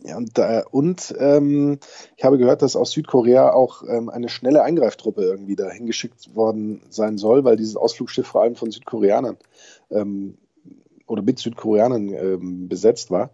Ja, 0.03 0.17
und, 0.17 0.37
äh, 0.37 0.63
und 0.71 1.13
ähm, 1.19 1.79
ich 2.17 2.23
habe 2.23 2.37
gehört, 2.37 2.61
dass 2.61 2.75
aus 2.75 2.91
Südkorea 2.91 3.51
auch 3.53 3.83
ähm, 3.87 4.09
eine 4.09 4.29
schnelle 4.29 4.63
Eingreiftruppe 4.63 5.23
irgendwie 5.23 5.55
da 5.55 5.69
hingeschickt 5.69 6.35
worden 6.35 6.81
sein 6.89 7.17
soll, 7.17 7.43
weil 7.43 7.57
dieses 7.57 7.75
Ausflugsschiff 7.75 8.27
vor 8.27 8.41
allem 8.41 8.55
von 8.55 8.71
Südkoreanern 8.71 9.37
ähm, 9.91 10.37
oder 11.07 11.21
mit 11.21 11.39
Südkoreanern 11.39 12.09
ähm, 12.09 12.69
besetzt 12.69 13.11
war. 13.11 13.31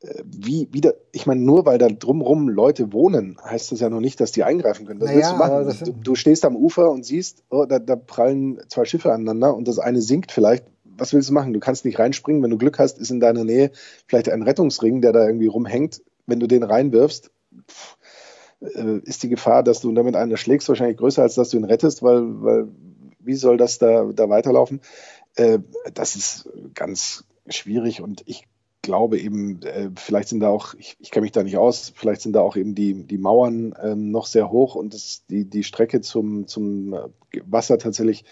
Äh, 0.00 0.22
wie 0.24 0.68
wieder, 0.72 0.94
ich 1.10 1.26
meine, 1.26 1.40
nur 1.40 1.66
weil 1.66 1.78
da 1.78 1.88
drumherum 1.88 2.48
Leute 2.48 2.92
wohnen, 2.92 3.36
heißt 3.44 3.72
das 3.72 3.80
ja 3.80 3.90
noch 3.90 4.00
nicht, 4.00 4.20
dass 4.20 4.30
die 4.30 4.44
eingreifen 4.44 4.86
können. 4.86 5.00
Das 5.00 5.08
naja, 5.08 5.18
willst 5.18 5.32
du 5.32 5.84
machen. 5.84 5.94
Du, 5.96 6.10
du, 6.10 6.14
stehst 6.14 6.44
am 6.44 6.54
Ufer 6.54 6.90
und 6.90 7.04
siehst, 7.04 7.42
oh, 7.50 7.64
da, 7.64 7.78
da 7.78 7.96
prallen 7.96 8.60
zwei 8.68 8.84
Schiffe 8.84 9.12
aneinander 9.12 9.56
und 9.56 9.66
das 9.66 9.78
eine 9.78 10.00
sinkt 10.00 10.30
vielleicht 10.30 10.64
was 10.98 11.12
willst 11.12 11.28
du 11.28 11.32
machen? 11.32 11.52
Du 11.52 11.60
kannst 11.60 11.84
nicht 11.84 11.98
reinspringen. 11.98 12.42
Wenn 12.42 12.50
du 12.50 12.58
Glück 12.58 12.78
hast, 12.78 12.98
ist 12.98 13.10
in 13.10 13.20
deiner 13.20 13.44
Nähe 13.44 13.70
vielleicht 14.06 14.28
ein 14.28 14.42
Rettungsring, 14.42 15.00
der 15.00 15.12
da 15.12 15.26
irgendwie 15.26 15.46
rumhängt. 15.46 16.02
Wenn 16.26 16.40
du 16.40 16.46
den 16.46 16.62
reinwirfst, 16.62 17.30
äh, 18.60 18.98
ist 19.04 19.22
die 19.22 19.28
Gefahr, 19.28 19.62
dass 19.62 19.80
du 19.80 19.92
damit 19.92 20.16
einen 20.16 20.30
erschlägst, 20.30 20.68
wahrscheinlich 20.68 20.98
größer, 20.98 21.22
als 21.22 21.34
dass 21.34 21.50
du 21.50 21.56
ihn 21.56 21.64
rettest, 21.64 22.02
weil, 22.02 22.42
weil 22.42 22.68
wie 23.20 23.34
soll 23.34 23.56
das 23.56 23.78
da, 23.78 24.04
da 24.04 24.28
weiterlaufen? 24.28 24.80
Äh, 25.36 25.60
das 25.94 26.16
ist 26.16 26.48
ganz 26.74 27.24
schwierig 27.48 28.00
und 28.02 28.22
ich 28.26 28.44
glaube 28.82 29.18
eben, 29.18 29.62
äh, 29.62 29.90
vielleicht 29.96 30.28
sind 30.28 30.40
da 30.40 30.48
auch, 30.48 30.74
ich, 30.74 30.96
ich 30.98 31.10
kenne 31.10 31.24
mich 31.24 31.32
da 31.32 31.42
nicht 31.42 31.58
aus, 31.58 31.92
vielleicht 31.94 32.22
sind 32.22 32.32
da 32.32 32.40
auch 32.40 32.56
eben 32.56 32.74
die, 32.74 32.94
die 33.04 33.18
Mauern 33.18 33.74
ähm, 33.82 34.10
noch 34.10 34.26
sehr 34.26 34.50
hoch 34.50 34.74
und 34.74 34.94
das, 34.94 35.24
die, 35.28 35.44
die 35.44 35.64
Strecke 35.64 36.00
zum, 36.00 36.46
zum 36.46 36.96
Wasser 37.44 37.78
tatsächlich 37.78 38.24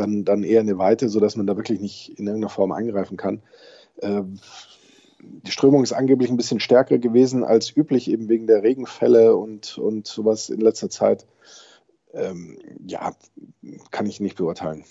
dann, 0.00 0.24
dann 0.24 0.42
eher 0.42 0.60
eine 0.60 0.78
Weite, 0.78 1.08
sodass 1.08 1.36
man 1.36 1.46
da 1.46 1.56
wirklich 1.56 1.80
nicht 1.80 2.18
in 2.18 2.26
irgendeiner 2.26 2.50
Form 2.50 2.72
eingreifen 2.72 3.16
kann. 3.16 3.42
Ähm, 4.02 4.40
die 5.20 5.50
Strömung 5.50 5.82
ist 5.82 5.92
angeblich 5.92 6.30
ein 6.30 6.36
bisschen 6.36 6.60
stärker 6.60 6.98
gewesen 6.98 7.44
als 7.44 7.76
üblich, 7.76 8.10
eben 8.10 8.28
wegen 8.28 8.46
der 8.46 8.62
Regenfälle 8.62 9.36
und, 9.36 9.76
und 9.76 10.06
sowas 10.06 10.48
in 10.48 10.60
letzter 10.60 10.88
Zeit. 10.88 11.26
Ähm, 12.14 12.58
ja, 12.86 13.14
kann 13.90 14.06
ich 14.06 14.20
nicht 14.20 14.36
beurteilen. 14.36 14.84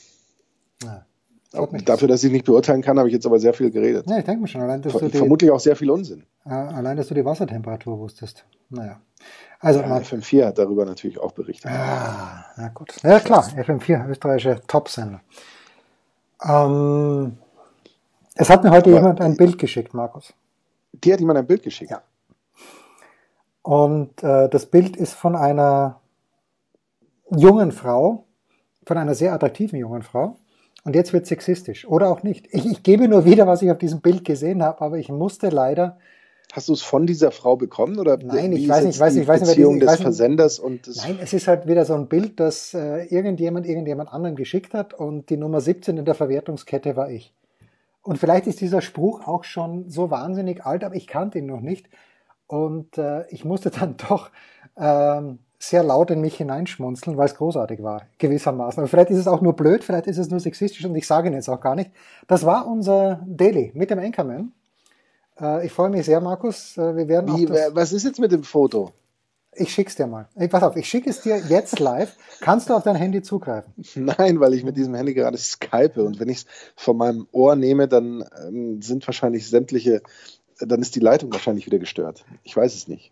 Ja. 0.84 1.06
Dafür, 1.52 2.08
dass 2.08 2.24
ich 2.24 2.32
nicht 2.32 2.46
beurteilen 2.46 2.82
kann, 2.84 3.00
habe 3.00 3.08
ich 3.10 3.14
jetzt 3.14 3.26
aber 3.26 3.40
sehr 3.40 3.54
viel 3.56 3.72
geredet. 3.72 4.08
Ja, 4.08 4.20
ich 4.20 4.26
denke 4.26 4.42
mir 4.42 4.48
schon, 4.48 4.62
allein, 4.62 4.82
dass 4.84 4.94
du 4.94 5.08
die, 5.08 5.18
Vermutlich 5.18 5.50
auch 5.50 5.60
sehr 5.60 5.76
viel 5.76 5.90
Unsinn. 5.90 6.24
äh, 6.46 6.50
allein, 6.52 6.96
dass 6.98 7.08
du 7.08 7.16
die 7.16 7.26
Wassertemperatur 7.26 7.98
wusstest. 7.98 8.46
Naja. 8.70 9.02
Also, 9.60 9.82
Ja, 9.82 9.88
mal, 9.88 10.02
FM4 10.02 10.46
hat 10.46 10.60
darüber 10.60 10.86
natürlich 10.86 11.18
auch 11.20 11.32
berichtet. 11.32 11.72
ah, 11.72 12.46
na 12.56 12.68
gut. 12.70 12.94
Ja, 13.02 13.20
klar, 13.20 13.44
FM4, 13.44 14.08
österreichische 14.08 14.62
Top-Sender. 14.68 15.22
Ähm, 16.48 17.38
es 18.36 18.50
hat 18.50 18.64
mir 18.64 18.70
heute 18.72 18.92
Aber- 18.92 19.00
jemand 19.00 19.20
ein 19.22 19.36
Bild 19.36 19.58
geschickt, 19.58 19.94
Markus. 19.96 20.34
Die 20.94 21.12
hat 21.12 21.20
jemand 21.20 21.40
ein 21.40 21.48
Bild 21.48 21.64
geschickt. 21.64 21.92
Ja. 21.92 22.02
Und 23.64 24.22
äh, 24.24 24.50
das 24.50 24.68
Bild 24.68 24.96
ist 24.98 25.14
von 25.14 25.36
einer 25.36 26.00
jungen 27.32 27.72
Frau, 27.72 28.26
von 28.86 28.98
einer 28.98 29.16
sehr 29.16 29.34
attraktiven 29.34 29.78
jungen 29.80 30.02
Frau. 30.04 30.38
Und 30.86 30.96
jetzt 30.96 31.14
wird 31.14 31.28
sexistisch. 31.28 31.88
Oder 31.88 32.10
auch 32.10 32.24
nicht. 32.24 32.48
Ich, 32.52 32.66
ich 32.66 32.84
gebe 32.84 33.08
nur 33.08 33.26
wieder, 33.26 33.48
was 33.48 33.62
ich 33.62 33.72
auf 33.72 33.78
diesem 33.78 34.02
Bild 34.02 34.24
gesehen 34.24 34.64
habe, 34.64 34.82
aber 34.82 34.98
ich 34.98 35.10
musste 35.10 35.50
leider. 35.50 35.98
Hast 36.54 36.70
du 36.70 36.74
es 36.74 36.82
von 36.82 37.06
dieser 37.06 37.32
Frau 37.32 37.58
bekommen 37.58 38.00
oder 38.00 38.18
Nein, 38.18 38.54
ich 38.54 38.68
weiß 38.68 38.86
nicht, 38.86 38.96
ich 38.96 39.00
weiß 39.00 39.14
nicht, 39.14 39.24
ich 39.24 39.28
weiß 39.28 39.42
nicht, 39.42 39.50
Beziehung 39.52 39.76
ich 39.76 39.82
des 39.82 39.90
weiß 39.90 40.02
Versenders 40.02 40.58
und 40.58 40.88
des 40.88 40.98
Nein, 40.98 41.20
es 41.22 41.32
ist 41.34 41.48
halt 41.48 41.68
wieder 41.68 41.86
so 41.86 41.94
ein 41.94 42.08
Bild, 42.08 42.40
das 42.40 42.74
äh, 42.74 43.04
irgendjemand 43.06 43.68
irgendjemand 43.68 44.12
anderem 44.12 44.36
geschickt 44.36 44.74
hat 44.74 44.96
und 44.96 45.30
die 45.30 45.38
Nummer 45.38 45.62
17 45.62 45.98
in 45.98 46.06
der 46.06 46.16
Verwertungskette 46.16 46.96
war 46.96 47.12
ich. 47.12 47.34
Und 48.02 48.18
vielleicht 48.18 48.48
ist 48.48 48.62
dieser 48.62 48.82
Spruch 48.82 49.28
auch 49.28 49.44
schon 49.44 49.90
so 49.90 50.10
wahnsinnig 50.10 50.66
alt, 50.66 50.84
aber 50.84 50.96
ich 50.96 51.06
kannte 51.06 51.38
ihn 51.38 51.46
noch 51.46 51.62
nicht. 51.62 51.88
Und 52.48 52.98
äh, 52.98 53.28
ich 53.30 53.46
musste 53.46 53.70
dann 53.70 53.96
doch 54.10 54.32
ähm, 54.76 55.38
sehr 55.60 55.84
laut 55.84 56.10
in 56.10 56.22
mich 56.22 56.38
hineinschmunzeln, 56.38 57.18
weil 57.18 57.26
es 57.26 57.36
großartig 57.36 57.84
war, 57.84 58.04
gewissermaßen. 58.18 58.80
Aber 58.80 58.88
vielleicht 58.88 59.12
ist 59.12 59.18
es 59.18 59.28
auch 59.28 59.42
nur 59.42 59.54
blöd, 59.54 59.84
vielleicht 59.84 60.08
ist 60.08 60.18
es 60.18 60.30
nur 60.30 60.40
sexistisch 60.40 60.86
und 60.86 60.96
ich 60.96 61.06
sage 61.06 61.28
ihn 61.28 61.34
jetzt 61.34 61.50
auch 61.50 61.62
gar 61.62 61.76
nicht. 61.76 61.92
Das 62.28 62.46
war 62.46 62.66
unser 62.66 63.22
Daily 63.28 63.72
mit 63.74 63.90
dem 63.92 64.00
Anchorman. 64.00 64.54
Äh, 65.40 65.66
ich 65.66 65.72
freue 65.72 65.90
mich 65.90 66.06
sehr, 66.06 66.22
Markus. 66.22 66.78
Äh, 66.78 66.96
wir 66.96 67.08
werden 67.10 67.36
Wie, 67.38 67.50
was 67.50 67.92
ist 67.92 68.06
jetzt 68.06 68.20
mit 68.20 68.32
dem 68.32 68.44
Foto? 68.44 68.94
ich 69.60 69.74
schick's 69.74 69.96
dir 69.96 70.08
mal. 70.08 70.28
Ey, 70.36 70.48
pass 70.48 70.64
auf, 70.64 70.76
ich 70.76 70.88
schicke 70.88 71.10
es 71.10 71.22
dir 71.22 71.38
jetzt 71.38 71.80
live. 71.80 72.16
Kannst 72.40 72.70
du 72.70 72.74
auf 72.76 72.84
dein 72.84 72.96
Handy 72.96 73.22
zugreifen? 73.22 73.74
Nein, 73.96 74.40
weil 74.40 74.54
ich 74.54 74.64
mit 74.64 74.78
diesem 74.78 74.96
Handy 74.96 75.14
gerade 75.14 75.38
skype 75.38 76.04
und 76.04 76.20
wenn 76.20 76.30
ich 76.30 76.40
es 76.40 76.46
von 76.76 76.98
meinem 76.98 77.28
Ohr 77.32 77.56
nehme, 77.56 77.88
dann 77.88 78.24
ähm, 78.48 78.82
sind 78.82 79.06
wahrscheinlich 79.08 79.50
sämtliche, 79.50 80.02
dann 80.60 80.82
ist 80.82 80.96
die 80.96 81.00
Leitung 81.00 81.32
wahrscheinlich 81.32 81.66
wieder 81.66 81.80
gestört. 81.80 82.26
Ich 82.44 82.56
weiß 82.56 82.76
es 82.76 82.88
nicht. 82.88 83.12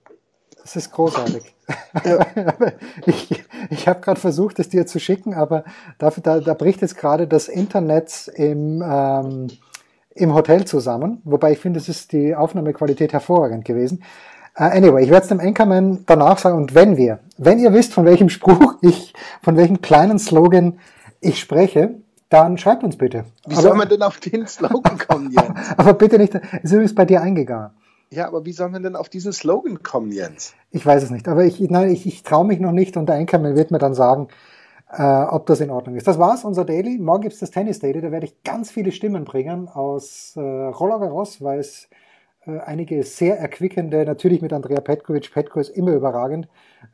Das 0.67 0.75
ist 0.75 0.91
großartig. 0.91 1.55
Aber 1.93 2.73
ich 3.05 3.45
ich 3.69 3.87
habe 3.87 4.01
gerade 4.01 4.19
versucht, 4.19 4.59
es 4.59 4.67
dir 4.67 4.85
zu 4.85 4.99
schicken, 4.99 5.33
aber 5.33 5.63
dafür, 5.97 6.23
da, 6.23 6.39
da 6.39 6.53
bricht 6.53 6.81
jetzt 6.81 6.97
gerade 6.97 7.25
das 7.25 7.47
Internet 7.47 8.29
im, 8.35 8.83
ähm, 8.85 9.47
im 10.13 10.33
Hotel 10.33 10.65
zusammen. 10.65 11.21
Wobei 11.23 11.53
ich 11.53 11.59
finde, 11.59 11.79
es 11.79 11.89
ist 11.89 12.11
die 12.11 12.35
Aufnahmequalität 12.35 13.13
hervorragend 13.13 13.65
gewesen. 13.65 14.03
Äh, 14.55 14.63
anyway, 14.63 15.03
ich 15.03 15.09
werde 15.09 15.23
es 15.23 15.29
dem 15.29 15.39
Anchorman 15.39 16.03
danach 16.05 16.37
sagen. 16.37 16.57
Und 16.57 16.75
wenn 16.75 16.97
wir, 16.97 17.19
wenn 17.37 17.59
ihr 17.59 17.73
wisst, 17.73 17.93
von 17.93 18.05
welchem 18.05 18.29
Spruch 18.29 18.75
ich, 18.81 19.13
von 19.41 19.55
welchem 19.55 19.81
kleinen 19.81 20.19
Slogan 20.19 20.79
ich 21.21 21.39
spreche, 21.39 21.95
dann 22.29 22.57
schreibt 22.57 22.83
uns 22.83 22.97
bitte. 22.97 23.23
Wie 23.45 23.53
aber, 23.53 23.61
soll 23.61 23.75
man 23.75 23.87
denn 23.87 24.01
auf 24.01 24.19
den 24.19 24.45
Slogan 24.47 24.97
kommen, 24.97 25.31
Jens? 25.31 25.47
aber 25.77 25.93
bitte 25.93 26.17
nicht, 26.17 26.35
ist 26.35 26.71
übrigens 26.71 26.93
bei 26.93 27.05
dir 27.05 27.21
eingegangen. 27.21 27.71
Ja, 28.09 28.27
aber 28.27 28.45
wie 28.45 28.53
soll 28.53 28.69
man 28.69 28.83
denn 28.83 28.95
auf 28.95 29.09
diesen 29.09 29.33
Slogan 29.33 29.83
kommen, 29.83 30.11
Jens? 30.11 30.53
Ich 30.71 30.85
weiß 30.85 31.03
es 31.03 31.09
nicht, 31.09 31.27
aber 31.27 31.43
ich, 31.43 31.59
nein, 31.59 31.89
ich, 31.89 32.05
ich 32.05 32.23
traue 32.23 32.45
mich 32.45 32.59
noch 32.59 32.71
nicht 32.71 32.95
und 32.95 33.07
der 33.07 33.15
Anchorman 33.15 33.55
wird 33.55 33.71
mir 33.71 33.79
dann 33.79 33.93
sagen, 33.93 34.29
äh, 34.89 35.03
ob 35.03 35.45
das 35.45 35.59
in 35.59 35.69
Ordnung 35.69 35.95
ist. 35.95 36.07
Das 36.07 36.17
war's, 36.17 36.45
unser 36.45 36.63
Daily. 36.63 36.97
Morgen 36.97 37.23
gibt's 37.23 37.39
das 37.39 37.51
Tennis 37.51 37.79
Daily, 37.79 37.99
da 37.99 38.11
werde 38.11 38.25
ich 38.25 38.43
ganz 38.43 38.71
viele 38.71 38.91
Stimmen 38.91 39.25
bringen 39.25 39.67
aus 39.67 40.33
äh, 40.37 40.39
Roland 40.39 41.01
Garros, 41.01 41.41
weil 41.41 41.59
es 41.59 41.89
äh, 42.45 42.59
einige 42.59 43.03
sehr 43.03 43.37
erquickende, 43.39 44.05
natürlich 44.05 44.41
mit 44.41 44.53
Andrea 44.53 44.79
Petkovic, 44.79 45.31
Petko 45.33 45.59
ist 45.59 45.69
immer 45.69 45.91
überragend, 45.91 46.47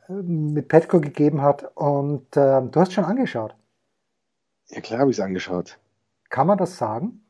äh, 0.08 0.12
mit 0.12 0.68
Petko 0.68 1.00
gegeben 1.00 1.42
hat 1.42 1.70
und 1.76 2.36
äh, 2.36 2.60
du 2.62 2.80
hast 2.80 2.92
schon 2.92 3.04
angeschaut. 3.04 3.54
Ja, 4.70 4.80
klar 4.80 5.00
habe 5.00 5.10
ich 5.10 5.18
es 5.18 5.24
angeschaut. 5.24 5.78
Kann 6.28 6.48
man 6.48 6.58
das 6.58 6.76
sagen? 6.76 7.20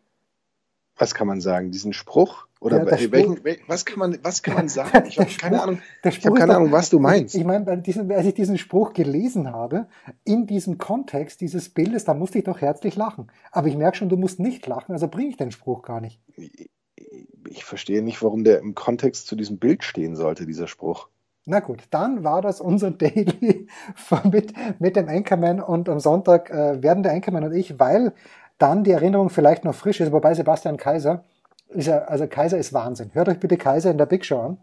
Was 0.97 1.15
kann 1.15 1.27
man 1.27 1.41
sagen? 1.41 1.71
Diesen 1.71 1.93
Spruch? 1.93 2.47
Oder 2.65 2.79
Ja, 2.79 2.87
welchen, 3.13 3.13
wel- 3.45 3.59
was, 3.67 3.85
kann 3.85 3.99
man, 3.99 4.19
was 4.23 4.43
kann 4.43 4.55
man 4.55 4.69
sagen? 4.71 5.07
Ich 5.07 5.19
habe 5.19 5.29
keine 5.31 5.57
Spruch- 5.59 5.63
Ahnung, 5.63 5.79
ich 6.03 6.15
Spruch 6.15 6.31
hab 6.31 6.37
keine 6.39 6.57
Ahnung, 6.57 6.73
was 6.73 6.89
du 6.89 6.99
meinst. 6.99 7.35
Ich, 7.35 7.45
meine, 7.45 7.71
als 7.71 8.27
ich 8.27 8.35
diesen 8.35 8.57
Spruch 8.57 8.95
gelesen 8.95 9.53
habe, 9.53 9.87
in 10.25 10.47
diesem 10.47 10.79
Kontext 10.79 11.43
dieses 11.43 11.69
Bildes, 11.69 12.05
da 12.07 12.15
musste 12.15 12.39
ich 12.39 12.45
doch 12.45 12.61
herzlich 12.63 12.97
lachen. 12.97 13.29
Aber 13.53 13.69
ich 13.69 13.77
merke 13.77 13.99
schon, 13.99 14.09
du 14.09 14.17
musst 14.17 14.41
nicht 14.41 14.67
lachen, 14.67 14.93
also 14.93 15.09
bringe 15.09 15.29
ich 15.29 15.37
den 15.37 15.51
Spruch 15.51 15.83
gar 15.83 16.01
nicht. 16.01 16.21
Ich 17.49 17.65
verstehe 17.65 18.03
nicht, 18.03 18.23
warum 18.23 18.45
der 18.45 18.61
im 18.61 18.75
Kontext 18.75 19.27
zu 19.27 19.37
diesem 19.37 19.59
Bild 19.59 19.85
stehen 19.85 20.17
sollte, 20.17 20.47
dieser 20.47 20.67
Spruch. 20.67 21.09
Na 21.45 21.61
gut, 21.61 21.83
dann 21.91 22.25
war 22.25 22.41
das 22.41 22.63
unser 22.63 22.91
Daily 22.93 23.67
mit, 24.33 24.55
mit 24.81 24.97
dem 24.97 25.09
Anchorman 25.09 25.61
und 25.61 25.91
am 25.91 26.01
Sonntag 26.01 26.49
äh, 26.49 26.83
werden 26.83 27.03
der 27.03 27.13
Anchorman 27.13 27.45
und 27.45 27.53
ich, 27.53 27.79
weil 27.79 28.15
dann 28.57 28.85
die 28.85 28.93
Erinnerung 28.93 29.29
vielleicht 29.29 29.65
noch 29.65 29.75
frisch 29.75 30.01
ist, 30.01 30.13
wobei 30.13 30.33
Sebastian 30.33 30.79
Kaiser, 30.79 31.25
ist 31.75 31.87
ja, 31.87 31.99
also 31.99 32.27
Kaiser 32.27 32.59
ist 32.59 32.73
Wahnsinn. 32.73 33.11
Hört 33.13 33.29
euch 33.29 33.41
bitte 33.41 33.57
Kaiser 33.57 33.91
in 33.91 33.99
der 33.99 34.07
Big 34.07 34.25
Show 34.25 34.41
an. 34.41 34.59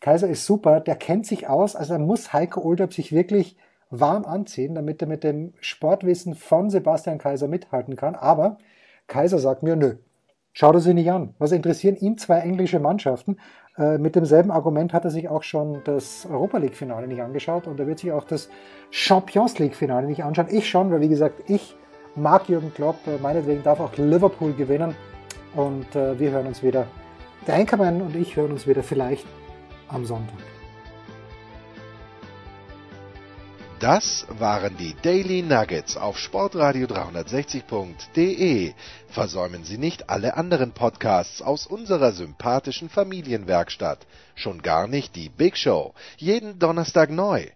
Kaiser 0.00 0.28
ist 0.28 0.44
super, 0.44 0.80
der 0.80 0.96
kennt 0.96 1.26
sich 1.26 1.48
aus, 1.48 1.74
also 1.74 1.94
da 1.94 1.98
muss 1.98 2.32
Heiko 2.32 2.60
Olderb 2.60 2.92
sich 2.92 3.12
wirklich 3.12 3.56
warm 3.88 4.24
anziehen, 4.24 4.74
damit 4.74 5.00
er 5.00 5.08
mit 5.08 5.24
dem 5.24 5.54
Sportwissen 5.60 6.34
von 6.34 6.70
Sebastian 6.70 7.18
Kaiser 7.18 7.48
mithalten 7.48 7.96
kann. 7.96 8.14
Aber 8.14 8.58
Kaiser 9.06 9.38
sagt 9.38 9.62
mir, 9.62 9.76
nö, 9.76 9.96
Schaut 10.58 10.74
er 10.74 10.80
sich 10.80 10.94
nicht 10.94 11.10
an. 11.10 11.34
Was 11.38 11.52
interessieren 11.52 11.96
ihn 11.96 12.16
zwei 12.16 12.38
englische 12.38 12.80
Mannschaften? 12.80 13.36
Äh, 13.76 13.98
mit 13.98 14.16
demselben 14.16 14.50
Argument 14.50 14.94
hat 14.94 15.04
er 15.04 15.10
sich 15.10 15.28
auch 15.28 15.42
schon 15.42 15.82
das 15.84 16.26
Europa 16.30 16.56
League-Finale 16.56 17.06
nicht 17.06 17.20
angeschaut 17.20 17.66
und 17.66 17.78
er 17.78 17.86
wird 17.86 17.98
sich 17.98 18.10
auch 18.10 18.24
das 18.24 18.48
Champions 18.88 19.58
League-Finale 19.58 20.06
nicht 20.06 20.24
anschauen. 20.24 20.46
Ich 20.50 20.66
schon, 20.66 20.90
weil 20.90 21.02
wie 21.02 21.10
gesagt, 21.10 21.50
ich 21.50 21.76
mag 22.14 22.48
Jürgen 22.48 22.72
Klopp. 22.72 23.06
Äh, 23.06 23.18
meinetwegen 23.20 23.62
darf 23.64 23.80
auch 23.80 23.94
Liverpool 23.98 24.54
gewinnen. 24.54 24.96
Und 25.56 25.96
äh, 25.96 26.18
wir 26.18 26.30
hören 26.30 26.46
uns 26.46 26.62
wieder. 26.62 26.86
Der 27.46 27.54
Anchorman 27.54 28.02
und 28.02 28.14
ich 28.14 28.36
hören 28.36 28.52
uns 28.52 28.66
wieder 28.66 28.82
vielleicht 28.82 29.26
am 29.88 30.04
Sonntag. 30.04 30.38
Das 33.78 34.26
waren 34.30 34.76
die 34.78 34.94
Daily 35.02 35.42
Nuggets 35.42 35.96
auf 35.96 36.18
Sportradio 36.18 36.86
360.de. 36.86 38.72
Versäumen 39.08 39.64
Sie 39.64 39.76
nicht 39.76 40.08
alle 40.08 40.36
anderen 40.36 40.72
Podcasts 40.72 41.42
aus 41.42 41.66
unserer 41.66 42.12
sympathischen 42.12 42.88
Familienwerkstatt. 42.88 44.06
Schon 44.34 44.62
gar 44.62 44.88
nicht 44.88 45.14
die 45.14 45.28
Big 45.28 45.58
Show. 45.58 45.92
Jeden 46.16 46.58
Donnerstag 46.58 47.10
neu. 47.10 47.48